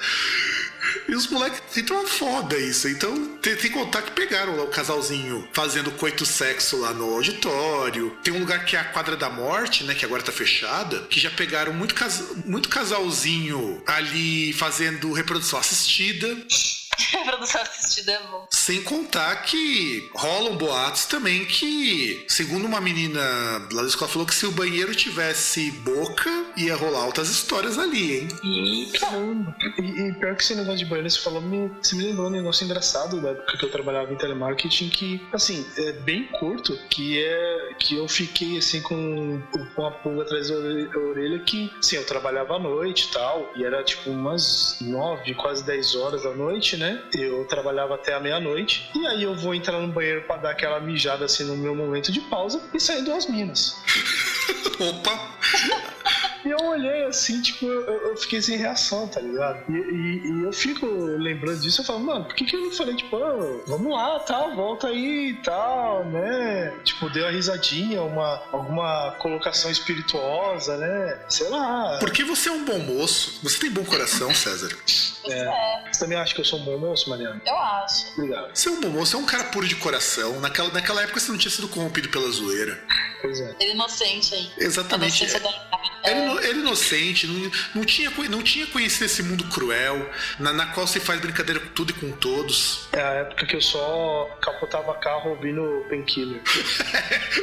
[1.07, 2.87] E os moleques, então é foda isso.
[2.87, 8.15] Então, tem, que contar que pegaram lá o casalzinho fazendo coito sexo lá no auditório.
[8.23, 9.95] Tem um lugar que é a quadra da morte, né?
[9.95, 10.99] Que agora tá fechada.
[11.09, 16.27] Que já pegaram muito, cas muito casalzinho ali fazendo reprodução assistida.
[17.25, 18.47] produção assistida é bom.
[18.49, 23.19] Sem contar que rolam boatos também que, segundo uma menina
[23.71, 28.19] lá da escola, falou que se o banheiro tivesse boca, ia rolar altas histórias ali,
[28.19, 28.27] hein?
[28.43, 29.55] E caramba.
[29.77, 32.31] E, e pior que esse negócio de banheiro, você falou, me, você me lembrou um
[32.31, 37.19] negócio engraçado da época que eu trabalhava em telemarketing, que, assim, é bem curto, que
[37.23, 42.05] é que eu fiquei assim com, com uma pulga atrás da orelha que, sim, eu
[42.05, 46.77] trabalhava à noite e tal, e era tipo umas nove, quase dez horas da noite,
[46.77, 46.88] né?
[47.13, 48.89] Eu trabalhava até a meia-noite.
[48.95, 52.11] E aí eu vou entrar no banheiro para dar aquela mijada assim no meu momento
[52.11, 53.75] de pausa e sair duas minas.
[54.79, 55.37] Opa!
[56.45, 59.63] E eu olhei assim, tipo, eu, eu, fiquei sem reação, tá ligado?
[59.69, 62.71] E, e, e, eu fico lembrando disso, eu falo, mano, por que, que eu não
[62.71, 66.73] falei, tipo, oh, vamos lá, tá, volta aí e tal, né?
[66.83, 71.19] Tipo, deu uma risadinha, uma, alguma colocação espirituosa, né?
[71.29, 71.97] Sei lá.
[71.99, 74.69] Porque você é um bom moço, você tem bom coração, César.
[75.29, 75.91] É.
[75.91, 77.41] Você também acha que eu sou um bom moço, Mariana?
[77.45, 78.13] Eu acho.
[78.13, 78.55] Obrigado.
[78.55, 80.39] Você é um bom moço, você é um cara puro de coração.
[80.39, 82.81] Naquela, naquela época você não tinha sido corrompido pela zoeira.
[83.21, 83.55] Pois é.
[83.59, 84.51] Ele é inocente aí.
[84.57, 85.25] Exatamente.
[85.25, 86.11] É.
[86.11, 90.09] Ele, ele é inocente, não, não, tinha, não tinha conhecido esse mundo cruel,
[90.39, 92.87] na, na qual se faz brincadeira com tudo e com todos.
[92.93, 96.41] É a época que eu só capotava carro ouvindo Painkiller.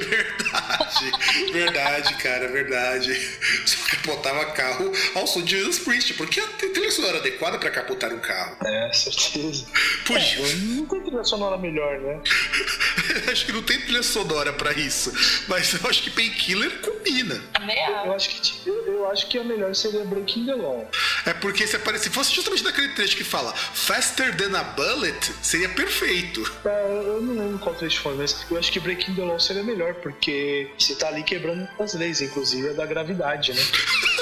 [0.09, 3.39] verdade, verdade, cara, verdade.
[3.67, 8.13] Só capotava carro ao som de Jesus Priest, porque a trilha sonora adequada para capotar
[8.13, 8.57] um carro.
[8.65, 9.67] É, certeza.
[10.07, 10.41] Puxa.
[10.41, 12.21] É, não tem trilha sonora melhor, né?
[13.31, 15.13] acho que não tem trilha sonora para isso,
[15.49, 17.43] mas eu acho que Painkiller combina.
[18.05, 20.89] Eu, acho que eu acho que a melhor seria Breaking the Law.
[21.25, 25.33] É porque se, aparece, se fosse justamente naquele trecho que fala Faster than a bullet,
[25.43, 26.43] seria perfeito.
[26.65, 29.63] É, eu não lembro qual trecho foi, mas eu acho que Breaking the Law seria
[29.63, 33.63] melhor, porque você tá ali quebrando as leis, inclusive a da gravidade, né?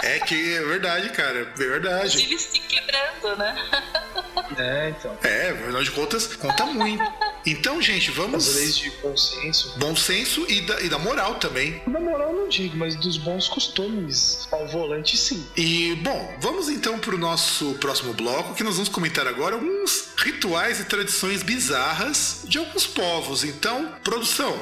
[0.00, 1.40] É que é verdade, cara.
[1.40, 2.22] É verdade.
[2.22, 3.54] Inclusive se quebrando, né?
[4.56, 5.16] É, então.
[5.22, 7.02] É, afinal de contas, conta muito.
[7.46, 8.48] Então, gente, vamos.
[8.48, 9.74] As leis de bom senso.
[9.78, 11.80] Bom senso e da, e da moral também.
[11.86, 15.46] Da moral não digo, mas dos bons costumes ao volante, sim.
[15.56, 20.80] E, bom, vamos então pro nosso próximo bloco, que nós vamos comentar agora alguns rituais
[20.80, 23.44] e tradições bizarras de alguns povos.
[23.44, 24.58] Então, produção.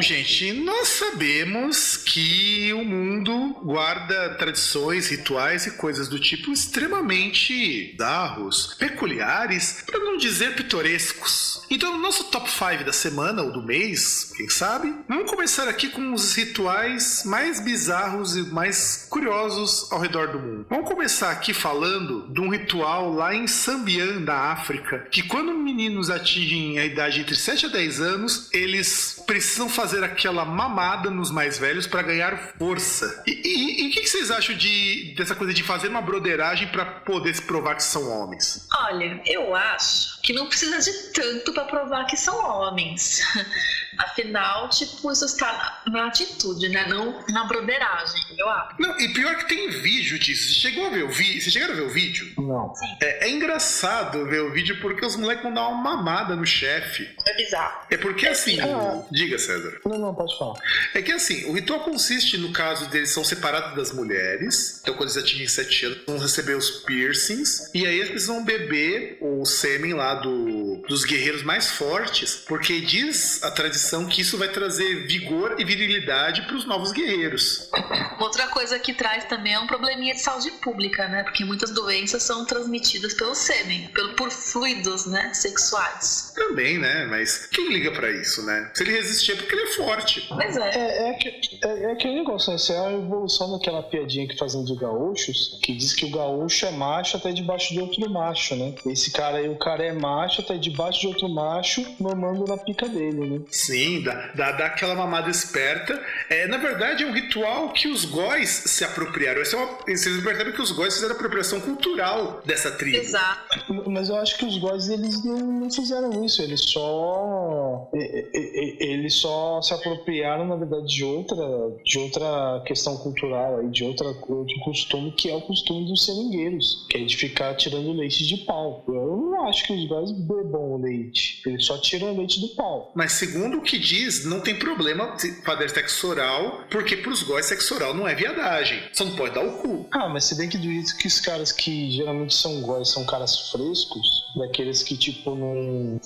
[0.00, 8.74] Gente, nós sabemos que o mundo guarda tradições, rituais e coisas do tipo extremamente darros,
[8.78, 11.62] peculiares, para não dizer pitorescos.
[11.70, 15.88] Então, no nosso top 5 da semana ou do mês, quem sabe, vamos começar aqui
[15.88, 20.66] com os rituais mais bizarros e mais curiosos ao redor do mundo.
[20.68, 26.10] Vamos começar aqui falando de um ritual lá em Sambian, da África, que quando meninos
[26.10, 31.58] atingem a idade entre 7 a 10 anos, eles precisam fazer aquela mamada nos mais
[31.58, 33.22] velhos para ganhar força.
[33.26, 37.34] E o que, que, vocês acham de, dessa coisa de fazer uma broderagem para poder
[37.34, 38.66] se provar que são homens?
[38.74, 43.20] Olha, eu acho que não precisa de tanto para provar que são homens.
[43.98, 46.86] Afinal, tipo, isso está na atitude, né?
[46.88, 48.74] Não na broderagem, eu acho.
[48.78, 50.48] Não, e pior que tem vídeo disso.
[50.48, 51.42] Você chegou a ver o vídeo?
[51.42, 52.32] Você chegaram a ver o vídeo?
[52.36, 52.72] Não.
[53.00, 57.08] É, é, engraçado ver o vídeo porque os moleques vão dar uma mamada no chefe.
[57.26, 57.86] É bizarro.
[57.90, 58.60] É porque assim.
[58.60, 59.80] Ah, diga, César.
[59.84, 60.54] Não, não, pode falar.
[60.92, 64.80] É que assim, o ritual consiste, no caso deles, são separados das mulheres.
[64.82, 67.70] Então, quando eles atingem 7 anos, vão receber os piercings.
[67.74, 72.34] E aí eles vão beber o sêmen lá do, dos guerreiros mais fortes.
[72.46, 77.70] Porque diz a tradição que isso vai trazer vigor e virilidade para os novos guerreiros.
[78.18, 81.22] Outra coisa que traz também é um probleminha de saúde pública, né?
[81.22, 85.32] Porque muitas doenças são transmitidas pelo sêmen, pelo, por fluidos, né?
[85.34, 86.32] Sexuais.
[86.34, 87.06] Também, né?
[87.06, 88.70] Mas quem liga para isso, né?
[88.74, 90.26] Se ele resistir é porque ele é forte.
[90.28, 90.70] Pois é.
[90.70, 91.18] É, é,
[91.62, 92.56] é, é aquele negócio, né?
[92.56, 96.66] Isso é a evolução daquela piadinha que fazem de gaúchos, que diz que o gaúcho
[96.66, 98.74] é macho até debaixo de outro macho, né?
[98.86, 102.88] Esse cara aí, o cara é macho até debaixo de outro macho, mamando na pica
[102.88, 103.40] dele, né?
[103.50, 103.74] Sim.
[103.74, 106.00] Sim, dá, dá, dá aquela mamada esperta.
[106.30, 109.42] É, na verdade, é um ritual que os góis se apropriaram.
[109.42, 112.96] Esse é uma, vocês percebem que os góis fizeram apropriação cultural dessa tribo.
[112.96, 113.74] Exato.
[113.86, 116.40] Mas eu acho que os góis eles não, não fizeram isso.
[116.40, 117.90] Eles só.
[117.92, 121.44] Eles só se apropriaram, na verdade, de outra,
[121.84, 126.86] de outra questão cultural, aí, de outra, outro costume, que é o costume dos seringueiros,
[126.90, 128.84] que é de ficar tirando leite de pau.
[128.88, 131.42] Eu não acho que os góis bebam o leite.
[131.46, 132.92] Eles só tiram o leite do pau.
[132.94, 137.94] Mas segundo que diz, não tem problema fazer sexo oral, porque pros góis sexo oral
[137.94, 138.78] não é viadagem.
[138.92, 139.86] Só não pode dar o cu.
[139.90, 143.04] Ah, mas se bem que do jeito que os caras que geralmente são góis são
[143.04, 146.00] caras frescos, daqueles que, tipo, não.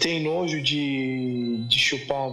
[0.00, 2.30] tem nojo de, de chupar uma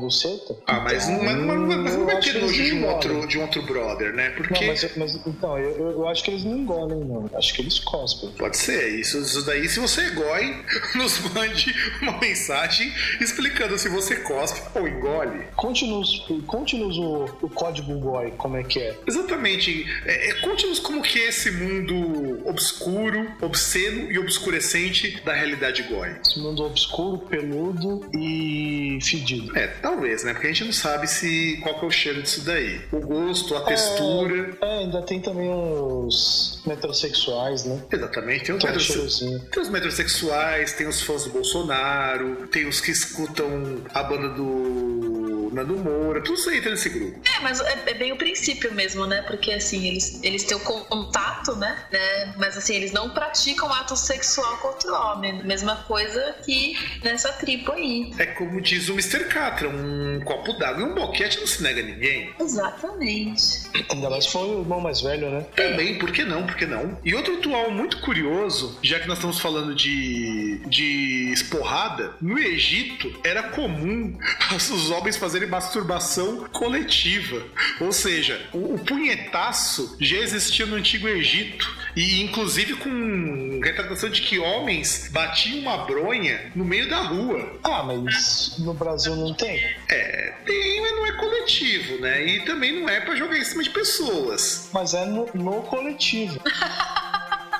[0.67, 3.41] Ah, mas, então, não, mas, mas não vai ter nojo de um, outro, de um
[3.41, 4.29] outro brother, né?
[4.31, 4.53] Porque.
[4.53, 7.29] Não, mas, mas então, eu, eu acho que eles não engolem, não.
[7.33, 8.29] Acho que eles cospem.
[8.31, 8.99] Pode ser.
[8.99, 10.63] Isso, isso daí, se você é goi,
[10.95, 15.45] nos mande uma mensagem explicando se você cospe ou engole.
[15.55, 18.97] Conte-nos conte o, o código goi, como é que é.
[19.07, 19.85] Exatamente.
[20.05, 26.15] É, é, Conte-nos como que é esse mundo obscuro, obsceno e obscurecente da realidade goi.
[26.23, 29.57] Esse mundo obscuro, peludo e fedido.
[29.57, 30.33] É, talvez, né?
[30.33, 32.81] Porque a gente não sabe se qual que é o cheiro disso daí.
[32.91, 34.55] O gosto, a textura.
[34.61, 37.81] É, é ainda tem também os metrosexuais, né?
[37.91, 38.45] Exatamente.
[38.45, 39.41] Tem os, metrose...
[39.51, 45.12] tem os metrosexuais, tem os fãs do Bolsonaro, tem os que escutam a banda do
[45.53, 47.19] Nando Moura, tudo isso entra nesse grupo.
[47.35, 49.21] É, mas é, é, bem o princípio mesmo, né?
[49.23, 51.85] Porque assim, eles, eles têm o contato, né?
[51.91, 52.33] né?
[52.37, 55.43] Mas assim, eles não praticam ato sexual com outro homem.
[55.43, 58.13] Mesma coisa que nessa tribo aí.
[58.17, 59.25] É como diz o Mr.
[59.25, 62.33] Catra, um copo d'água e um boquete não se nega a ninguém.
[62.39, 63.69] Exatamente.
[63.89, 65.45] Ainda mais foi o irmão mais velho, né?
[65.55, 66.45] Também, por que não?
[66.45, 66.97] Por que não?
[67.03, 73.13] E outro ritual muito curioso, já que nós estamos falando de, de esporrada, no Egito
[73.23, 74.17] era comum
[74.55, 77.43] os homens fazerem masturbação coletiva.
[77.79, 81.83] Ou seja, o, o punhetaço já existia no Antigo Egito.
[81.95, 87.59] E inclusive com retratação de que homens batiam uma bronha no meio da rua.
[87.63, 89.63] Ah, mas no Brasil não tem?
[89.89, 92.25] É, tem, mas não é coletivo, né?
[92.25, 94.69] E também não é para jogar em cima de pessoas.
[94.73, 96.39] Mas é no, no coletivo.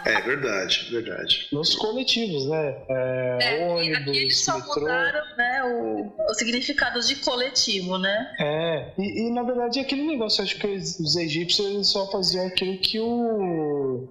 [0.06, 1.48] É verdade, verdade.
[1.52, 2.76] Nos coletivos, né?
[2.90, 4.82] É, é, ônibus, aqui eles só metrô.
[4.82, 8.34] mudaram né, o, o significado de coletivo, né?
[8.40, 12.48] É, e, e na verdade é aquele negócio, acho que os egípcios eles só faziam
[12.48, 14.10] aquilo que o.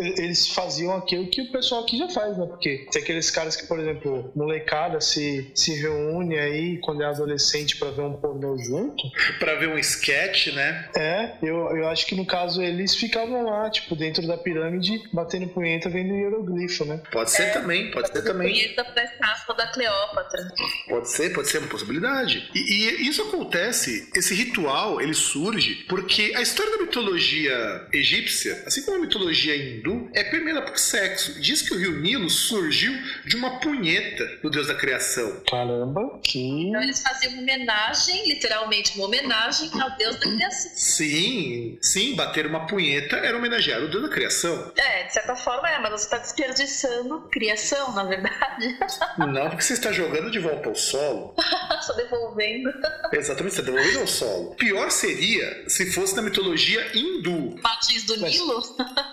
[0.00, 2.46] Eles faziam aquilo que o pessoal aqui já faz, né?
[2.46, 7.76] Porque tem aqueles caras que, por exemplo, molecada se, se reúne aí quando é adolescente
[7.76, 9.02] para ver um pornô junto.
[9.38, 10.88] para ver um sketch, né?
[10.96, 15.48] É, eu, eu acho que no caso eles ficavam lá, tipo, dentro da pirâmide batendo
[15.48, 17.02] punheta vendo hieroglifo, né?
[17.10, 18.52] Pode ser é, também, pode ser também.
[18.52, 20.52] Punheta pra estátua da Cleópatra.
[20.88, 22.50] Pode ser, pode ser uma possibilidade.
[22.54, 28.82] E, e, isso acontece, esse ritual, ele surge porque a história da mitologia egípcia, assim
[28.84, 31.40] como a mitologia hindu, hindu é permeada por sexo.
[31.40, 32.92] Diz que o rio Nilo surgiu
[33.26, 35.42] de uma punheta do deus da criação.
[35.48, 36.68] Caramba, que.
[36.68, 40.70] Então eles faziam uma homenagem, literalmente uma homenagem ao deus da criação.
[40.74, 44.72] Sim, sim, bater uma punheta era homenagear o deus da criação.
[44.76, 48.78] É, de certa forma é, mas você está desperdiçando criação, na verdade.
[49.18, 51.34] Não, porque você está jogando de volta ao solo.
[51.82, 52.70] Só devolvendo.
[53.12, 54.54] Exatamente, você está devolvendo ao solo.
[54.56, 57.56] Pior seria se fosse na mitologia hindu.
[57.62, 58.60] Patins do Mas- Nilo?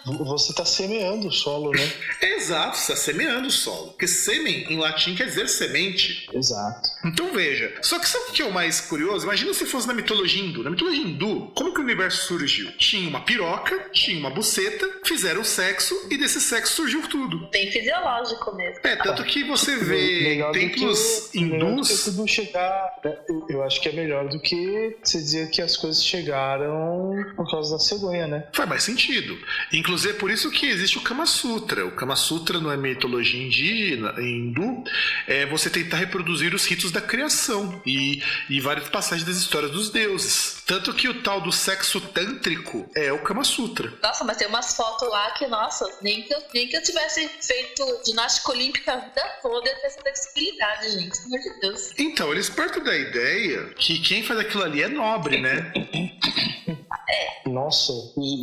[0.06, 1.92] Você tá semeando o solo, né?
[2.22, 3.88] Exato, está semeando o solo.
[3.90, 6.28] Porque sêmen em latim quer dizer semente.
[6.34, 6.90] Exato.
[7.06, 9.26] Então veja, só que sabe o que é o mais curioso?
[9.26, 10.64] Imagina se fosse na mitologia hindu.
[10.64, 12.72] Na mitologia hindu, como que o universo surgiu?
[12.78, 17.50] Tinha uma piroca, tinha uma buceta, fizeram sexo e desse sexo surgiu tudo.
[17.52, 18.80] Bem fisiológico mesmo.
[18.84, 22.04] É, tanto que você vê que templos que hindus.
[22.06, 22.94] tudo chegar.
[23.04, 23.18] né?
[23.30, 27.50] Eu- Eu acho que é melhor do que você dizer que as coisas chegaram por
[27.50, 28.48] causa da cegonha, né?
[28.54, 29.38] Faz mais sentido.
[29.74, 31.86] Inclusive é por isso que existe o Kama Sutra.
[31.86, 34.84] O Kama Sutra não é mitologia indígena, hindu,
[35.28, 39.90] é você tentar reproduzir os ritos da criação e, e várias passagens das histórias dos
[39.90, 40.64] deuses.
[40.66, 43.94] Tanto que o tal do sexo tântrico é o Kama Sutra.
[44.02, 47.28] Nossa, mas tem umas fotos lá que, nossa, nem que eu, nem que eu tivesse
[47.42, 51.18] feito ginástica olímpica a vida toda, ia ter essa flexibilidade, gente.
[51.18, 51.94] Pelo amor de Deus.
[51.98, 55.72] Então, eles partem da ideia que quem faz aquilo ali é nobre, né?
[57.46, 57.94] Nossa,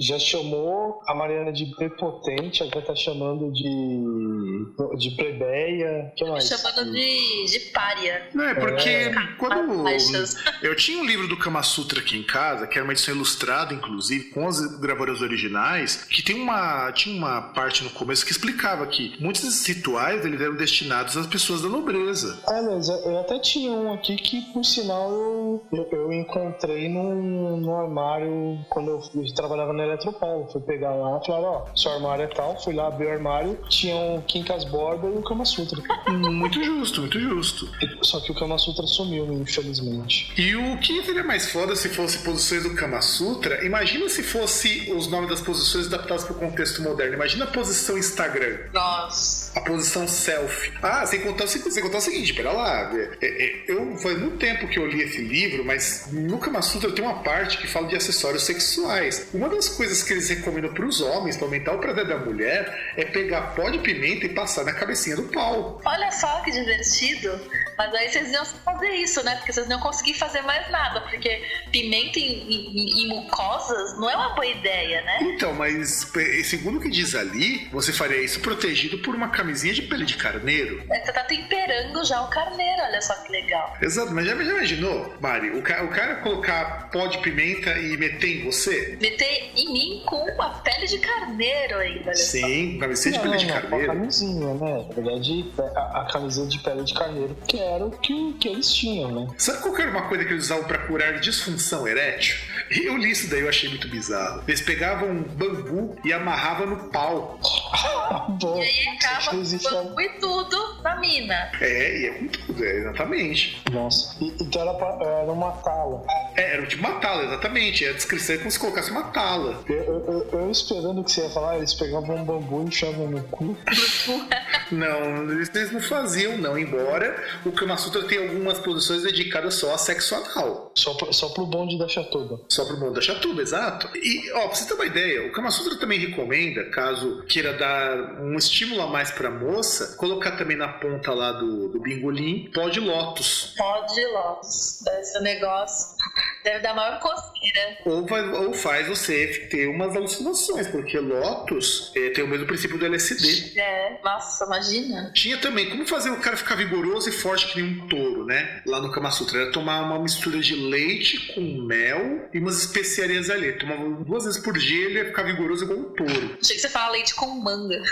[0.00, 4.98] já chamou a Mariana de prepotente, agora tá chamando de.
[4.98, 6.12] de plebeia.
[6.16, 6.48] Que mais?
[6.48, 8.28] Chamando de, de pária.
[8.34, 10.36] Não é porque quando Baixas.
[10.62, 13.72] eu tinha um livro do Kama Sutra aqui em casa, que era uma edição ilustrada,
[13.72, 18.86] inclusive, com as gravadoras originais, que tem uma tinha uma parte no começo que explicava
[18.86, 22.38] que muitos desses rituais eles eram destinados às pessoas da nobreza.
[22.46, 27.56] Ah, mas eu até tinha um aqui que, por sinal, eu, eu, eu encontrei num,
[27.56, 30.48] num armário quando eu trabalhava na Eletropaulo.
[30.50, 32.60] Fui pegar lá e falaram, ó, seu armário é tal.
[32.62, 35.80] Fui lá abrir o armário, tinha um Quincas Borba e o Kama Sutra.
[36.10, 37.68] Muito justo, muito justo.
[38.02, 40.32] Só que o Kama Sutra sumiu, infelizmente.
[40.40, 43.64] E o que seria mais foda se fosse posições do Kama Sutra?
[43.64, 47.14] Imagina se fosse os nomes das posições adaptados para o contexto moderno.
[47.14, 48.58] Imagina a posição Instagram.
[48.72, 49.58] Nossa.
[49.58, 50.72] A posição selfie.
[50.82, 52.90] Ah, sem contar, o seguinte- sem contar o seguinte, pera lá.
[52.94, 56.90] é, é, Eu, faz muito tempo que eu li esse livro, mas no Kama Sutra
[56.92, 59.28] tem uma parte que fala de acessórios sexuais.
[59.34, 62.92] Uma das coisas que eles recomendam para os homens, para aumentar o prazer da mulher,
[62.96, 65.80] é pegar pó de pimenta e passar na cabecinha do pau.
[65.84, 67.40] Olha só que divertido.
[67.76, 69.36] Mas aí vocês iam fazer isso, né?
[69.36, 71.00] Porque vocês não iam conseguir fazer mais nada.
[71.02, 71.42] Porque
[71.72, 75.18] pimenta em, mucosas não é uma boa ideia, né?
[75.22, 79.74] Então, mas eh, segundo o que diz ali, você faria isso protegido por uma camisinha
[79.74, 80.82] de pele de carneiro.
[80.90, 83.76] É, Você tá temperando já o carneiro, olha só que legal.
[83.80, 87.96] Exato, mas já, já imaginou, Mari, o, ca- o cara colocar pó de pimenta e
[87.96, 88.96] meter em você?
[89.00, 92.22] Meter em mim com uma pele de carneiro ainda, olha só.
[92.36, 93.86] Sim, camisinha de pele de a carneiro.
[93.86, 94.86] camisinha, né?
[94.88, 98.72] Na verdade, a, a camiseta de pele de carneiro, que era o que, que eles
[98.72, 99.34] tinham, né?
[99.38, 102.36] Sabe qual que era uma coisa que eles usavam pra curar disfunção erétil?
[102.70, 104.42] Eu li isso daí, eu achei muito bizarro.
[104.48, 107.38] Eles pegavam um bambu e amarravam no pau.
[108.40, 111.50] Bom, E aí acaba bambu e tudo na mina.
[111.60, 113.62] É, e é com tudo, é, exatamente.
[113.72, 116.02] Nossa, e- então era, pra, era uma tala.
[116.36, 117.86] É, era tipo uma tala, exatamente.
[117.86, 119.62] A descrição é como se colocasse uma tala.
[119.68, 123.08] Eu, eu- eu- eu esperando que você ia falar, eles pegavam um bambu e enfiavam
[123.10, 123.56] no cu.
[124.70, 126.58] Não, eles eles não faziam, não.
[126.58, 130.72] Embora o Kama Sutra tenha algumas posições dedicadas só a sexo anal.
[130.74, 132.40] Só, pra- só pro bonde da chatoba.
[132.54, 133.88] Só pro mundo da chatuba, exato.
[133.96, 138.20] E, ó, pra você ter uma ideia, o Kama Sutra também recomenda, caso queira dar
[138.22, 142.68] um estímulo a mais pra moça, colocar também na ponta lá do, do bingolim pó
[142.68, 143.54] de lótus.
[143.56, 144.86] Pó de lótus.
[145.00, 145.96] Esse negócio
[146.44, 147.78] deve dar maior coceira.
[147.86, 152.78] Ou, vai- ou faz você ter umas alucinações, porque lótus eh, tem o mesmo princípio
[152.78, 153.58] do LSD.
[153.58, 155.10] É, nossa, imagina.
[155.14, 158.62] Tinha também como fazer o cara ficar vigoroso e forte que nem um touro, né?
[158.66, 159.40] Lá no Kama Sutra.
[159.42, 163.52] Era tomar uma mistura de leite com mel e umas especiarias ali.
[163.54, 166.38] Tomava duas vezes por dia ele ia ficar vigoroso igual um touro.
[166.40, 167.82] Achei que você fala leite com manga.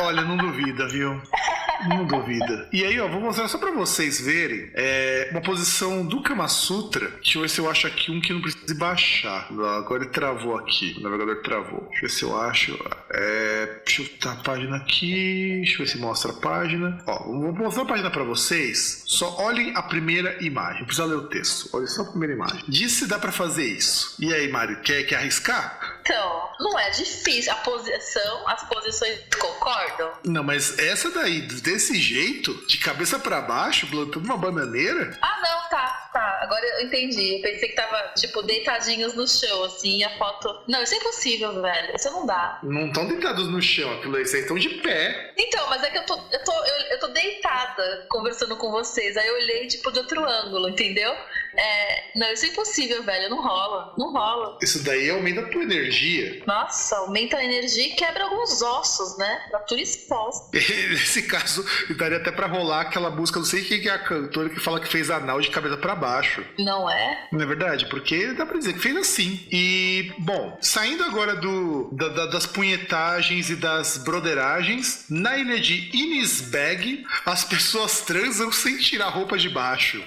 [0.00, 1.20] Olha, não duvida, viu?
[1.88, 2.68] Não duvida.
[2.72, 7.08] E aí, ó, vou mostrar só pra vocês verem é, uma posição do Kama Sutra.
[7.22, 9.48] Deixa eu ver se eu acho aqui um que não precisa baixar.
[9.76, 10.94] Agora ele travou aqui.
[10.98, 11.80] O navegador travou.
[11.90, 12.78] Deixa eu ver se eu acho.
[13.10, 15.60] É, deixa eu botar a página aqui.
[15.64, 17.02] Deixa eu ver se mostra a página.
[17.06, 19.04] Ó, vou mostrar a página pra vocês.
[19.06, 20.80] Só olhem a primeira imagem.
[20.80, 21.70] Não precisa ler o texto.
[21.72, 22.64] Olha só a primeira imagem.
[22.68, 24.16] Diz se dá pra fazer isso.
[24.18, 25.93] E aí, Mário, quer, quer arriscar?
[26.04, 27.50] Então, não é difícil.
[27.50, 30.12] A posição, as posições concordam?
[30.24, 35.68] Não, mas essa daí, desse jeito, de cabeça pra baixo, plantando uma bananeira, Ah, não,
[35.70, 36.40] tá, tá.
[36.42, 37.36] Agora eu entendi.
[37.36, 40.62] Eu pensei que tava, tipo, deitadinhos no chão, assim, e a foto.
[40.68, 41.96] Não, isso é impossível, velho.
[41.96, 42.58] Isso não dá.
[42.62, 45.32] Não estão deitados no chão, aquilo aí, vocês estão de pé.
[45.38, 49.16] Então, mas é que eu tô, eu tô, eu, eu tô deitada conversando com vocês.
[49.16, 51.14] Aí eu olhei, tipo, de outro ângulo, entendeu?
[51.56, 53.30] É, não, isso é impossível, velho.
[53.30, 53.94] Não rola.
[53.98, 54.58] Não rola.
[54.62, 56.42] Isso daí aumenta a tua energia.
[56.46, 59.40] Nossa, aumenta a energia e quebra alguns ossos, né?
[59.66, 60.50] Tudo exposto.
[60.54, 61.64] Nesse caso,
[61.96, 64.88] daria até pra rolar aquela música, não sei quem é a cantora que fala que
[64.88, 66.44] fez anal de cabeça pra baixo.
[66.58, 67.28] Não é?
[67.32, 67.86] Não é verdade?
[67.86, 69.46] Porque dá pra dizer que fez assim.
[69.50, 75.90] E, bom, saindo agora do, da- da- das punhetagens e das broderagens, na ilha de
[75.96, 80.02] Inisbeg, as pessoas transam sem tirar a roupa de baixo.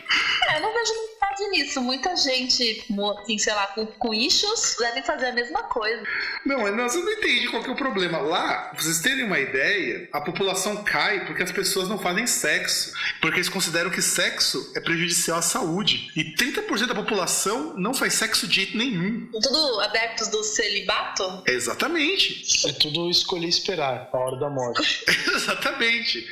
[0.50, 0.92] É, não vejo
[1.38, 1.82] vontade nisso.
[1.82, 2.86] Muita gente,
[3.22, 6.04] assim, sei lá, com, com issues, devem fazer a mesma coisa.
[6.46, 8.18] Não, mas não, você não entende qual que é o problema.
[8.20, 12.92] Lá, pra vocês terem uma ideia, a população cai porque as pessoas não fazem sexo.
[13.22, 16.12] Porque eles consideram que sexo é prejudicial à saúde.
[16.16, 19.30] E 30% da população não faz sexo de jeito nenhum.
[19.32, 21.44] Tudo adeptos do celibato?
[21.46, 22.68] Exatamente.
[22.68, 25.06] É tudo escolher esperar a hora da morte.
[25.34, 26.28] Exatamente.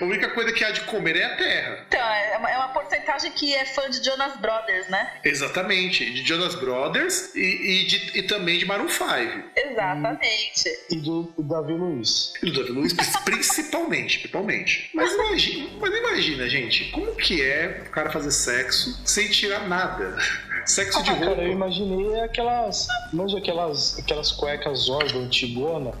[0.00, 1.84] A única coisa que há de comer é a terra.
[1.88, 5.10] Então, é uma, é uma porcentagem que é fã de Jonas Brothers, né?
[5.24, 6.04] Exatamente.
[6.12, 9.06] De Jonas Brothers e, e, de- e também de Maroon 5.
[9.56, 10.68] Exatamente.
[10.90, 12.34] E do Davi Luiz.
[12.42, 12.92] E do Davi Luiz,
[13.24, 14.90] principalmente, principalmente.
[14.92, 20.16] Mas imagina, mas imagina, gente, como que é o cara fazer sexo sem tirar nada?
[20.66, 21.30] Sexo de Ah, roupa.
[21.30, 22.86] cara, eu imaginei aquelas.
[23.12, 25.92] Manja aquelas, aquelas cuecas Zorba antigona,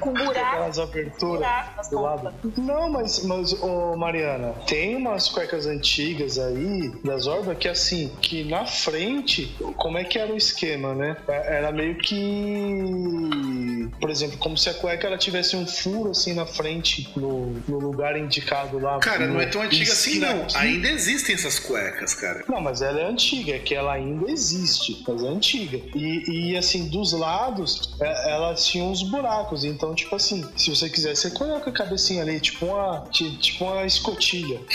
[0.00, 0.38] Com buraco.
[0.38, 2.34] aquelas aberturas buraco do lado.
[2.56, 8.44] Não, mas, mas ô Mariana, tem umas cuecas antigas aí da Zorba que assim, que
[8.44, 11.16] na frente, como é que era o esquema, né?
[11.28, 13.88] É- Era meio que.
[14.00, 17.78] Por exemplo, como se a cueca ela tivesse um furo assim na frente, no, no
[17.78, 18.98] lugar indicado lá.
[18.98, 20.42] Cara, não é tão no- antiga assim, não.
[20.42, 20.56] aqui.
[20.56, 22.44] Ainda existem essas cuecas, cara.
[22.48, 25.78] Não, mas ela é antiga, é que ela ainda existe, mas é antiga.
[25.94, 29.64] E, e assim, dos lados, é- elas tinham uns buracos.
[29.64, 33.64] Então, tipo assim, se você quiser, você coloca a cabecinha ali, tipo uma, ti- tipo
[33.64, 34.60] uma escotilha.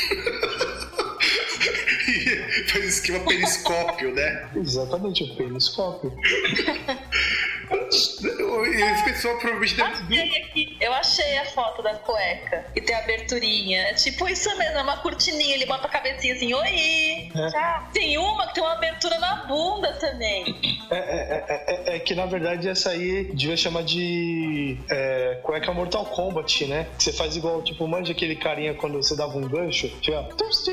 [2.67, 4.49] Faz esquema periscópio, né?
[4.55, 6.11] Exatamente, o periscópio.
[7.69, 9.91] Esse pessoal provavelmente deve.
[10.21, 10.77] Achei aqui.
[10.79, 13.81] Eu achei a foto da cueca e tem a aberturinha.
[13.89, 15.55] É tipo isso mesmo, é uma cortininha.
[15.55, 17.29] Ele bota a cabecinha assim, oi!
[17.35, 17.49] É.
[17.49, 17.89] Tchau.
[17.93, 20.55] Tem uma que tem uma abertura na bunda também.
[20.89, 25.73] É, é- é- é- é que na verdade essa aí devia chamar de é, cueca
[25.73, 26.87] Mortal Kombat, né?
[26.97, 30.71] Que você faz igual, tipo, manja aquele carinha quando você dava um gancho, tipo, tosti.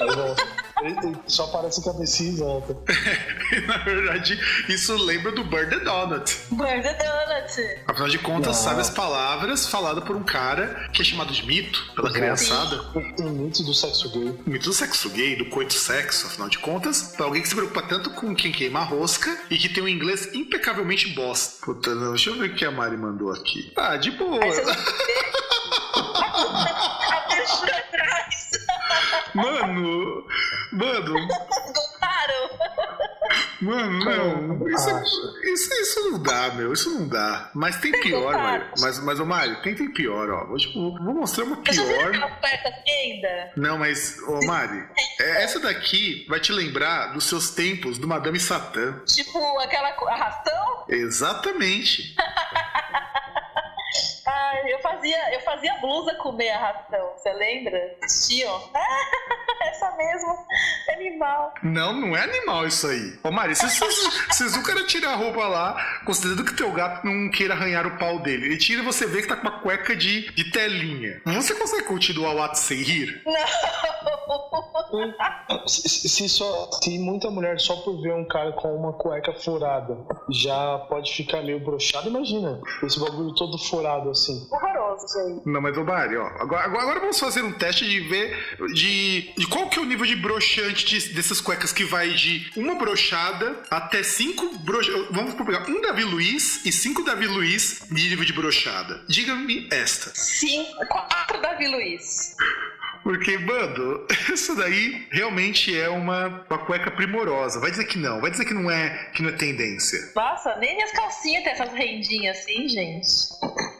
[0.00, 0.67] Aí volta.
[1.26, 2.76] Só aparece a cabecinha e volta.
[3.66, 4.38] Na verdade,
[4.68, 6.38] isso lembra do Burn the Donut.
[6.50, 7.80] Burn the Donut.
[7.86, 8.64] Afinal de contas, Não.
[8.64, 12.82] sabe as palavras faladas por um cara que é chamado de mito pela criançada.
[12.94, 14.28] O, mito do sexo gay.
[14.46, 17.54] O mito do sexo gay, do coito sexo, afinal de contas, pra alguém que se
[17.54, 21.64] preocupa tanto com quem queima a rosca e que tem um inglês impecavelmente bosta.
[21.64, 23.72] Puta, não, deixa eu ver o que a Mari mandou aqui.
[23.76, 24.42] Ah, de boa.
[24.42, 24.50] Aí
[29.38, 30.26] Mano,
[30.72, 32.50] mano, Gostaram?
[33.60, 34.68] mano, não.
[34.68, 34.90] Isso,
[35.44, 36.72] isso, isso não dá, meu.
[36.72, 37.50] Isso não dá.
[37.54, 38.34] Mas tem pior?
[38.34, 38.66] Mário.
[38.80, 40.46] Mas, mas ô, Mário, tem, tem pior, ó.
[40.46, 42.12] Vou, tipo, vou mostrar uma pior.
[42.86, 43.52] ainda?
[43.56, 44.84] Não, mas, ô Mari,
[45.20, 49.00] é, essa daqui vai te lembrar dos seus tempos do Madame Satã.
[49.06, 50.84] Tipo aquela arrastão?
[50.88, 52.16] Exatamente.
[54.30, 57.96] Ai, eu fazia, eu fazia blusa com meia arrastão, você lembra?
[58.02, 58.60] Vestiam?
[59.62, 60.36] Essa mesmo,
[60.92, 61.52] animal.
[61.62, 63.18] Não, não é animal isso aí.
[63.24, 63.80] Ô Mari, se, se,
[64.32, 67.86] se, se o cara tirar a roupa lá, considerando que teu gato não queira arranhar
[67.86, 70.50] o pau dele, ele tira e você vê que tá com uma cueca de, de
[70.50, 71.20] telinha.
[71.26, 73.22] Você consegue continuar o ato sem rir?
[75.66, 79.34] Se, se- se só, se muita mulher só por ver um cara com uma cueca
[79.34, 79.98] furada
[80.30, 84.46] já pode ficar meio broxado, imagina esse bagulho todo furado assim.
[84.50, 85.46] Horroroso, gente.
[85.48, 89.32] Não, mas ô Mari, ó, agora, agora, agora vamos fazer um teste de ver de,
[89.36, 92.74] de qual que é o nível de broxante de- dessas cuecas que vai de uma
[92.74, 95.06] brochada até cinco brochadas.
[95.10, 99.02] Vamos pegar um Davi Luiz e cinco Davi Luiz de nível de brochada.
[99.08, 100.10] Diga-me esta.
[100.14, 102.34] Cinco, quatro Davi Luiz.
[103.02, 107.60] Porque, mano, isso daí realmente é uma, uma cueca primorosa.
[107.60, 109.98] Vai dizer que não, vai dizer que não é, que não é tendência.
[110.14, 113.08] Nossa, nem minhas calcinhas tem essas rendinhas assim, gente.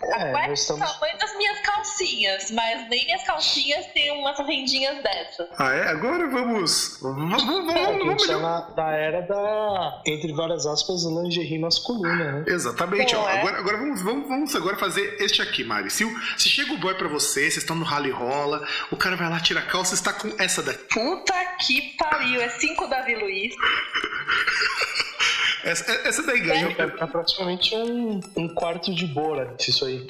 [0.03, 0.83] É, a estamos...
[0.83, 5.49] é o tamanho das minhas calcinhas, mas nem minhas calcinhas têm umas rendinhas dessa.
[5.59, 5.89] Ah, é?
[5.89, 6.99] Agora vamos.
[7.03, 8.29] Vamos, vamos, é, vamos.
[8.29, 10.03] É na, da era da.
[10.07, 12.45] Entre várias aspas, lingerie masculina, né?
[12.47, 13.15] Exatamente.
[13.15, 13.41] Ó, é?
[13.41, 15.91] agora, agora vamos, vamos, vamos agora fazer este aqui, Mari.
[15.91, 16.05] Se,
[16.37, 19.41] se chega o boy pra você, vocês estão no rally rola, o cara vai lá,
[19.41, 20.95] tira a calça, está com essa daqui.
[20.95, 21.35] Puta
[21.67, 23.55] que pariu, é cinco Davi Luiz.
[25.65, 26.71] Essa, essa daí ganhou.
[26.71, 30.07] É, é praticamente um, um quarto de bora, isso aí.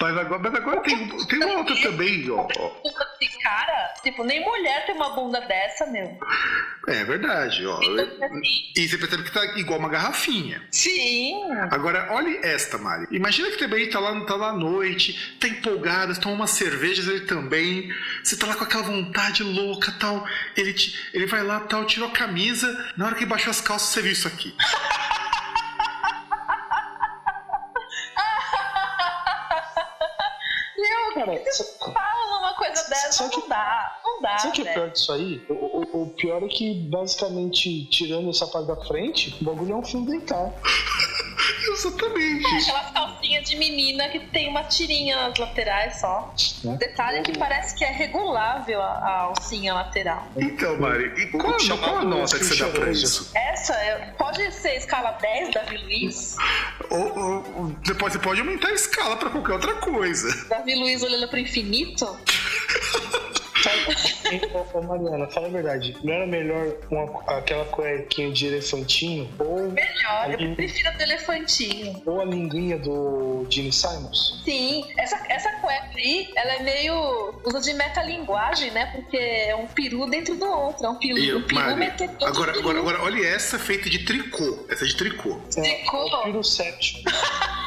[0.00, 2.46] Mas agora, mas agora tem, tem uma outra também, ó.
[3.42, 6.18] Cara, tipo, nem mulher tem uma bunda dessa, meu.
[6.86, 7.80] É verdade, ó.
[8.76, 10.62] E você percebe que tá igual uma garrafinha.
[10.70, 11.34] Sim.
[11.70, 13.06] Agora, olhe esta, Mari.
[13.10, 17.26] Imagina que também tá lá, tá lá à noite, tá empolgada, toma umas cervejas ele
[17.26, 17.92] também.
[18.22, 20.26] Você tá lá com aquela vontade louca tal.
[20.56, 22.92] Ele, te, ele vai lá tal, tirou a camisa.
[22.96, 24.54] Na hora que baixou as calças, você viu isso aqui.
[34.38, 34.42] Dá.
[34.42, 35.42] Sabe o que é pior disso aí?
[35.48, 39.76] O, o, o, pior é que, basicamente, tirando essa parte da frente, o bagulho é
[39.76, 40.54] um fio dental.
[41.72, 42.46] Exatamente.
[42.46, 46.34] É, aquelas calcinhas de menina que tem uma tirinha nas laterais só.
[46.64, 46.76] É.
[46.76, 50.26] Detalhe é que parece que é regulável a, a alcinha lateral.
[50.36, 53.30] Então, Mari, e qual, qual a nota que você dá pra isso?
[53.34, 56.36] Essa é, pode ser escala 10 da Luiz?
[56.90, 60.46] Ou, ou, depois você pode aumentar a escala pra qualquer outra coisa.
[60.48, 62.06] Davi Luiz olhando pro infinito?
[64.74, 65.96] Ô, Mariana, fala a verdade.
[66.02, 69.28] Não era melhor uma, aquela cuequinha de elefantinho?
[69.38, 72.02] Ou melhor, eu prefiro a do elefantinho.
[72.06, 74.42] Ou a linguinha do Gene Simons?
[74.44, 77.34] Sim, essa, essa cueca aí, ela é meio.
[77.44, 78.86] usa de metalinguagem, né?
[78.86, 80.86] Porque é um peru dentro do outro.
[80.86, 84.66] É um peru, e, um peru Mari, agora, agora, agora, olha essa feita de tricô.
[84.68, 85.40] Essa é de tricô.
[85.56, 85.96] É, tricô?
[85.96, 87.04] É o peru séptimo.
[87.04, 87.10] que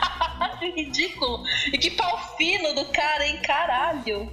[0.76, 1.44] ridículo.
[1.72, 3.40] E que pau fino do cara, hein?
[3.46, 4.32] Caralho.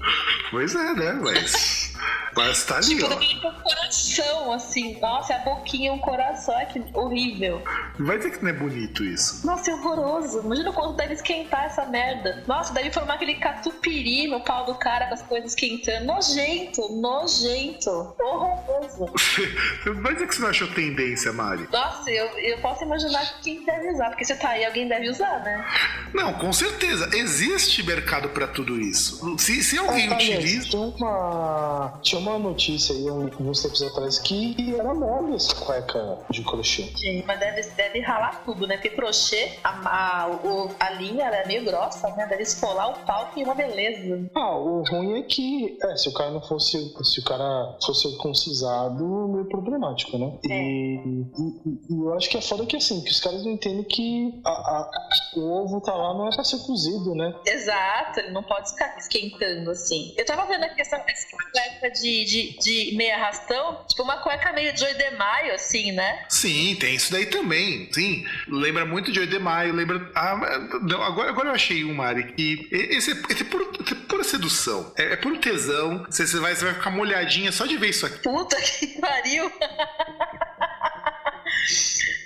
[0.51, 1.13] Pois é, né?
[1.13, 1.89] Mas.
[2.35, 3.49] Mas tá ali, tipo, ó.
[3.49, 5.01] um coração, assim.
[5.01, 6.59] Nossa, a boquinha um coração.
[6.59, 7.63] É que horrível.
[7.99, 9.45] Vai ter que não é bonito isso.
[9.47, 10.41] Nossa, é horroroso.
[10.41, 12.45] Imagina quando deve esquentar essa merda.
[12.47, 16.07] Nossa, deve formar aquele catupiry no pau do cara com as coisas esquentando.
[16.07, 18.15] Nojento, nojento.
[18.21, 19.07] Horroroso.
[20.01, 21.69] Vai dizer que você não achou tendência, Mari?
[21.73, 24.11] Nossa, eu, eu posso imaginar quem deve usar.
[24.11, 25.67] Porque você tá aí, alguém deve usar, né?
[26.13, 27.09] Não, com certeza.
[27.15, 29.39] Existe mercado para tudo isso.
[29.39, 30.69] Se, se alguém ah, utiliza.
[30.69, 36.43] Tinha uma, tinha uma notícia aí uns tempos atrás que era moda essa cueca de
[36.43, 36.91] crochê.
[36.97, 38.77] Sim, mas deve, deve ralar tudo, né?
[38.77, 42.27] Porque crochê, a, a, o, a linha era meio grossa, né?
[42.27, 44.31] Deve esfolar o pau que é uma beleza.
[44.35, 46.79] Ah, o ruim é que é, se o cara não fosse.
[47.03, 50.39] Se o cara fosse concisado, meio problemático, né?
[50.49, 50.55] É.
[50.55, 53.85] E, e, e, eu acho que é foda que assim, que os caras não entendem
[53.85, 54.91] que a, a,
[55.37, 57.35] o ovo tá lá não é pra ser cozido, né?
[57.47, 60.15] Exato, ele não pode ficar esquentando assim.
[60.19, 64.53] Eu tava vendo aqui essa, essa cueca de, de, de meia arrastão, tipo uma cueca
[64.53, 66.27] meio Joy de Maio, assim, né?
[66.29, 67.91] Sim, tem isso daí também.
[67.91, 70.11] Sim, lembra muito de Joy de Maio, lembra.
[70.15, 70.37] Ah,
[70.83, 74.25] não, agora, agora eu achei um, Mari, que esse, esse, é puro, esse é pura
[74.25, 74.93] sedução.
[74.97, 76.05] É, é puro tesão.
[76.05, 78.19] Você, você, vai, você vai ficar molhadinha só de ver isso aqui.
[78.23, 79.51] Puta que pariu!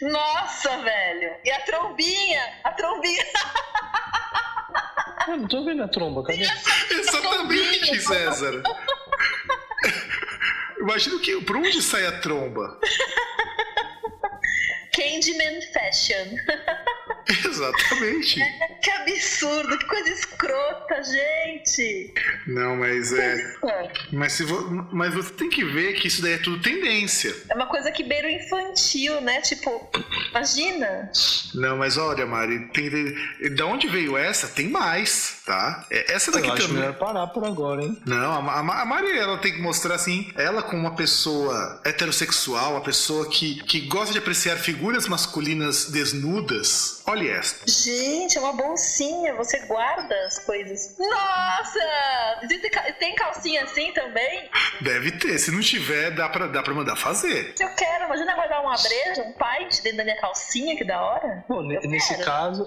[0.00, 1.36] Nossa, velho!
[1.44, 2.52] E a trombinha!
[2.64, 3.24] A trombinha!
[5.28, 6.42] Eu não tô vendo a tromba, cadê?
[6.90, 8.62] Exatamente, César!
[10.80, 11.40] Imagina que.
[11.42, 12.78] Por onde sai a tromba?
[14.92, 16.36] Candyman Fashion.
[17.44, 18.40] Exatamente.
[18.82, 22.14] que absurdo, que coisa escrota, gente.
[22.46, 23.56] Não, mas é.
[24.12, 24.88] Mas, se vo...
[24.92, 27.34] mas você tem que ver que isso daí é tudo tendência.
[27.48, 29.40] É uma coisa que beira o infantil, né?
[29.40, 29.90] Tipo,
[30.30, 31.10] imagina.
[31.54, 32.90] Não, mas olha, Mari, tem...
[33.54, 34.48] da onde veio essa?
[34.48, 35.86] Tem mais, tá?
[35.90, 36.80] É, essa daqui Eu acho também.
[36.80, 38.00] melhor parar por agora, hein?
[38.06, 42.82] Não, a, a, Mari, ela tem que mostrar assim, ela como uma pessoa heterossexual, uma
[42.82, 47.02] pessoa que, que gosta de apreciar figuras masculinas desnudas.
[47.12, 47.70] Olha esta.
[47.70, 50.96] Gente, é uma bolsinha, você guarda as coisas.
[50.98, 51.78] Nossa!
[52.98, 54.48] Tem calcinha assim também?
[54.80, 57.52] Deve ter, se não tiver, dá pra, dá pra mandar fazer.
[57.54, 61.02] Se eu quero, imagina guardar uma breja, um pint dentro da minha calcinha, que da
[61.02, 61.44] hora.
[61.46, 62.24] Pô, eu nesse quero.
[62.24, 62.64] caso.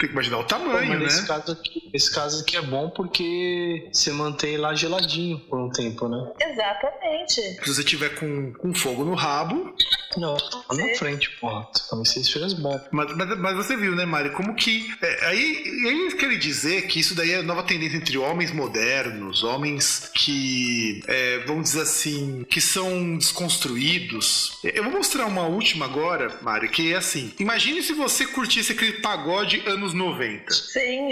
[0.00, 1.04] Tem que imaginar o tamanho, Pô, né?
[1.04, 5.70] Nesse caso, aqui, esse caso aqui é bom porque você mantém lá geladinho por um
[5.70, 6.32] tempo, né?
[6.40, 7.40] Exatamente.
[7.40, 9.72] Se você tiver com, com fogo no rabo,
[10.16, 11.68] Não, na frente, porra.
[11.88, 12.78] Também seis feiras bom.
[12.90, 14.30] Mas, mas, mas, você viu, né, Mari?
[14.30, 14.92] Como que.
[15.00, 20.10] É, aí, aí quer dizer que isso daí é nova tendência entre homens modernos, homens
[20.14, 21.02] que.
[21.06, 22.44] É, vamos dizer assim.
[22.48, 24.58] que são desconstruídos.
[24.62, 27.32] Eu vou mostrar uma última agora, Mari, que é assim.
[27.38, 30.52] Imagine se você curtisse aquele pagode anos 90.
[30.52, 31.10] Sim.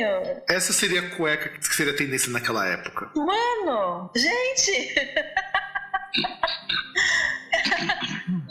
[0.48, 3.10] Essa seria a cueca que seria a tendência naquela época.
[3.14, 4.10] Mano!
[4.16, 4.94] Gente!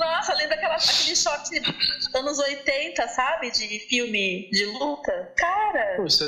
[0.01, 1.49] Nossa, lembra aquela, aquele short
[2.15, 3.51] anos 80, sabe?
[3.51, 5.31] De filme de luta?
[5.37, 5.93] Cara.
[5.97, 6.25] Pô, você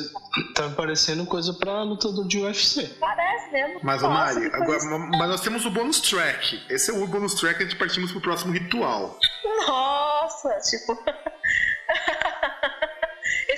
[0.54, 2.88] tá parecendo coisa pra lutador de UFC.
[3.00, 3.80] Parece mesmo.
[3.82, 4.80] Mas, Nossa, Mari, agora,
[5.18, 6.64] mas nós temos o bônus track.
[6.70, 9.18] Esse é o bônus track a gente partimos pro próximo ritual.
[9.68, 10.98] Nossa, tipo.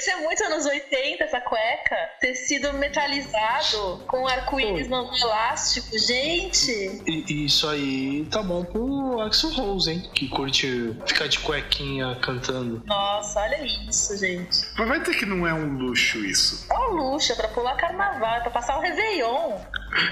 [0.08, 1.96] É muito anos 80, essa cueca.
[2.20, 5.98] Tecido metalizado, com arco-íris no elástico.
[5.98, 7.02] Gente!
[7.06, 10.10] E, isso aí tá bom pro Axel Rose, hein?
[10.14, 12.84] Que curte ficar de cuequinha cantando.
[12.86, 14.66] Nossa, olha isso, gente.
[14.78, 16.68] Mas vai ter que não é um luxo isso.
[16.72, 19.60] É um luxo, é pra pular carnaval, é pra passar o Réveillon.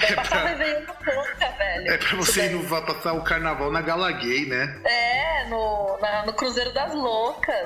[0.02, 0.44] É passar pra...
[0.44, 1.92] o Réveillon na boca, velho.
[1.92, 4.80] É pra você ir no, passar o carnaval na Gala Gay, né?
[4.86, 7.64] É, no, na, no Cruzeiro das Loucas.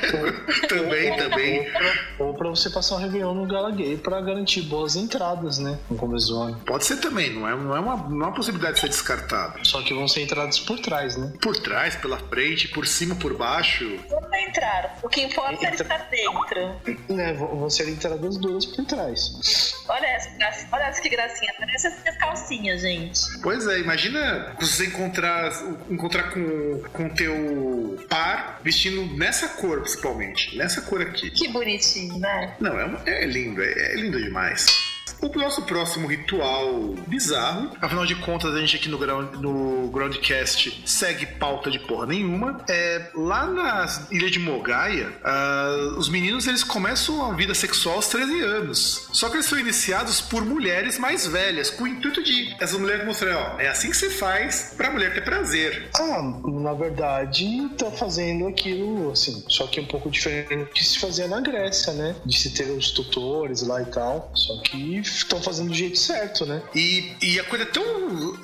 [0.68, 1.72] também, também.
[2.18, 5.78] Ou pra, você passar o Réveillon no Gala Gay pra garantir boas entradas, né?
[5.88, 6.60] No começo do ano.
[6.66, 9.58] Pode ser também, não é, não, é uma, não é uma possibilidade de ser descartada.
[9.62, 11.32] Só que vão ser entradas por trás, né?
[11.40, 13.98] Por trás, pela frente, por cima, por baixo.
[14.08, 14.98] Vão entrar.
[15.02, 17.20] O que importa é estar dentro.
[17.20, 19.74] É, vão ser entradas duras por trás.
[19.88, 21.52] Olha essa, olha essa que gracinha.
[21.58, 23.20] Parece as minhas calcinhas, gente.
[23.42, 25.52] Pois é, imagina você encontrar,
[25.90, 30.56] encontrar com, com teu par vestindo nessa cor, principalmente.
[30.56, 31.30] Nessa cor aqui.
[31.30, 32.54] Que bonitinho, né?
[32.60, 34.89] Não, é, é lindo, é, é lindo demais
[35.22, 37.70] o nosso próximo ritual bizarro.
[37.80, 42.58] Afinal de contas, a gente aqui no, ground, no Groundcast segue pauta de porra nenhuma.
[42.68, 48.08] É, lá na ilha de Mogaia, uh, os meninos eles começam a vida sexual aos
[48.08, 49.08] 13 anos.
[49.12, 53.04] Só que eles são iniciados por mulheres mais velhas, com o intuito de essas mulheres
[53.04, 55.88] mostrarem, ó, é assim que você faz pra mulher ter prazer.
[55.96, 60.98] Ah, na verdade, tá fazendo aquilo, assim, só que um pouco diferente do que se
[60.98, 62.14] fazia na Grécia, né?
[62.24, 64.30] De se ter os tutores lá e tal.
[64.34, 66.62] Só que estão fazendo do jeito certo, né?
[66.74, 67.82] E, e a coisa é tão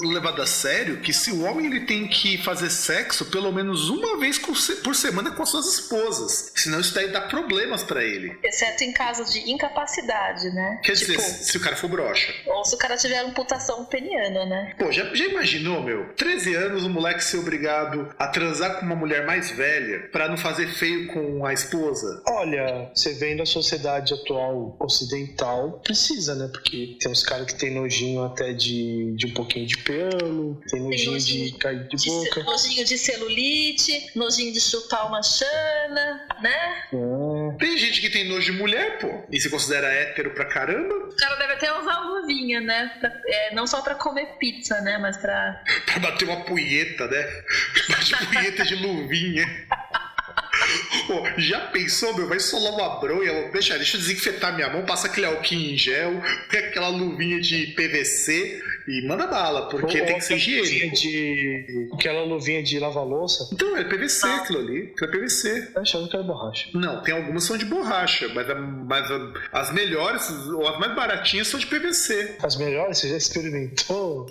[0.00, 4.18] levada a sério que se o homem ele tem que fazer sexo pelo menos uma
[4.18, 8.36] vez por semana com as suas esposas, senão isso daí dá problemas para ele.
[8.42, 10.80] Exceto em casos de incapacidade, né?
[10.82, 12.32] Quer tipo, dizer, se o cara for broxa.
[12.46, 14.74] Ou se o cara tiver amputação peniana, né?
[14.78, 16.14] Pô, já, já imaginou, meu?
[16.14, 20.36] 13 anos o moleque ser obrigado a transar com uma mulher mais velha para não
[20.36, 22.22] fazer feio com a esposa?
[22.28, 26.48] Olha, você vendo a sociedade atual ocidental, precisa, né?
[26.56, 30.80] Porque tem uns caras que tem nojinho até de, de um pouquinho de pelo, tem
[30.80, 32.42] nojinho, tem nojinho de cair de, de boca.
[32.44, 36.82] Nojinho de celulite, nojinho de chupar uma chana, né?
[36.92, 37.58] É.
[37.58, 40.94] Tem gente que tem nojo de mulher, pô, e se considera hétero pra caramba.
[40.94, 42.90] O cara deve até usar luvinha, né?
[43.00, 44.96] Pra, é, não só pra comer pizza, né?
[44.98, 45.62] Mas pra.
[45.84, 47.42] pra bater uma punheta, né?
[47.88, 49.46] Bate punheta de luvinha.
[51.06, 52.28] Pô, já pensou, meu?
[52.28, 56.22] Vai solar uma bronha, deixa, deixa eu desinfetar minha mão, passa aquele alquinho em gel,
[56.50, 60.96] aquela luvinha de PVC e manda bala, porque Ou tem que ser higiênico.
[60.96, 61.90] De...
[61.92, 63.48] Aquela luvinha de lavar louça.
[63.52, 64.36] Então, é PVC ah.
[64.36, 64.94] aquilo ali.
[65.00, 65.72] é PVC.
[65.74, 66.68] Eu achava que era borracha.
[66.74, 70.78] Não, tem algumas que são de borracha, mas, a, mas a, as melhores, ou as
[70.78, 72.36] mais baratinhas são de PVC.
[72.42, 72.98] As melhores?
[72.98, 74.26] Você já experimentou?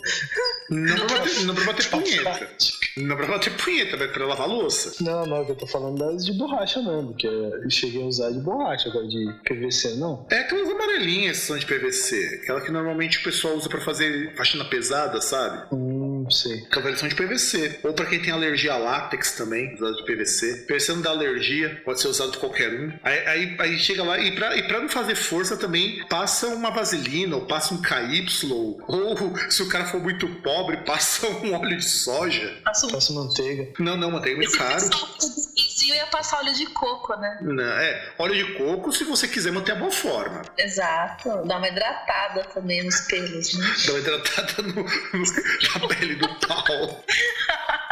[0.70, 2.50] Não pra bater, não pra bater punheta.
[2.98, 5.04] Não pra bater punheta, mas pra lavar louça.
[5.04, 8.40] Não, não, eu tô falando das de borracha mesmo, que eu cheguei a usar de
[8.40, 10.26] borracha, agora de PVC não.
[10.32, 12.42] É aquelas amarelinhas que são de PVC.
[12.44, 15.64] Aquela que normalmente o pessoal usa pra fazer faxina pesada, sabe?
[15.72, 16.66] Hum, sei.
[16.72, 17.80] Aquela são de PVC.
[17.84, 20.66] Ou pra quem tem alergia a látex também, usado de PVC.
[20.68, 22.92] PVC não dá alergia, pode ser usado de qualquer um.
[23.04, 26.72] Aí, aí, aí, chega lá e pra, e pra não fazer força também, passa uma
[26.72, 31.78] vaselina, ou passa um KY, ou se o cara for muito pobre, passa um óleo
[31.78, 32.58] de soja.
[32.64, 33.70] Passa, passa manteiga.
[33.80, 34.86] Não, não, manteiga é muito caro
[35.94, 37.38] ia passar óleo de coco, né?
[37.42, 40.42] Não, é, óleo de coco se você quiser manter a boa forma.
[40.58, 41.44] Exato.
[41.46, 43.76] Dá uma hidratada também nos pelos, né?
[43.86, 44.84] Dá uma hidratada no, no,
[45.90, 47.06] na pele do pau.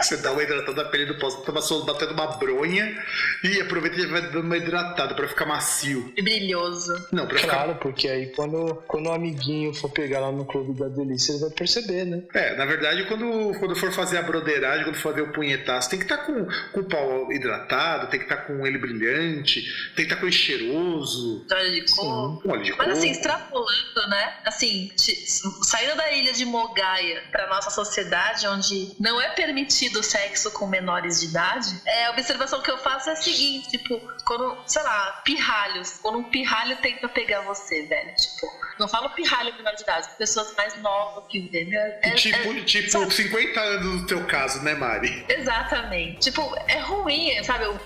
[0.00, 3.02] Você dá uma hidratada na pele do pau, você toma batendo uma bronha
[3.42, 6.12] e aproveita e vai dando uma hidratada pra ficar macio.
[6.16, 7.08] E brilhoso.
[7.12, 7.80] Não, pra claro, ficar...
[7.80, 11.50] porque aí quando, quando o amiguinho for pegar lá no clube da delícia, ele vai
[11.50, 12.22] perceber, né?
[12.32, 15.98] É, na verdade, quando, quando for fazer a broderagem, quando for fazer o punhetaço, tem
[15.98, 19.62] que estar tá com, com o pau hidratado, tem que estar tá com ele brilhante,
[19.94, 21.46] tem que estar tá com ele cheiroso.
[21.50, 22.42] Óleo de coco.
[22.42, 24.34] Sim, óleo de Mas assim, extrapolando, né?
[24.44, 30.66] Assim, saindo da ilha de Mogaia pra nossa sociedade, onde não é permitido sexo com
[30.66, 34.82] menores de idade, é, a observação que eu faço é a seguinte, tipo, quando, sei
[34.82, 38.46] lá, pirralhos, quando um pirralho tenta pegar você, velho, tipo,
[38.78, 41.80] não falo pirralho menor de idade, pessoas mais novas que entendeu?
[42.02, 43.14] É, tipo, é, tipo sabe?
[43.14, 45.24] 50 anos no teu caso, né, Mari?
[45.28, 46.20] Exatamente.
[46.20, 47.64] Tipo, é ruim, sabe?
[47.64, 47.78] Eu,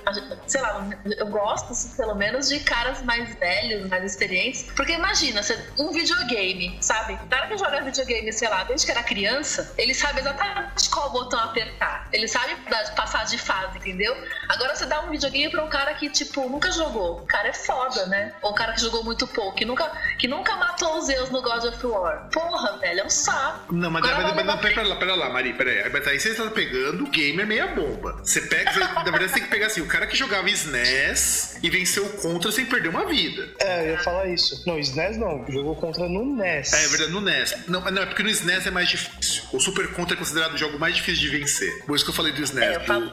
[0.46, 4.64] sei lá, eu gosto, assim, pelo menos, de caras mais velhos, mais experientes.
[4.74, 5.40] Porque imagina,
[5.78, 7.14] um videogame, sabe?
[7.14, 11.10] O cara que joga videogame, sei lá, desde que era criança, ele sabe exatamente qual
[11.10, 12.08] botão apertar.
[12.12, 12.56] Ele sabe
[12.96, 14.16] passar de fase, entendeu?
[14.48, 17.20] Agora você dá um videogame pra um cara que, tipo, nunca jogou.
[17.20, 18.32] O cara é foda, né?
[18.42, 21.42] Ou um cara que jogou muito pouco, que nunca, que nunca matou os Zeus no
[21.42, 22.28] God of War.
[22.30, 23.74] Porra, velho, é um saco.
[23.74, 25.90] Não, mas, mas, mas, mas pera lá, pera lá, Mari, pera aí.
[25.90, 28.20] Mas aí você tá pegando o gamer meia bomba.
[28.22, 31.58] Você pega, você, na verdade, você tem que pegar assim, o cara que jogava SNES
[31.62, 33.48] e venceu o Contra sem perder uma vida.
[33.58, 34.62] É, eu ia falar isso.
[34.66, 36.72] Não, SNES não, jogou Contra no NES.
[36.72, 37.54] É, é verdade, no NES.
[37.68, 39.42] Não, não, é porque no SNES é mais difícil.
[39.52, 41.84] O Super Contra é considerado o jogo mais difícil de vencer.
[41.84, 42.64] Por isso que eu falei do SNES.
[42.64, 43.12] É, eu falo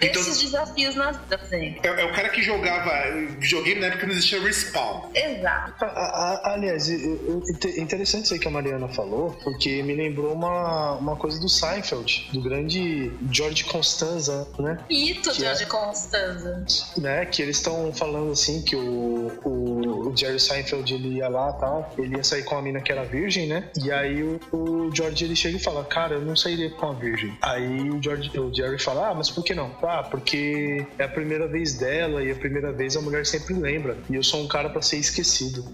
[0.00, 2.90] então, esses desafios na vida, é, é, o cara que jogava
[3.38, 5.08] videogame na época não existia respawn.
[5.14, 5.84] Exato.
[6.44, 11.48] aliás, interessante isso aí que a Mariana falou, porque me lembrou uma, uma coisa do
[11.48, 14.78] Seinfeld, do grande George Constanza, né?
[14.88, 16.64] Mito, que George é, Constanza.
[16.96, 21.52] Né, que eles estão falando assim que o, o, o, Jerry Seinfeld ele ia lá
[21.52, 23.68] tal, ele ia sair com a mina que era virgem, né?
[23.82, 26.92] E aí o, o George ele chega e fala, cara, eu não sairia com a
[26.92, 27.36] virgem.
[27.42, 29.74] Aí o, George, o Jerry fala, ah, mas por que não?
[29.82, 33.96] Ah, porque é a primeira vez dela e a primeira vez a mulher sempre lembra.
[34.08, 35.64] E eu sou um cara para ser esquecido.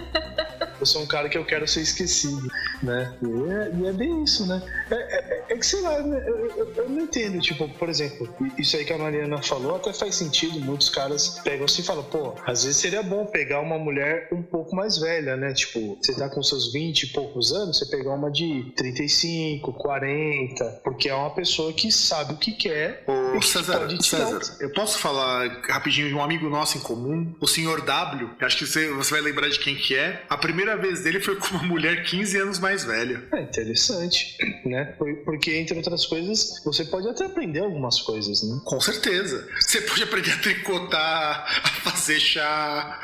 [0.82, 2.48] eu sou um cara que eu quero ser esquecido,
[2.82, 3.14] né?
[3.22, 4.60] E é, e é bem isso, né?
[4.90, 8.28] É, é, é que sei lá, eu, eu, eu, não entendo, tipo, por exemplo,
[8.58, 10.58] isso aí que a Mariana falou até faz sentido.
[10.60, 14.42] Muitos caras pegam assim e falam, pô, às vezes seria bom pegar uma mulher um
[14.42, 15.52] pouco mais velha, né?
[15.52, 20.80] Tipo, você tá com seus 20 e poucos anos, você pegar uma de 35, 40,
[20.82, 23.04] porque é uma pessoa que sabe o que quer.
[23.06, 27.82] Ô, César, César, eu posso falar rapidinho de um amigo nosso em comum, o senhor
[27.82, 30.22] W, acho que você, você vai lembrar de quem que é.
[30.28, 33.22] A primeira primeira vez dele foi com uma mulher 15 anos mais velha.
[33.32, 34.94] É interessante, né?
[35.24, 38.60] Porque, entre outras coisas, você pode até aprender algumas coisas, né?
[38.64, 39.46] Com certeza.
[39.60, 43.00] Você pode aprender a tricotar, a fazer chá,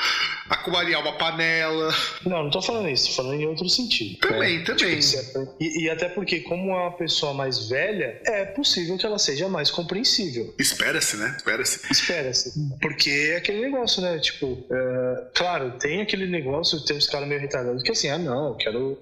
[0.48, 1.92] a comarear uma panela.
[2.24, 4.18] Não, não tô falando isso, tô falando em outro sentido.
[4.18, 4.64] Também, né?
[4.64, 4.98] também.
[4.98, 9.18] Tipo, e, e, até porque, como é uma pessoa mais velha, é possível que ela
[9.18, 10.54] seja mais compreensível.
[10.58, 11.34] Espera-se, né?
[11.36, 11.80] Espera-se.
[11.90, 12.52] Espera-se.
[12.80, 14.18] Porque é aquele negócio, né?
[14.18, 18.48] Tipo, é, claro, tem aquele negócio, tem uns caras meio retardados que assim, ah, não,
[18.48, 18.98] eu quero.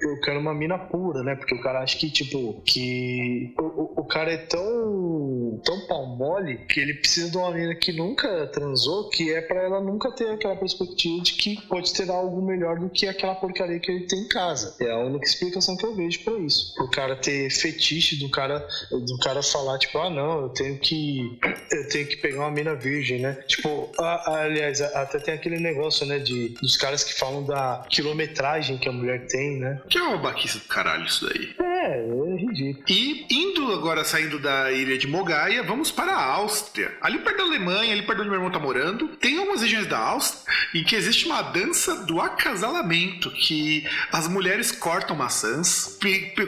[0.00, 1.34] Eu quero uma mina pura, né?
[1.34, 6.58] Porque o cara acha que, tipo, que o, o cara é tão, tão pau mole
[6.68, 10.30] que ele precisa de uma mina que nunca transou, que é para ela nunca ter
[10.30, 14.20] aquela perspectiva de que pode ter algo melhor do que aquela porcaria que ele tem
[14.20, 14.76] em casa.
[14.80, 16.74] É a única explicação que eu vejo para isso.
[16.82, 21.38] O cara ter fetiche do cara, do cara falar, tipo, ah, não, eu tenho que.
[21.70, 23.34] Eu tenho que pegar uma mina virgem, né?
[23.46, 28.78] Tipo, a, aliás, até tem aquele negócio, né, de, dos caras que falam da quilometragem
[28.78, 29.80] que a mulher tem, né?
[29.88, 31.54] Que é uma baquice do caralho isso daí.
[31.58, 32.84] É, é ridículo.
[32.88, 36.96] E indo agora, saindo da ilha de Mogaia, vamos para a Áustria.
[37.00, 39.98] Ali perto da Alemanha, ali perto onde meu irmão tá morando, tem algumas regiões da
[39.98, 45.98] Áustria em que existe uma dança do acasalamento, que as mulheres cortam maçãs,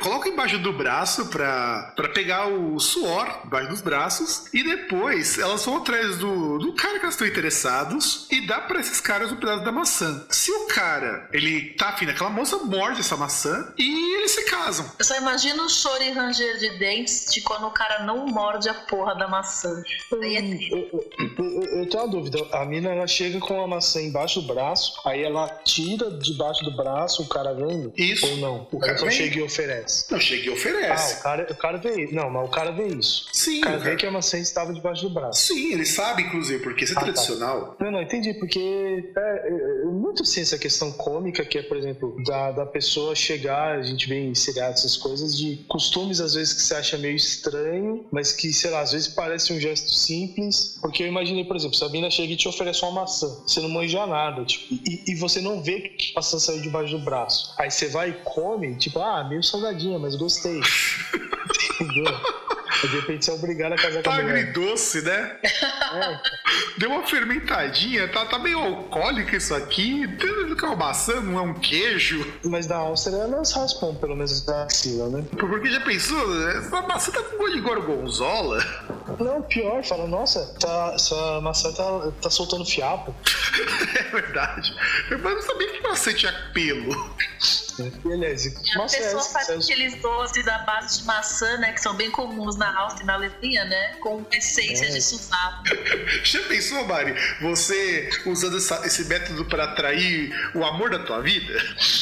[0.00, 5.78] colocam embaixo do braço para pegar o suor embaixo dos braços, e depois elas vão
[5.78, 9.64] atrás do, do cara que elas estão interessados e dá para esses caras um pedaço
[9.64, 10.26] da maçã.
[10.28, 14.90] Se o cara, ele tá afim daquela moça, morde essa maçã e eles se casam.
[14.98, 18.68] Eu só imagino o choro e ranger de dentes de quando o cara não morde
[18.68, 19.82] a porra da maçã.
[20.20, 20.40] Aí é
[20.72, 22.38] eu, eu, eu, tenho uma dúvida.
[22.52, 26.76] A mina, ela chega com a maçã embaixo do braço, aí ela tira debaixo do
[26.76, 27.92] braço, o cara vem?
[27.96, 28.26] Isso.
[28.26, 28.68] Ou não?
[28.72, 30.10] O cara só chega e oferece.
[30.10, 31.14] Não, chega e oferece.
[31.14, 33.28] Ah, o cara, o cara vê Não, mas o cara vê isso.
[33.32, 33.58] Sim.
[33.58, 33.90] O cara, o cara...
[33.90, 35.42] vê que a maçã estava debaixo do braço.
[35.42, 37.06] Sim, ele sabe, inclusive, porque isso é ah, tá.
[37.06, 37.76] tradicional.
[37.78, 37.84] Tá.
[37.84, 41.76] Não, não, entendi, porque é, é, é muito sim essa questão cômica que é, por
[41.76, 46.34] exemplo, da, da pessoa chegar, a gente vê em seriados essas coisas, de costumes às
[46.34, 49.90] vezes que você acha meio estranho, mas que, sei lá, às vezes parece um gesto
[49.90, 50.78] simples.
[50.80, 54.06] Porque eu imaginei, por exemplo, Sabina chega e te oferece uma maçã, você não manja
[54.06, 57.54] nada, tipo, e, e você não vê que a maçã saiu debaixo do braço.
[57.58, 60.60] Aí você vai e come, tipo, ah, meio salgadinha, mas gostei.
[61.80, 62.04] Entendeu?
[62.80, 64.38] De repente você é obrigado a casar com a mulher.
[64.38, 65.38] agridoce, né?
[65.92, 66.20] É.
[66.78, 70.06] Deu uma fermentadinha, tá, tá meio alcoólico isso aqui.
[70.16, 72.26] Que é uma maçã, não é um queijo.
[72.44, 75.24] Mas da Áustria elas raspam, pelo menos da axila, né?
[75.38, 76.48] Porque já pensou?
[76.50, 78.64] Essa maçã tá com gosto de gorgonzola?
[79.18, 83.14] Não, pior, fala, nossa, tá, essa maçã tá, tá soltando fiapo.
[83.98, 84.74] é verdade.
[85.10, 86.94] Mas não sabia que maçã tinha pelo.
[87.84, 87.92] Né?
[88.04, 91.72] E e a pessoa faz aqueles doces da base de maçã, né?
[91.72, 93.94] Que são bem comuns na Áustria e na Alemanha, né?
[94.00, 94.90] Com essência é.
[94.90, 95.64] de sovaco.
[96.24, 97.14] Já pensou, Mari?
[97.40, 101.54] Você usando essa, esse método para atrair o amor da tua vida?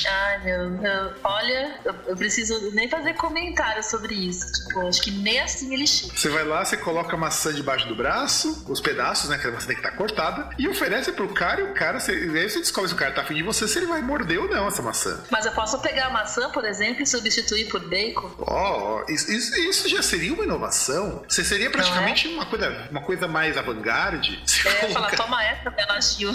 [0.06, 4.50] Ai, meu, meu olha, eu, eu, preciso nem fazer comentário sobre isso.
[4.52, 6.16] Tipo, acho que nem assim ele chega.
[6.16, 9.38] Você vai lá, você coloca a maçã debaixo do braço, os pedaços, né?
[9.38, 12.00] Que a maçã tem que estar tá cortada, e oferece pro cara e o cara,
[12.00, 14.40] você, aí você descobre se o cara tá afim de você, se ele vai morder
[14.40, 15.22] ou não essa maçã.
[15.30, 18.31] Mas eu posso pegar a maçã, por exemplo, e substituir por bacon?
[18.39, 21.23] Ó, oh, isso, isso, já seria uma inovação.
[21.28, 22.31] Você seria praticamente é?
[22.31, 24.43] uma, coisa, uma coisa mais avant-garde.
[24.65, 24.95] É, colocar...
[24.95, 26.32] falar, toma essa, elogio.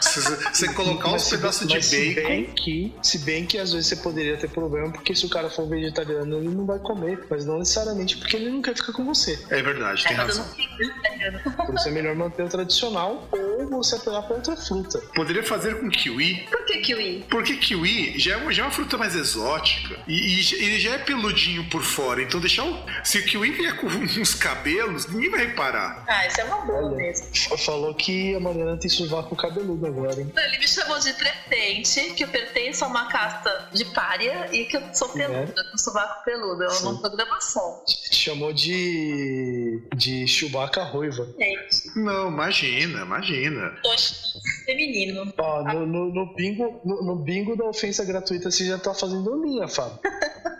[0.00, 1.82] Você, você colocar uns pedaços de bacon.
[1.82, 5.28] Se bem, que, se bem que às vezes você poderia ter problema, porque se o
[5.28, 8.92] cara for vegetariano, ele não vai comer, mas não necessariamente porque ele não quer ficar
[8.92, 9.38] com você.
[9.50, 10.46] É verdade, tem é, razão.
[11.56, 15.00] Por isso é melhor manter o tradicional ou você apelar para outra fruta.
[15.14, 16.46] Poderia fazer com kiwi.
[16.50, 17.26] Por que kiwi?
[17.30, 20.98] Porque kiwi já é, já é uma fruta mais exótica e, e, ele já é
[20.98, 22.22] peludinho por fora.
[22.22, 23.86] Então deixar o, se o kiwi vier com
[24.20, 26.04] uns cabelos, ninguém vai reparar.
[26.06, 27.26] Ah, isso é uma boa Olha, mesmo.
[27.58, 30.30] Falou que a Mariana tem sovaco cabeludo agora, hein?
[30.36, 34.76] Ele me chamou de pretente, que eu pertenço a uma casta de párea e que
[34.76, 35.12] eu sou é.
[35.12, 35.70] peluda, é.
[35.70, 36.64] com sovaco peludo.
[36.64, 37.82] É uma programação.
[38.12, 39.82] Chamou de.
[39.96, 41.26] de Chewbacca ruiva.
[41.38, 41.98] Gente.
[41.98, 43.74] Não, imagina, imagina.
[43.82, 44.14] Poxa,
[44.66, 45.32] feminino.
[45.38, 49.42] Ó, no, no, no, bingo, no, no bingo da ofensa gratuita você já tá fazendo
[49.42, 49.98] linha, Fábio.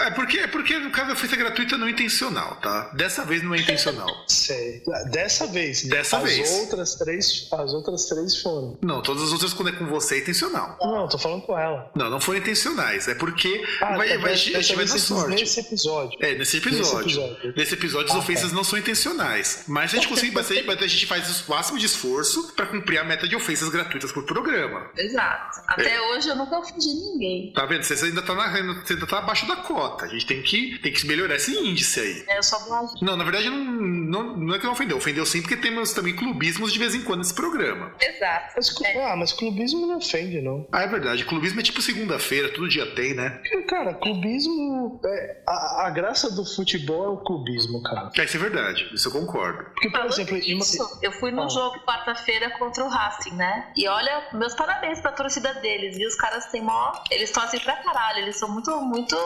[0.00, 2.90] É porque, é porque no caso da ofensa gratuita não é intencional, tá?
[2.94, 4.08] Dessa vez não é intencional.
[4.28, 4.82] Sei.
[5.10, 5.84] Dessa vez.
[5.84, 6.50] Dessa as vez.
[6.60, 8.78] Outras três, as outras três foram.
[8.82, 10.76] Não, todas as outras quando é com você é intencional.
[10.80, 11.90] Não, tô falando com ela.
[11.94, 13.08] Não, não foram intencionais.
[13.08, 15.40] É porque ah, vai, tá, vai, dessa, a gente vai dar sorte.
[15.40, 16.18] Nesse episódio.
[16.20, 16.80] É, nesse episódio.
[16.80, 18.56] Nesse episódio, nesse episódio ah, as ofensas tá.
[18.56, 19.64] não são intencionais.
[19.68, 20.50] Mas a gente consegue, mas
[20.82, 24.24] a gente faz o máximo de esforço pra cumprir a meta de ofensas gratuitas por
[24.24, 24.90] programa.
[24.96, 25.60] Exato.
[25.66, 26.00] Até é.
[26.00, 27.52] hoje eu nunca ofendi ninguém.
[27.52, 27.82] Tá vendo?
[27.82, 29.89] Você ainda tá, na, você ainda tá abaixo da cota.
[30.00, 32.24] A gente tem que tem que melhorar esse índice aí.
[32.28, 32.58] É, eu só
[33.00, 34.96] Não, na verdade não, não, não é que não ofendeu.
[34.96, 37.92] Ofendeu sim porque temos também clubismos de vez em quando nesse programa.
[38.00, 38.54] Exato.
[38.56, 39.04] Mas, é.
[39.04, 40.66] Ah, mas clubismo não ofende, não.
[40.72, 41.24] Ah, é verdade.
[41.24, 43.40] Clubismo é tipo segunda-feira, todo dia tem, né?
[43.68, 45.00] Cara, clubismo.
[45.04, 48.10] É, a, a, graça do futebol é o clubismo, cara.
[48.16, 48.90] É, isso é verdade.
[48.92, 49.64] Isso eu concordo.
[49.70, 51.48] Porque, por exemplo, isso, eu fui no ah.
[51.48, 53.72] jogo quarta-feira contra o Racing, né?
[53.76, 56.08] E olha, meus parabéns pra torcida deles, viu?
[56.08, 56.92] Os caras têm mó.
[57.10, 59.16] Eles torcem pra caralho, eles são muito, muito,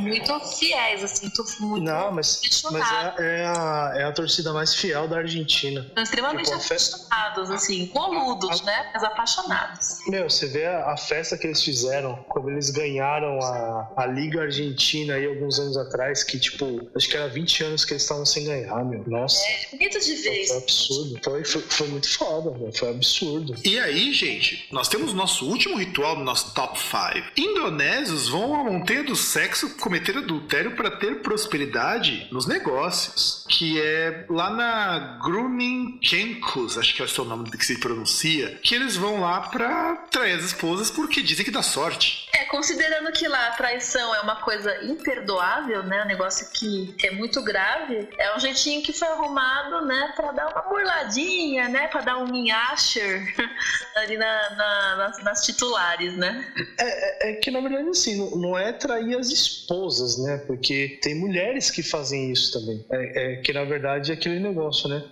[0.00, 2.40] muito fiéis assim, tô muito Não, mas,
[2.70, 5.86] mas é, é, a, é a torcida mais fiel da Argentina.
[5.94, 8.90] São extremamente tipo, apaixonados, assim, coludos, né?
[8.92, 9.98] Mas apaixonados.
[10.06, 14.42] Meu, você vê a, a, festa que eles fizeram quando eles ganharam a, a Liga
[14.42, 18.24] Argentina aí alguns anos atrás, que, tipo, acho que era 20 anos que eles estavam
[18.24, 19.02] sem ganhar, meu.
[19.06, 19.42] Nossa.
[19.48, 20.46] É, bonito de ver.
[20.46, 21.20] Foi absurdo.
[21.22, 22.72] Foi, foi, foi muito foda, meu.
[22.72, 23.54] Foi absurdo.
[23.64, 27.32] E aí, gente, nós temos nosso último ritual do nosso top 5.
[27.36, 34.24] Indonésios vão à montanha do sexo cometer adultério para ter prosperidade nos negócios, que é
[34.30, 39.20] lá na Gruninkenkos, acho que é o seu nome que se pronuncia, que eles vão
[39.20, 42.29] lá para trair as esposas porque dizem que dá sorte.
[42.50, 47.42] Considerando que lá a traição é uma coisa imperdoável, né, um negócio que é muito
[47.42, 52.18] grave, é um jeitinho que foi arrumado, né, para dar uma burladinha, né, para dar
[52.18, 53.22] um minhasher
[53.96, 56.52] ali na, na, nas, nas, titulares, né?
[56.78, 60.38] É, é, é, que na verdade assim, não, não é trair as esposas, né?
[60.46, 62.84] porque tem mulheres que fazem isso também.
[62.90, 65.04] É, é, que na verdade é aquele negócio, né?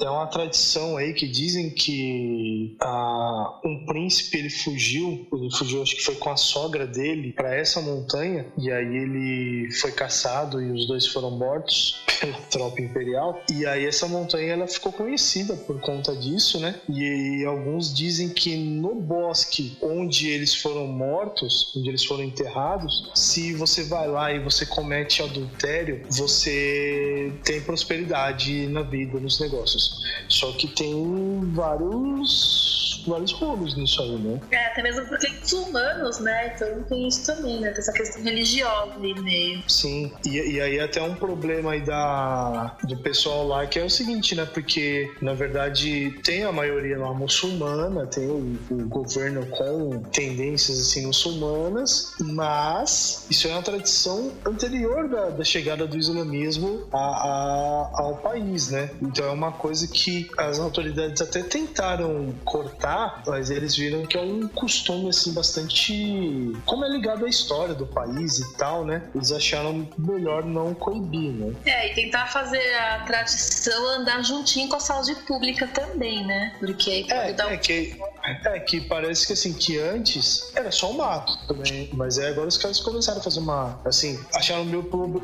[0.00, 5.96] É uma tradição aí que dizem que a, um príncipe ele fugiu, ele fugiu, acho
[5.96, 10.70] que foi com a sogra dele para essa montanha e aí ele foi caçado e
[10.70, 13.42] os dois foram mortos pela tropa imperial.
[13.50, 16.74] E aí essa montanha ela ficou conhecida por conta disso, né?
[16.88, 23.10] E, e alguns dizem que no bosque onde eles foram mortos, onde eles foram enterrados,
[23.14, 29.98] se você vai lá e você comete adultério, você tem prosperidade na vida, nos negócios.
[30.28, 34.40] Só que tem vários vários rolos nisso aí, né?
[34.50, 36.52] É, até mesmo porque os humanos, né?
[36.54, 37.70] Então tem isso também, né?
[37.70, 39.62] Tem essa questão religiosa ali meio.
[39.68, 43.90] Sim, e, e aí até um problema aí da, do pessoal lá que é o
[43.90, 44.46] seguinte, né?
[44.46, 51.06] Porque na verdade tem a maioria lá muçulmana, tem o, o governo com tendências assim
[51.06, 58.16] muçulmanas, mas isso é uma tradição anterior da, da chegada do islamismo a, a, ao
[58.16, 58.90] país, né?
[59.00, 64.20] Então é uma coisa que as autoridades até tentaram cortar, mas eles viram que é
[64.20, 69.02] um costume assim bastante como é ligado à história do país e tal, né?
[69.14, 71.54] Eles acharam melhor não coibir, né?
[71.64, 76.54] É, e tentar fazer a tradição andar juntinho com a saúde pública também, né?
[76.58, 80.96] Porque aí é, é que É que parece que assim, que antes era só um
[80.96, 81.90] mato também.
[81.92, 83.80] Mas é agora os caras começaram a fazer uma.
[83.84, 84.82] Assim, acharam meio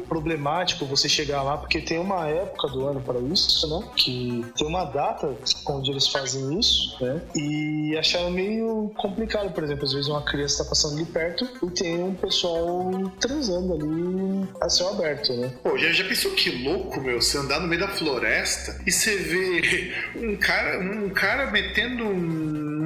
[0.09, 3.87] problemático você chegar lá, porque tem uma época do ano para isso, né?
[3.97, 5.35] Que tem uma data
[5.69, 7.21] onde eles fazem isso, né?
[7.35, 11.71] E acharam meio complicado, por exemplo, às vezes uma criança tá passando ali perto e
[11.71, 12.91] tem um pessoal
[13.21, 15.53] transando ali a céu aberto, né?
[15.63, 19.17] Pô, já, já pensou que louco, meu, você andar no meio da floresta e você
[19.17, 22.05] vê um cara, um cara metendo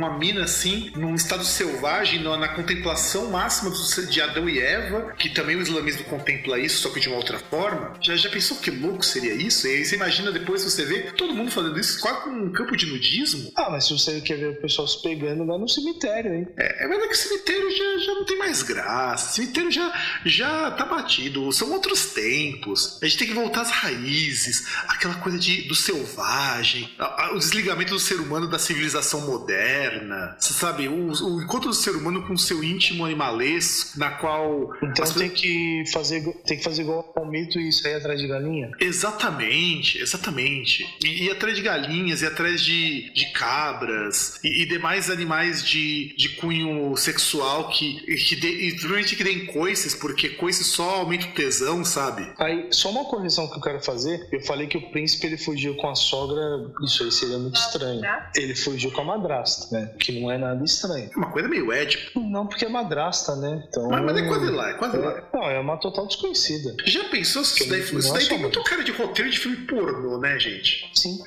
[0.01, 3.71] uma mina assim, num estado selvagem, na, na contemplação máxima
[4.07, 7.39] de Adão e Eva, que também o islamismo contempla isso, só que de uma outra
[7.39, 7.93] forma.
[8.01, 9.67] Já, já pensou que louco seria isso?
[9.67, 12.77] E aí você imagina depois você vê todo mundo fazendo isso quase com um campo
[12.77, 13.53] de nudismo.
[13.55, 16.49] Ah, mas se você quer ver o pessoal se pegando lá no cemitério, hein?
[16.57, 19.31] É, é verdade que o cemitério já, já não tem mais graça.
[19.31, 19.93] O cemitério já,
[20.25, 21.53] já tá batido.
[21.53, 22.99] São outros tempos.
[23.03, 27.39] A gente tem que voltar às raízes, aquela coisa de, do selvagem, a, a, o
[27.39, 29.90] desligamento do ser humano da civilização moderna.
[30.39, 34.73] Você sabe, o, o encontro do ser humano com o seu íntimo animalesco, na qual.
[34.83, 38.71] Então tem que fazer tem que fazer igual ao mito e sair atrás de galinha?
[38.79, 40.87] Exatamente, exatamente.
[41.05, 46.15] E, e atrás de galinhas, e atrás de, de cabras, e, e demais animais de,
[46.17, 51.27] de cunho sexual que, que de, e provavelmente que deem coices, porque coices só aumenta
[51.27, 52.31] o tesão, sabe?
[52.39, 54.29] Aí, só uma correção que eu quero fazer.
[54.31, 56.41] Eu falei que o príncipe ele fugiu com a sogra,
[56.85, 58.01] isso aí seria muito estranho.
[58.35, 59.80] Ele fugiu com a madrasta, né?
[59.99, 61.11] Que não é nada estranho.
[61.13, 62.21] É uma coisa meio édipo.
[62.21, 63.65] Não, porque é madrasta, né?
[63.69, 65.29] Então, mas, mas é quase lá, é quase é, lá.
[65.33, 66.75] Não, é uma total desconhecida.
[66.85, 70.19] Já pensou se isso daí, isso daí tem muito cara de roteiro de filme pornô,
[70.19, 70.91] né, gente?
[70.95, 71.19] Sim.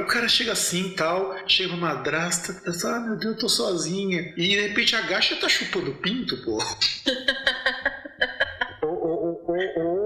[0.00, 3.48] O cara chega assim e tal, chega uma madrasta, pensa, ah, meu Deus, eu tô
[3.48, 4.32] sozinha.
[4.36, 6.58] E de repente agacha e tá chupando pinto, pô.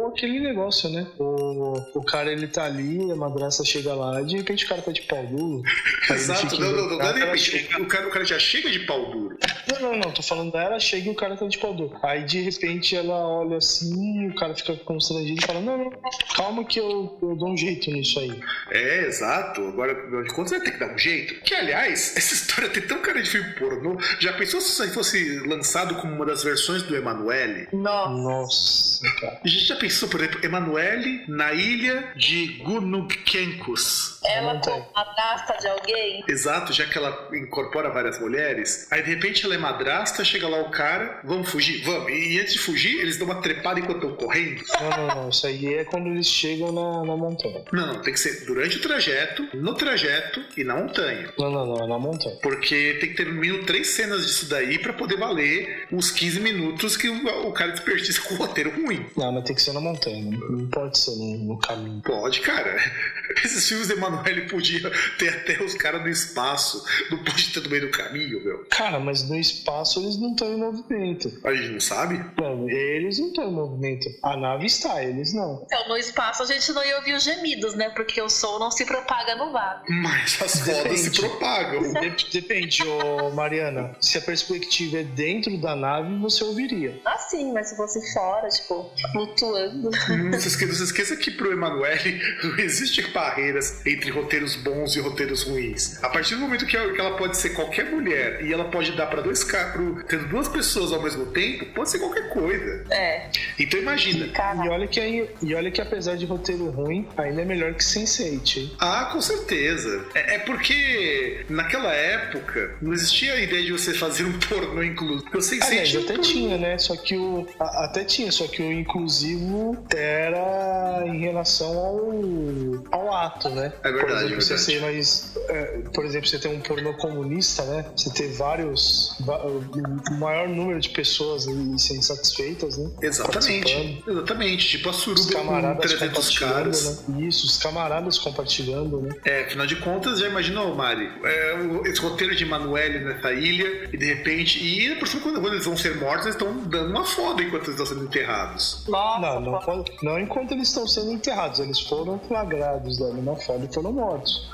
[0.08, 1.06] aquele negócio, né?
[1.18, 4.92] O, o cara ele tá ali, a madraça chega lá, de repente o cara tá
[4.92, 5.62] de pau duro.
[6.10, 9.10] Exato, não, não, não, não, de repente, o, cara, o cara já chega de pau
[9.10, 9.38] duro.
[9.72, 11.96] Não, não, não, tô falando dela, chega e o cara tá de pau duro.
[12.02, 15.90] Aí de repente ela olha assim, o cara fica constrangido e fala: Não, não,
[16.36, 18.40] calma que eu, eu dou um jeito nisso aí.
[18.70, 19.60] É, exato.
[19.62, 21.40] Agora, afinal de contas, vai ter que dar um jeito.
[21.42, 23.98] Que, aliás, essa história tem tão cara de filme pornô.
[24.20, 27.68] Já pensou se isso aí fosse lançado como uma das versões do Emanuele?
[27.72, 29.02] Nossa.
[29.44, 34.20] Gente já pensou, por exemplo, Emanuele na ilha de Gunugkencus.
[34.24, 36.24] Ela como madrasta de alguém?
[36.28, 38.86] Exato, já que ela incorpora várias mulheres.
[38.90, 41.82] Aí de repente ela é madrasta, chega lá o cara, vamos fugir?
[41.84, 42.10] Vamos.
[42.10, 44.62] E antes de fugir, eles dão uma trepada enquanto estão correndo.
[44.80, 45.28] Não, não, não.
[45.30, 47.64] Isso aí é quando eles chegam na, na montanha.
[47.72, 48.02] Não, não.
[48.02, 51.32] Tem que ser durante o trajeto, no trajeto e na montanha.
[51.38, 51.84] Não, não, não.
[51.84, 52.36] É na montanha.
[52.42, 56.40] Porque tem que ter no mínimo três cenas disso daí pra poder valer os 15
[56.40, 59.06] minutos que o, o cara desperdiça com o roteiro ruim.
[59.16, 60.22] Não, mas tem que ser na montanha.
[60.22, 62.02] Não, não pode ser no, no, caminho.
[62.02, 62.76] Pode, cara.
[63.44, 66.84] Esses filmes de Emanuele podia ter até os caras no espaço.
[67.10, 68.66] Não pode ter no meio do caminho, meu.
[68.70, 71.40] Cara, mas no espaço eles não estão em movimento.
[71.44, 72.24] A gente não sabe?
[72.40, 74.08] Não, eles não estão em movimento.
[74.22, 75.62] A nave está, eles não.
[75.64, 77.90] Então, no espaço a gente não ia ouvir os gemidos, né?
[77.90, 79.92] Porque o som não se propaga no vácuo.
[79.92, 81.92] Mas as fotos se propagam.
[82.32, 83.96] Depende, ô Mariana.
[84.00, 87.00] Se a perspectiva é dentro da nave, você ouviria.
[87.04, 89.90] Ah, sim, mas se fosse fora, tipo, flutuando.
[90.08, 94.96] Não se esqueça, não se esqueça que pro Emanuele não existe barreiras entre roteiros bons
[94.96, 96.02] e roteiros ruins.
[96.02, 99.22] A partir do momento que ela pode ser qualquer mulher e ela pode dar para
[99.22, 102.84] dois carros, tendo duas pessoas ao mesmo tempo, pode ser qualquer coisa.
[102.90, 103.30] É.
[103.58, 104.28] Então imagina.
[104.64, 107.82] E olha que aí, e olha que apesar de roteiro ruim, ainda é melhor que
[107.82, 108.72] Sense8, hein?
[108.78, 110.06] Ah, com certeza.
[110.14, 115.22] É, é, porque naquela época não existia a ideia de você fazer um pornô inclusivo.
[115.22, 116.78] Porque o Sense8 até tinha, né?
[116.78, 123.14] Só que o a, até tinha, só que o inclusivo era em relação ao, ao
[123.14, 123.72] ato, né?
[123.82, 126.94] É verdade, por exemplo, é você ser mais, é, por exemplo, você tem um pornô
[126.94, 127.84] comunista, né?
[127.96, 131.46] Você ter vários, o maior número de pessoas
[131.78, 132.90] sendo satisfeitas, né?
[133.02, 134.02] Exatamente.
[134.06, 134.68] Exatamente.
[134.68, 137.08] Tipo a suruba com 300 caras.
[137.08, 137.26] Né?
[137.26, 139.10] Isso, os camaradas compartilhando, né?
[139.24, 141.10] É, afinal de contas, já imaginou, Mari?
[141.24, 144.58] É, esse roteiro de Emanuele nessa ilha, e de repente.
[144.58, 147.80] E por cima, quando eles vão ser mortos, eles estão dando uma foda enquanto eles
[147.80, 148.84] estão sendo enterrados.
[148.88, 153.64] Nossa, não, não, não enquanto eles estão sendo enterrados, eles foram flagrados dando uma foda
[153.64, 154.48] e foram mortos.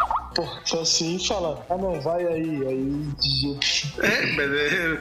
[0.64, 3.08] Só assim fala, ah não, vai aí, aí.
[4.02, 4.98] É, mas, é,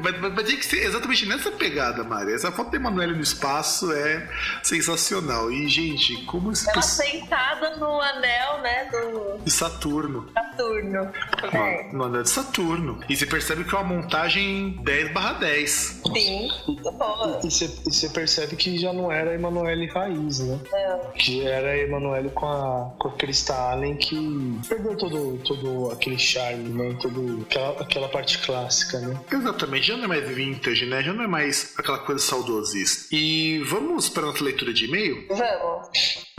[0.00, 2.32] mas, mas, mas tem que ser exatamente nessa pegada, Mari.
[2.32, 4.26] Essa foto da Emanuele no espaço é
[4.62, 5.50] sensacional.
[5.50, 8.88] E, gente, como Ela sentada no anel, né?
[8.90, 9.44] Do...
[9.44, 10.28] de Saturno.
[10.32, 11.10] Saturno.
[11.52, 11.92] É.
[11.92, 13.00] No anel de Saturno.
[13.08, 16.00] E você percebe que é uma montagem 10 barra 10.
[16.14, 17.40] Sim, muito boa.
[17.42, 20.60] E você percebe que já não era a Emanuele raiz, né?
[20.70, 21.10] Não.
[21.12, 26.18] Que era a Emanuele com a, com a Krista Allen que perdeu todo, todo aquele
[26.18, 26.96] charme, né?
[27.00, 29.18] Todo, aquela, aquela parte clássica, né?
[29.32, 31.02] Exatamente, já não é mais vintage, né?
[31.02, 33.14] Já não é mais aquela coisa saudosista.
[33.14, 35.26] E vamos para a nossa leitura de e-mail?
[35.28, 36.30] Vamos.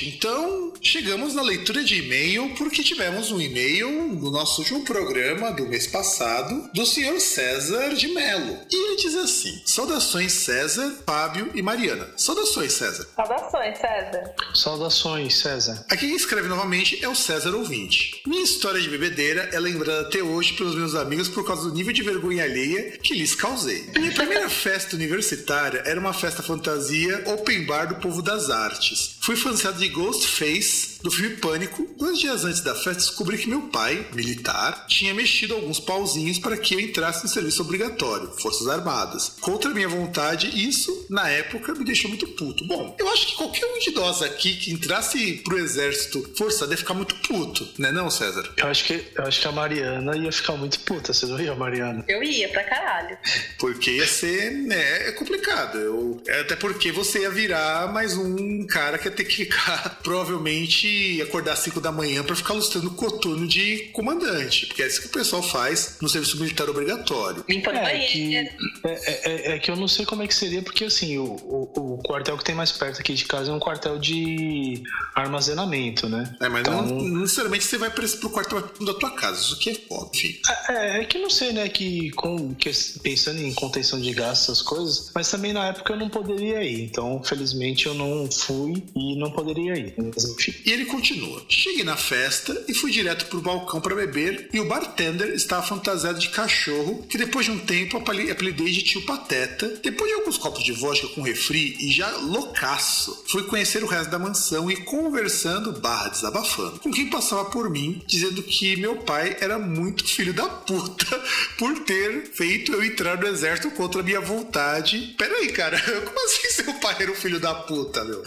[0.00, 5.52] Gente, então chegamos na leitura de e-mail porque tivemos um e-mail no nosso último programa
[5.52, 8.58] do mês passado do senhor César de Mello.
[8.70, 12.08] E ele diz assim: Saudações César, Fábio e Mariana.
[12.16, 13.06] Saudações, César.
[13.14, 14.34] Saudações, César.
[14.54, 15.84] Saudações, César.
[15.90, 18.22] Aqui quem escreve novamente é o César Ouvinte.
[18.26, 21.92] Minha história de bebedeira é lembrada até hoje pelos meus amigos por causa do nível
[21.92, 23.84] de vergonha alheia que lhes causei.
[23.94, 29.16] Minha primeira festa universitária era uma festa fantasia open bar do povo das artes.
[29.20, 31.88] Fui fantasiado de Ghostface do filme Pânico.
[31.96, 36.56] Dois dias antes da festa, descobri que meu pai, militar, tinha mexido alguns pauzinhos para
[36.56, 39.36] que eu entrasse no serviço obrigatório, Forças Armadas.
[39.40, 42.66] Contra minha vontade, isso, na época, me deixou muito puto.
[42.66, 46.76] Bom, eu acho que qualquer um de nós aqui que entrasse pro exército forçado ia
[46.76, 48.50] ficar muito puto, né não, César?
[48.56, 51.54] Eu acho que, eu acho que a Mariana ia ficar muito puta, você não ia,
[51.54, 52.04] Mariana?
[52.08, 53.16] Eu ia pra caralho.
[53.58, 55.78] Porque ia ser, né, é complicado.
[55.78, 60.89] Eu, até porque você ia virar mais um cara que ia ter que ficar, provavelmente,
[61.22, 64.66] acordar às 5 da manhã pra ficar lustrando o coturno de comandante.
[64.66, 67.44] Porque é isso que o pessoal faz no serviço militar obrigatório.
[67.48, 68.10] Limpando É banheiro.
[68.12, 68.50] que, é,
[68.84, 71.98] é- é que eu não sei como é que seria, porque assim, o, o, o
[72.02, 74.82] quartel que tem mais perto aqui de casa é um quartel de
[75.14, 76.34] armazenamento, né?
[76.40, 79.40] É, mas Então- não, não necessariamente você vai esse- pro quarto da tua casa.
[79.40, 80.36] Isso aqui é óbvio.
[80.68, 82.70] É, é que eu não sei, né, que, com, que
[83.02, 86.82] pensando em contenção de gastos, essas coisas, mas também na época eu não poderia ir,
[86.84, 90.54] então felizmente eu não fui e não poderia ir, mas enfim.
[90.64, 91.42] E ele continua.
[91.48, 96.18] Cheguei na festa e fui direto pro balcão para beber e o bartender estava fantasiado
[96.18, 99.66] de cachorro que depois de um tempo apeli- apelidei de tio Pateta.
[99.82, 104.10] Depois de alguns copos de vodka com refri e já loucaço, fui conhecer o resto
[104.10, 109.36] da mansão e conversando barra desabafando com quem passava por mim, dizendo que meu pai
[109.40, 111.06] era muito filho da puta
[111.58, 115.14] por ter feito eu entrar no exército contra a minha vontade.
[115.18, 118.22] Pera aí, cara, como assim seu pai era um filho da puta, meu?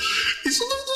[0.46, 0.94] Isso não- não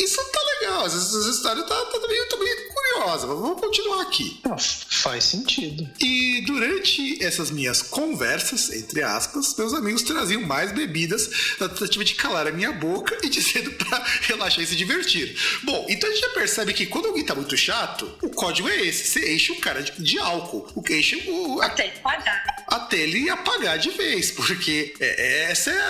[0.00, 0.40] isso não tá
[0.70, 0.86] legal.
[0.86, 3.26] Essa, história tá, tá meio, tá meio curiosa.
[3.26, 4.40] Mas Vamos continuar aqui.
[4.44, 5.88] Não, faz sentido.
[6.00, 12.14] E durante essas minhas conversas, entre aspas, meus amigos traziam mais bebidas na tentativa de
[12.14, 15.36] calar a minha boca e dizendo pra relaxar e se divertir.
[15.62, 18.80] Bom, então a gente já percebe que quando alguém tá muito chato, o código é
[18.86, 20.66] esse: você enche o cara de, de álcool.
[20.74, 22.64] O que enche o, Até ele pagar.
[22.68, 25.80] até ele apagar de vez, porque é- é- essa é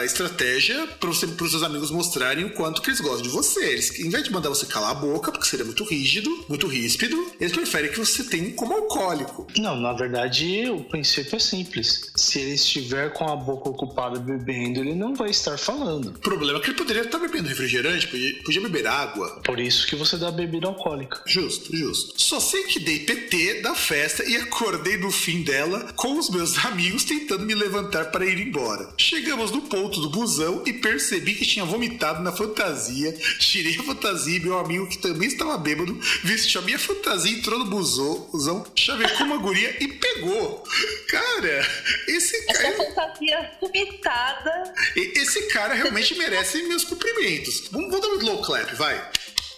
[0.00, 3.64] a estratégia para os seus amigos mostrarem o quanto que eles gostam de você.
[3.64, 7.30] Eles, em vez de mandar você calar a boca, porque seria muito rígido, muito ríspido,
[7.40, 9.46] eles preferem que você tenha como alcoólico.
[9.58, 12.10] Não, na verdade, o princípio é simples.
[12.16, 16.08] Se ele estiver com a boca ocupada bebendo, ele não vai estar falando.
[16.08, 19.40] O problema é que ele poderia estar bebendo refrigerante, podia, podia beber água.
[19.44, 21.22] Por isso que você dá bebida alcoólica.
[21.26, 22.20] Justo, justo.
[22.20, 26.56] Só sei que dei PT da festa e acordei no fim dela com os meus
[26.64, 28.92] amigos tentando me levantar para ir embora.
[28.96, 33.12] Chegamos no ponto do busão e percebi que tinha vomitado na fantasia.
[33.38, 37.58] Tirei a fantasia e meu amigo, que também estava bêbado, vestiu a minha fantasia, entrou
[37.58, 40.64] no busão, chavecou uma guria e pegou.
[41.08, 41.66] Cara,
[42.08, 42.76] esse Essa cara.
[42.76, 44.74] fantasia vomitada.
[44.96, 47.68] E- Esse cara realmente merece meus cumprimentos.
[47.70, 49.10] Vamos, vamos dar um slow clap, vai.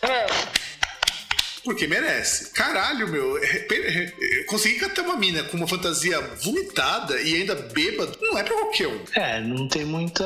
[0.02, 0.71] Vamos.
[1.64, 2.50] Porque merece.
[2.50, 3.38] Caralho, meu.
[3.38, 8.36] é, é, é, Conseguir catar uma mina com uma fantasia vomitada e ainda bêbado não
[8.36, 9.00] é pra qualquer um.
[9.14, 10.24] É, não tem muita,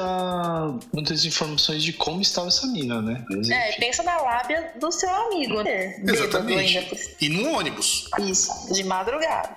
[0.92, 3.24] muitas informações de como estava essa mina, né?
[3.30, 5.96] Mas, É, pensa na lábia do seu amigo, né?
[6.06, 6.78] Exatamente.
[6.78, 6.96] ainda.
[7.20, 8.08] E no ônibus.
[8.20, 9.50] Isso, de madrugada.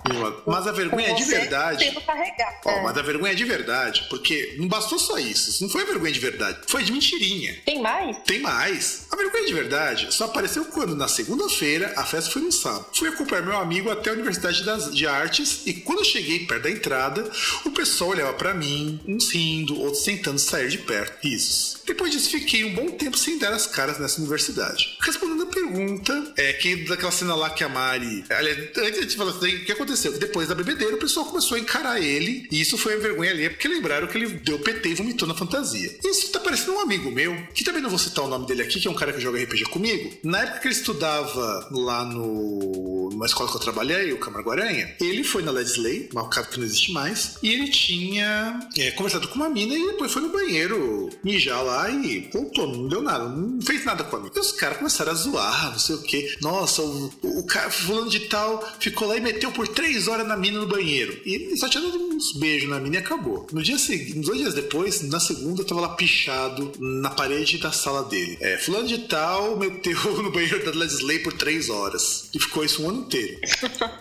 [0.46, 1.84] Mas a vergonha é Com de você verdade.
[1.84, 2.60] Tendo carregar.
[2.64, 2.82] Ó, É.
[2.82, 5.50] mas a vergonha é de verdade, porque não bastou só isso.
[5.50, 7.56] Isso não foi a vergonha de verdade, foi de mentirinha.
[7.64, 8.16] Tem mais?
[8.26, 9.06] Tem mais.
[9.10, 12.86] A vergonha de verdade só apareceu quando, na segunda-feira, a festa foi no sábado.
[12.94, 16.70] Fui acompanhar meu amigo até a Universidade das, de Artes e quando cheguei perto da
[16.70, 17.30] entrada,
[17.64, 21.20] o pessoal olhava pra mim, uns rindo, outros tentando sair de perto.
[21.22, 21.80] Risos.
[21.86, 24.96] Depois disso, fiquei um bom tempo sem dar as caras nessa universidade.
[25.00, 28.24] Respondendo a pergunta é que daquela cena lá que a Mari.
[28.30, 30.18] Aliás, antes de falar assim, o que aconteceu?
[30.18, 32.46] Depois da bebedeira, o pessoal começou a encarar ele.
[32.50, 35.34] E isso foi a vergonha ali, porque lembraram que ele deu PT e vomitou na
[35.34, 35.98] fantasia.
[36.04, 38.80] Isso tá parecendo um amigo meu, que também não vou citar o nome dele aqui,
[38.80, 40.12] que é um cara que joga RPG comigo.
[40.22, 44.94] Na época que ele estudava lá no numa escola que eu trabalhei, o Camargo Aranha,
[45.00, 49.28] ele foi na Lesley, uma casa que não existe mais, e ele tinha é, conversado
[49.28, 53.28] com uma mina e depois foi no banheiro mijar lá e voltou, não deu nada,
[53.28, 54.32] não fez nada com a mina.
[54.34, 56.36] E os caras começaram a zoar, não sei o que.
[56.40, 60.36] Nossa, o, o cara, fulano de tal, ficou lá e meteu por três horas na
[60.36, 61.20] mina no banheiro.
[61.26, 63.46] E ele só tinha dado uns beijos na mina e acabou.
[63.52, 67.58] No dia seguinte, uns dois dias depois, na segunda, eu tava lá pichado na parede
[67.58, 68.38] da sala dele.
[68.40, 72.28] É, fulano de tal meteu no banheiro da Lesley por três horas.
[72.34, 73.40] E ficou isso um ano inteiro.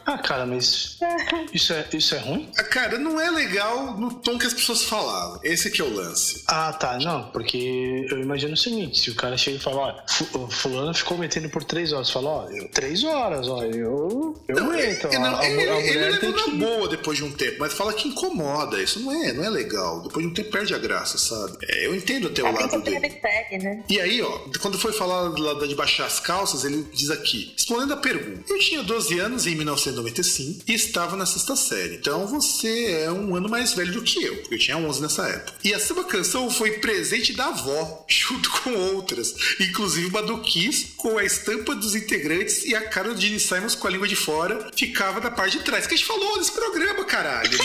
[0.05, 0.97] Ah, cara, mas
[1.53, 2.49] isso é, isso é ruim?
[2.57, 5.39] Ah, Cara, não é legal no tom que as pessoas falavam.
[5.43, 6.43] Esse que é o lance.
[6.47, 10.47] Ah, tá, não, porque eu imagino o seguinte, se o cara chega e fala, ó,
[10.49, 14.71] fulano ficou metendo por três horas, fala, ó, eu, três horas, ó, eu, eu Não,
[14.71, 16.51] aguento, ele, a, não, a, ele, a ele mulher levou tem na que...
[16.51, 18.81] boa depois de um tempo, mas fala que incomoda.
[18.81, 20.01] Isso não é, não é legal.
[20.01, 21.57] Depois de um tempo perde a graça, sabe?
[21.67, 22.97] É, eu entendo até o É, lado dele.
[22.97, 23.83] ele segue, né?
[23.89, 27.93] E aí, ó, quando foi falar lá de baixar as calças, ele diz aqui, respondendo
[27.93, 31.95] a pergunta: Eu tinha 12 anos em 1995 e estava na sexta série.
[31.95, 35.27] Então você é um ano mais velho do que eu, porque eu tinha 11 nessa
[35.27, 35.53] época.
[35.63, 40.93] E a sua canção foi presente da avó, junto com outras, inclusive uma do Kiss,
[40.97, 44.15] com a estampa dos integrantes e a cara do Gene Simons com a língua de
[44.15, 45.85] fora ficava da parte de trás.
[45.87, 47.57] Que a gente falou nesse programa, caralho.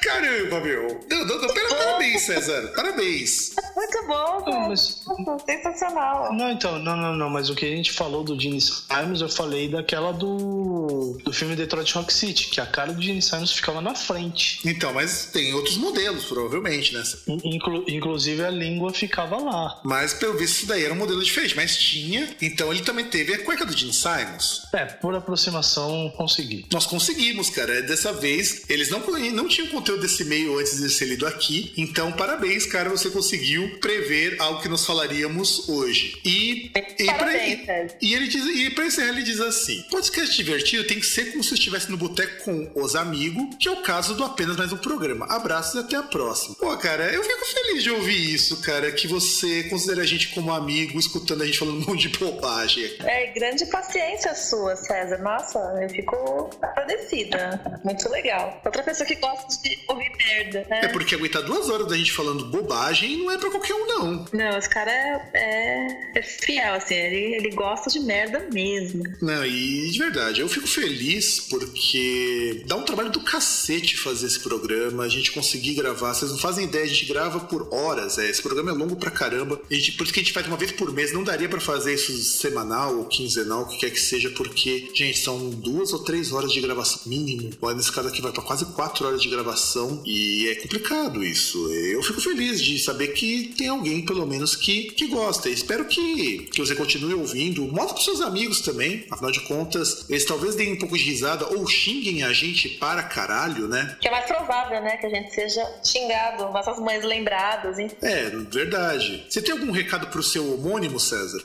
[0.00, 1.00] Caramba, meu.
[1.10, 2.72] Não, não, não, pera- parabéns, César.
[2.74, 3.52] Parabéns.
[3.76, 5.02] Muito bom, Não, mas-
[5.44, 6.32] Sensacional.
[6.34, 9.28] Não, então, não, não, não, mas o que a gente falou do Gene Simons, eu
[9.28, 13.80] falei daquela do, do filme Detroit Rock City, que a cara do Gene Simons ficava
[13.80, 14.60] na frente.
[14.64, 17.02] Então, mas tem outros modelos, provavelmente, né?
[17.28, 19.80] In- inclu- inclusive a língua ficava lá.
[19.84, 22.28] Mas pelo visto isso daí era um modelo diferente, mas tinha.
[22.40, 24.62] Então ele também teve a cueca do Gene Simons.
[24.72, 26.66] É, por aproximação consegui.
[26.72, 27.82] Nós conseguimos, cara.
[27.82, 29.00] Dessa vez, eles não,
[29.32, 31.72] não tinham conteúdo desse e-mail antes de ser lido aqui.
[31.76, 32.88] Então, parabéns, cara.
[32.90, 36.18] Você conseguiu prever algo que nós falaríamos hoje.
[36.24, 37.96] E, e, pra, Parabéns, César.
[38.00, 41.42] E ele diz, e pra encerrar, ele diz assim: podcast divertido tem que ser como
[41.42, 44.76] se estivesse no boteco com os amigos, que é o caso do apenas mais um
[44.76, 45.26] programa.
[45.26, 46.54] Abraços e até a próxima.
[46.56, 48.90] Pô, cara, eu fico feliz de ouvir isso, cara.
[48.92, 52.96] Que você considera a gente como amigo, escutando a gente falando um monte de bobagem.
[53.00, 55.18] É, grande paciência sua, César.
[55.18, 57.80] Nossa, eu fico agradecida.
[57.84, 58.60] Muito legal.
[58.64, 60.80] Outra pessoa que gosta de ouvir merda, né?
[60.84, 64.24] É porque aguentar duas horas da gente falando bobagem não é pra qualquer um, não.
[64.32, 66.94] Não, esse cara é, é, é fiel, assim.
[66.94, 69.04] Ele, ele gosta de merda mesmo.
[69.20, 74.40] Não, e de verdade, eu fico feliz porque dá um trabalho do cacete fazer esse
[74.40, 76.14] programa, a gente conseguir gravar.
[76.14, 78.18] Vocês não fazem ideia, a gente grava por horas.
[78.18, 79.60] É, esse programa é longo pra caramba.
[79.70, 81.12] A gente, por isso que a gente faz uma vez por mês.
[81.12, 85.18] Não daria pra fazer isso semanal ou quinzenal, o que quer que seja, porque, gente,
[85.18, 87.50] são duas ou três horas de gravação mínimo.
[87.60, 91.72] Olha, nesse caso aqui vai pra quase quatro horas de gravação e é complicado isso.
[91.72, 95.48] Eu fico feliz de saber que tem alguém, pelo menos, que, que gosta.
[95.48, 97.67] Espero que, que você continue ouvindo.
[97.70, 99.06] Mostra pros seus amigos também.
[99.10, 103.02] Afinal de contas, eles talvez deem um pouco de risada ou xinguem a gente para
[103.02, 103.96] caralho, né?
[104.00, 104.96] Que é mais provável, né?
[104.96, 107.90] Que a gente seja xingado, nossas mães lembradas, hein?
[108.02, 109.24] É, verdade.
[109.28, 111.42] Você tem algum recado pro seu homônimo, César?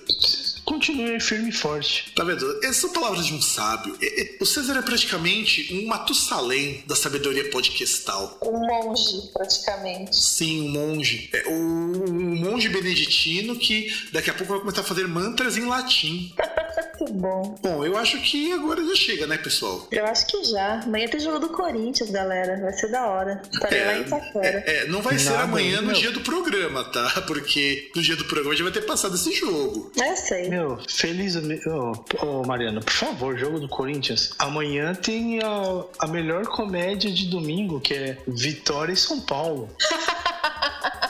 [0.66, 2.12] Continue firme e forte.
[2.16, 2.60] Tá vendo?
[2.64, 3.98] Essas são palavras de um sábio.
[4.02, 8.40] E- e- O César é praticamente um Matusalém da sabedoria podcastal.
[8.42, 10.16] Um monge, praticamente.
[10.16, 11.30] Sim, um monge.
[11.34, 16.34] É, um monge beneditino que daqui a pouco vai começar a fazer mantras em latim.
[17.00, 17.56] Muito bom.
[17.62, 19.88] Bom, eu acho que agora já chega, né, pessoal?
[19.92, 20.82] Eu acho que já.
[20.82, 22.60] Amanhã tem jogo do Corinthians, galera.
[22.62, 23.42] Vai ser da hora.
[23.52, 24.64] Estarei lá em Itaquera.
[24.66, 25.96] é, é, não vai ser amanhã no meu.
[25.96, 27.24] dia do programa, tá?
[27.26, 29.92] Porque no dia do programa já vai ter passado esse jogo.
[29.96, 30.50] Eu sei.
[30.50, 31.36] Meu, feliz.
[31.36, 34.32] Ô, ô, Mariana, por favor, jogo do Corinthians.
[34.38, 39.70] Amanhã tem a, a melhor comédia de domingo, que é Vitória e São Paulo.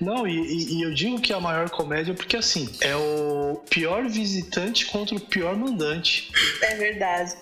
[0.00, 3.62] Não, e, e- e eu digo que é a maior comédia porque, assim, é o
[3.70, 6.30] pior visitante contra o pior mandante.
[6.62, 7.32] É verdade.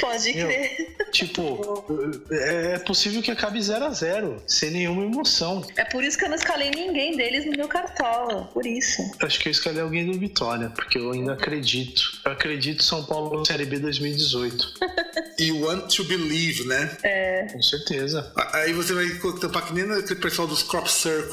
[0.00, 0.46] Pode Meu.
[0.48, 0.96] crer.
[1.12, 1.84] Tipo,
[2.30, 5.62] é possível que acabe 0 a 0 sem nenhuma emoção.
[5.76, 8.44] É por isso que eu não escalei ninguém deles no meu cartola.
[8.52, 9.02] Por isso.
[9.20, 12.02] Acho que eu escolhi alguém do Vitória, porque eu ainda acredito.
[12.24, 14.72] Eu acredito São Paulo na Série B 2018.
[15.38, 16.96] e Want to Believe, né?
[17.02, 17.46] É.
[17.52, 18.32] Com certeza.
[18.52, 19.06] Aí você vai
[19.40, 20.88] tampar que nem aquele pessoal dos crop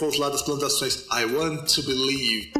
[0.10, 1.06] circles lá das plantações.
[1.12, 2.52] I want to believe.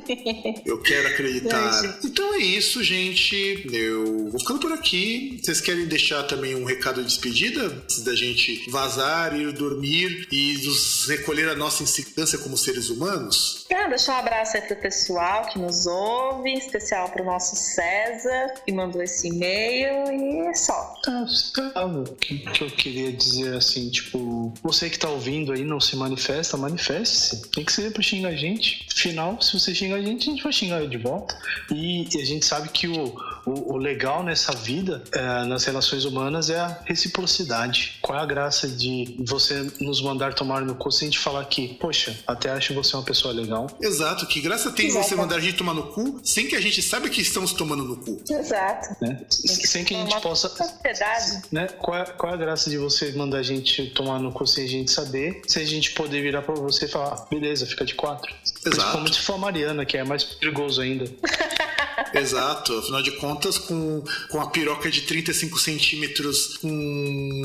[0.66, 2.00] Eu quero acreditar.
[2.04, 3.68] Então é isso, gente.
[3.72, 5.40] Eu vou ficando por aqui.
[5.42, 7.66] Vocês querem deixar também um recado de despedida?
[7.66, 13.66] Antes da gente vazar, ir dormir e nos recolher a nossa insignificância como seres humanos?
[13.74, 18.54] Ah, deixar um abraço aí pro pessoal que nos ouve, em especial pro nosso César,
[18.66, 20.96] que mandou esse e-mail, e é só.
[21.08, 25.64] Ah, sabe o que, que eu queria dizer assim, tipo, você que tá ouvindo aí
[25.64, 27.39] não se manifesta, manifeste-se.
[27.52, 28.86] Tem que ser pra xingar a gente.
[28.96, 31.38] Afinal, se você xingar a gente, a gente vai xingar de volta.
[31.72, 33.16] E, e a gente sabe que o,
[33.50, 37.98] o, o legal nessa vida, é, nas relações humanas, é a reciprocidade.
[38.02, 41.44] Qual é a graça de você nos mandar tomar no cu sem a gente falar
[41.46, 43.68] que, poxa, até acho você uma pessoa legal.
[43.82, 45.08] Exato, que graça tem Exato.
[45.08, 47.84] você mandar a gente tomar no cu sem que a gente saiba que estamos tomando
[47.84, 48.22] no cu.
[48.30, 48.96] Exato.
[49.02, 49.22] Né?
[49.30, 51.44] Sem que a gente possa Sociedade.
[51.52, 51.68] né?
[51.80, 54.66] Qual é, qual é a graça de você mandar a gente tomar no cu sem
[54.66, 57.86] a gente saber, sem a gente poder virar pra você e falar, "Ah, beleza, fica
[57.86, 58.34] de quatro.
[58.64, 61.06] Principalmente se for a Mariana, que é mais perigoso ainda.
[62.14, 66.68] Exato, afinal de contas, com, com a piroca de 35 centímetros, com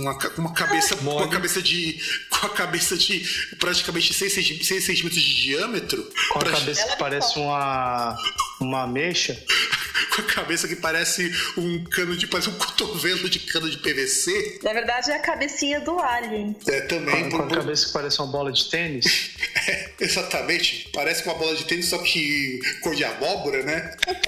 [0.00, 0.96] uma, com uma cabeça.
[0.96, 1.98] Com a cabeça de.
[2.30, 3.20] Com a cabeça de
[3.58, 6.08] praticamente 6, centi- 6 centímetros de diâmetro.
[6.32, 8.16] Com a cabeça que parece uma,
[8.60, 9.40] uma ameixa.
[10.14, 12.26] com a cabeça que parece um cano de.
[12.26, 14.60] parece um cotovelo de cano de PVC.
[14.62, 16.56] Na verdade, é a cabecinha do Alien.
[16.66, 17.28] É, também.
[17.30, 19.30] Com a por- por- cabeça que parece uma bola de tênis.
[20.00, 20.88] Exatamente.
[20.92, 23.94] Parece com uma bola de tênis, só que cor de abóbora, né?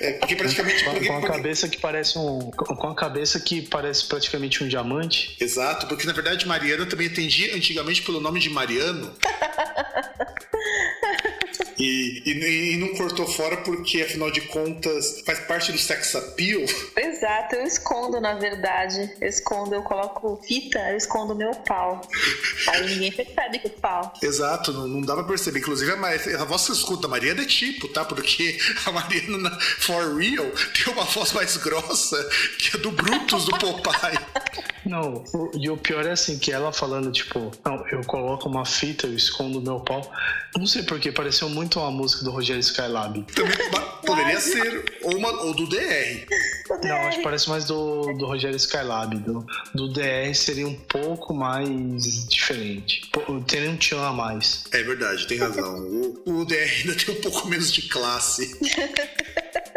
[0.00, 0.84] É, porque praticamente.
[0.84, 2.50] Com, porque- com a porque- cabeça que parece um.
[2.50, 5.36] Com a cabeça que parece praticamente um diamante.
[5.40, 9.14] Exato, porque na verdade Mariana também atendia antigamente pelo nome de Mariano.
[11.78, 16.62] E, e, e não cortou fora porque, afinal de contas, faz parte do sex appeal.
[16.62, 17.15] Exato,
[17.52, 19.14] eu escondo, na verdade.
[19.20, 22.00] Eu escondo, eu coloco fita, eu escondo meu pau.
[22.68, 24.12] Aí ninguém percebe que o pau.
[24.22, 25.60] Exato, não, não dá pra perceber.
[25.60, 28.04] Inclusive, a, Ma- a voz que você escuta da Mariana é tipo, tá?
[28.04, 30.46] Porque a Mariana, na For Real,
[30.84, 32.16] tem uma voz mais grossa
[32.58, 34.18] que a do Brutus do Popeye.
[34.84, 38.64] Não, o- e o pior é assim, que ela falando, tipo, não, eu coloco uma
[38.64, 40.08] fita, eu escondo o meu pau.
[40.56, 43.22] Não sei porque, pareceu muito uma música do Rogério Skylab.
[43.34, 43.56] Também
[44.06, 46.26] poderia ser, ou, uma, ou do DR.
[46.82, 49.16] Não, acho que parece mais do, do Rogério Skylab.
[49.18, 53.10] Do, do DR seria um pouco mais diferente.
[53.46, 54.64] Teria um tchan a mais.
[54.72, 55.78] É verdade, tem razão.
[55.78, 58.46] O, o DR ainda tem um pouco menos de classe.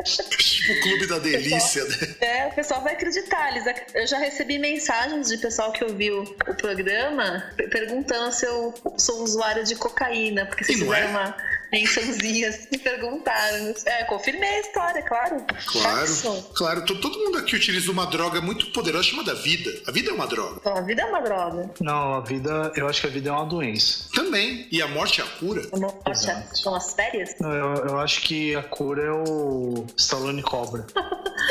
[0.04, 2.16] tipo o Clube da Delícia, né?
[2.22, 3.50] É, o pessoal vai acreditar.
[3.56, 8.74] Eles, eu já recebi mensagens de pessoal que ouviu o programa per- perguntando se eu
[8.98, 11.06] sou usuária de cocaína, porque vocês E não é?
[11.06, 11.36] uma
[11.72, 13.74] mençãozinha assim, perguntaram.
[13.86, 15.44] É, confirmei a história, claro.
[15.68, 16.86] Claro, claro.
[16.86, 19.72] To- Todo mundo aqui utiliza uma droga muito poderosa chamada vida.
[19.88, 20.58] A vida é uma droga.
[20.60, 21.70] Então, a vida é uma droga.
[21.82, 24.06] Não, a vida, eu acho que a vida é uma doença.
[24.14, 24.68] Também.
[24.72, 25.62] E a morte é a cura.
[25.74, 26.58] Não, Exato.
[26.58, 27.36] São as férias?
[27.40, 30.86] Não, eu, eu acho que a cura é o Stallone Cobra.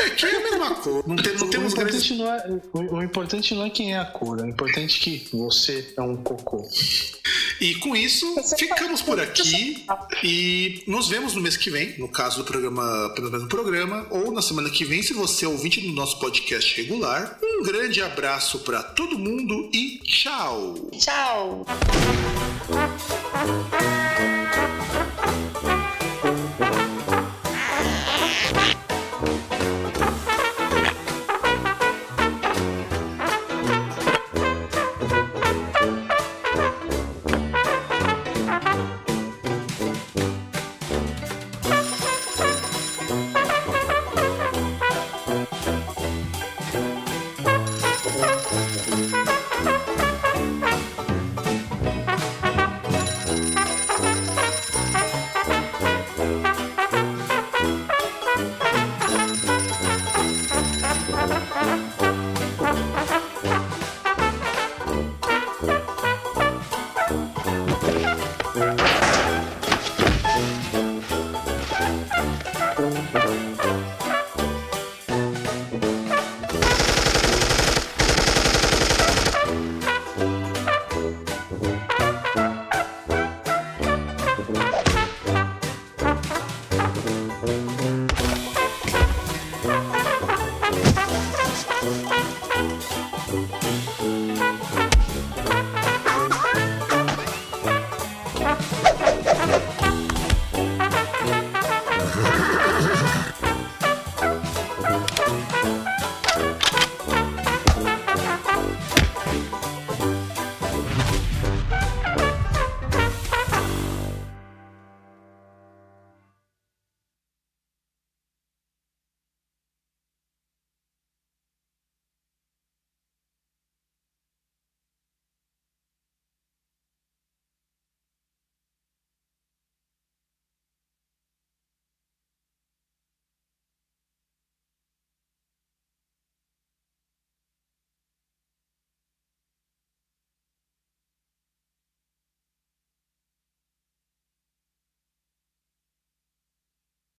[0.01, 1.03] É que é a mesma coisa.
[1.07, 2.11] Não, tem- não O temos grandes.
[2.11, 5.19] importante não, é, o, o importante não é quem é a cura, o importante é
[5.27, 6.67] que você é um cocô.
[7.59, 8.25] E com isso,
[8.57, 9.83] ficamos por aqui.
[10.23, 14.31] E nos vemos no mês que vem, no caso do programa mais um programa, ou
[14.31, 17.37] na semana que vem, se você é ouvinte do nosso podcast regular.
[17.41, 20.89] Um grande abraço pra todo mundo e tchau!
[20.97, 21.65] Tchau!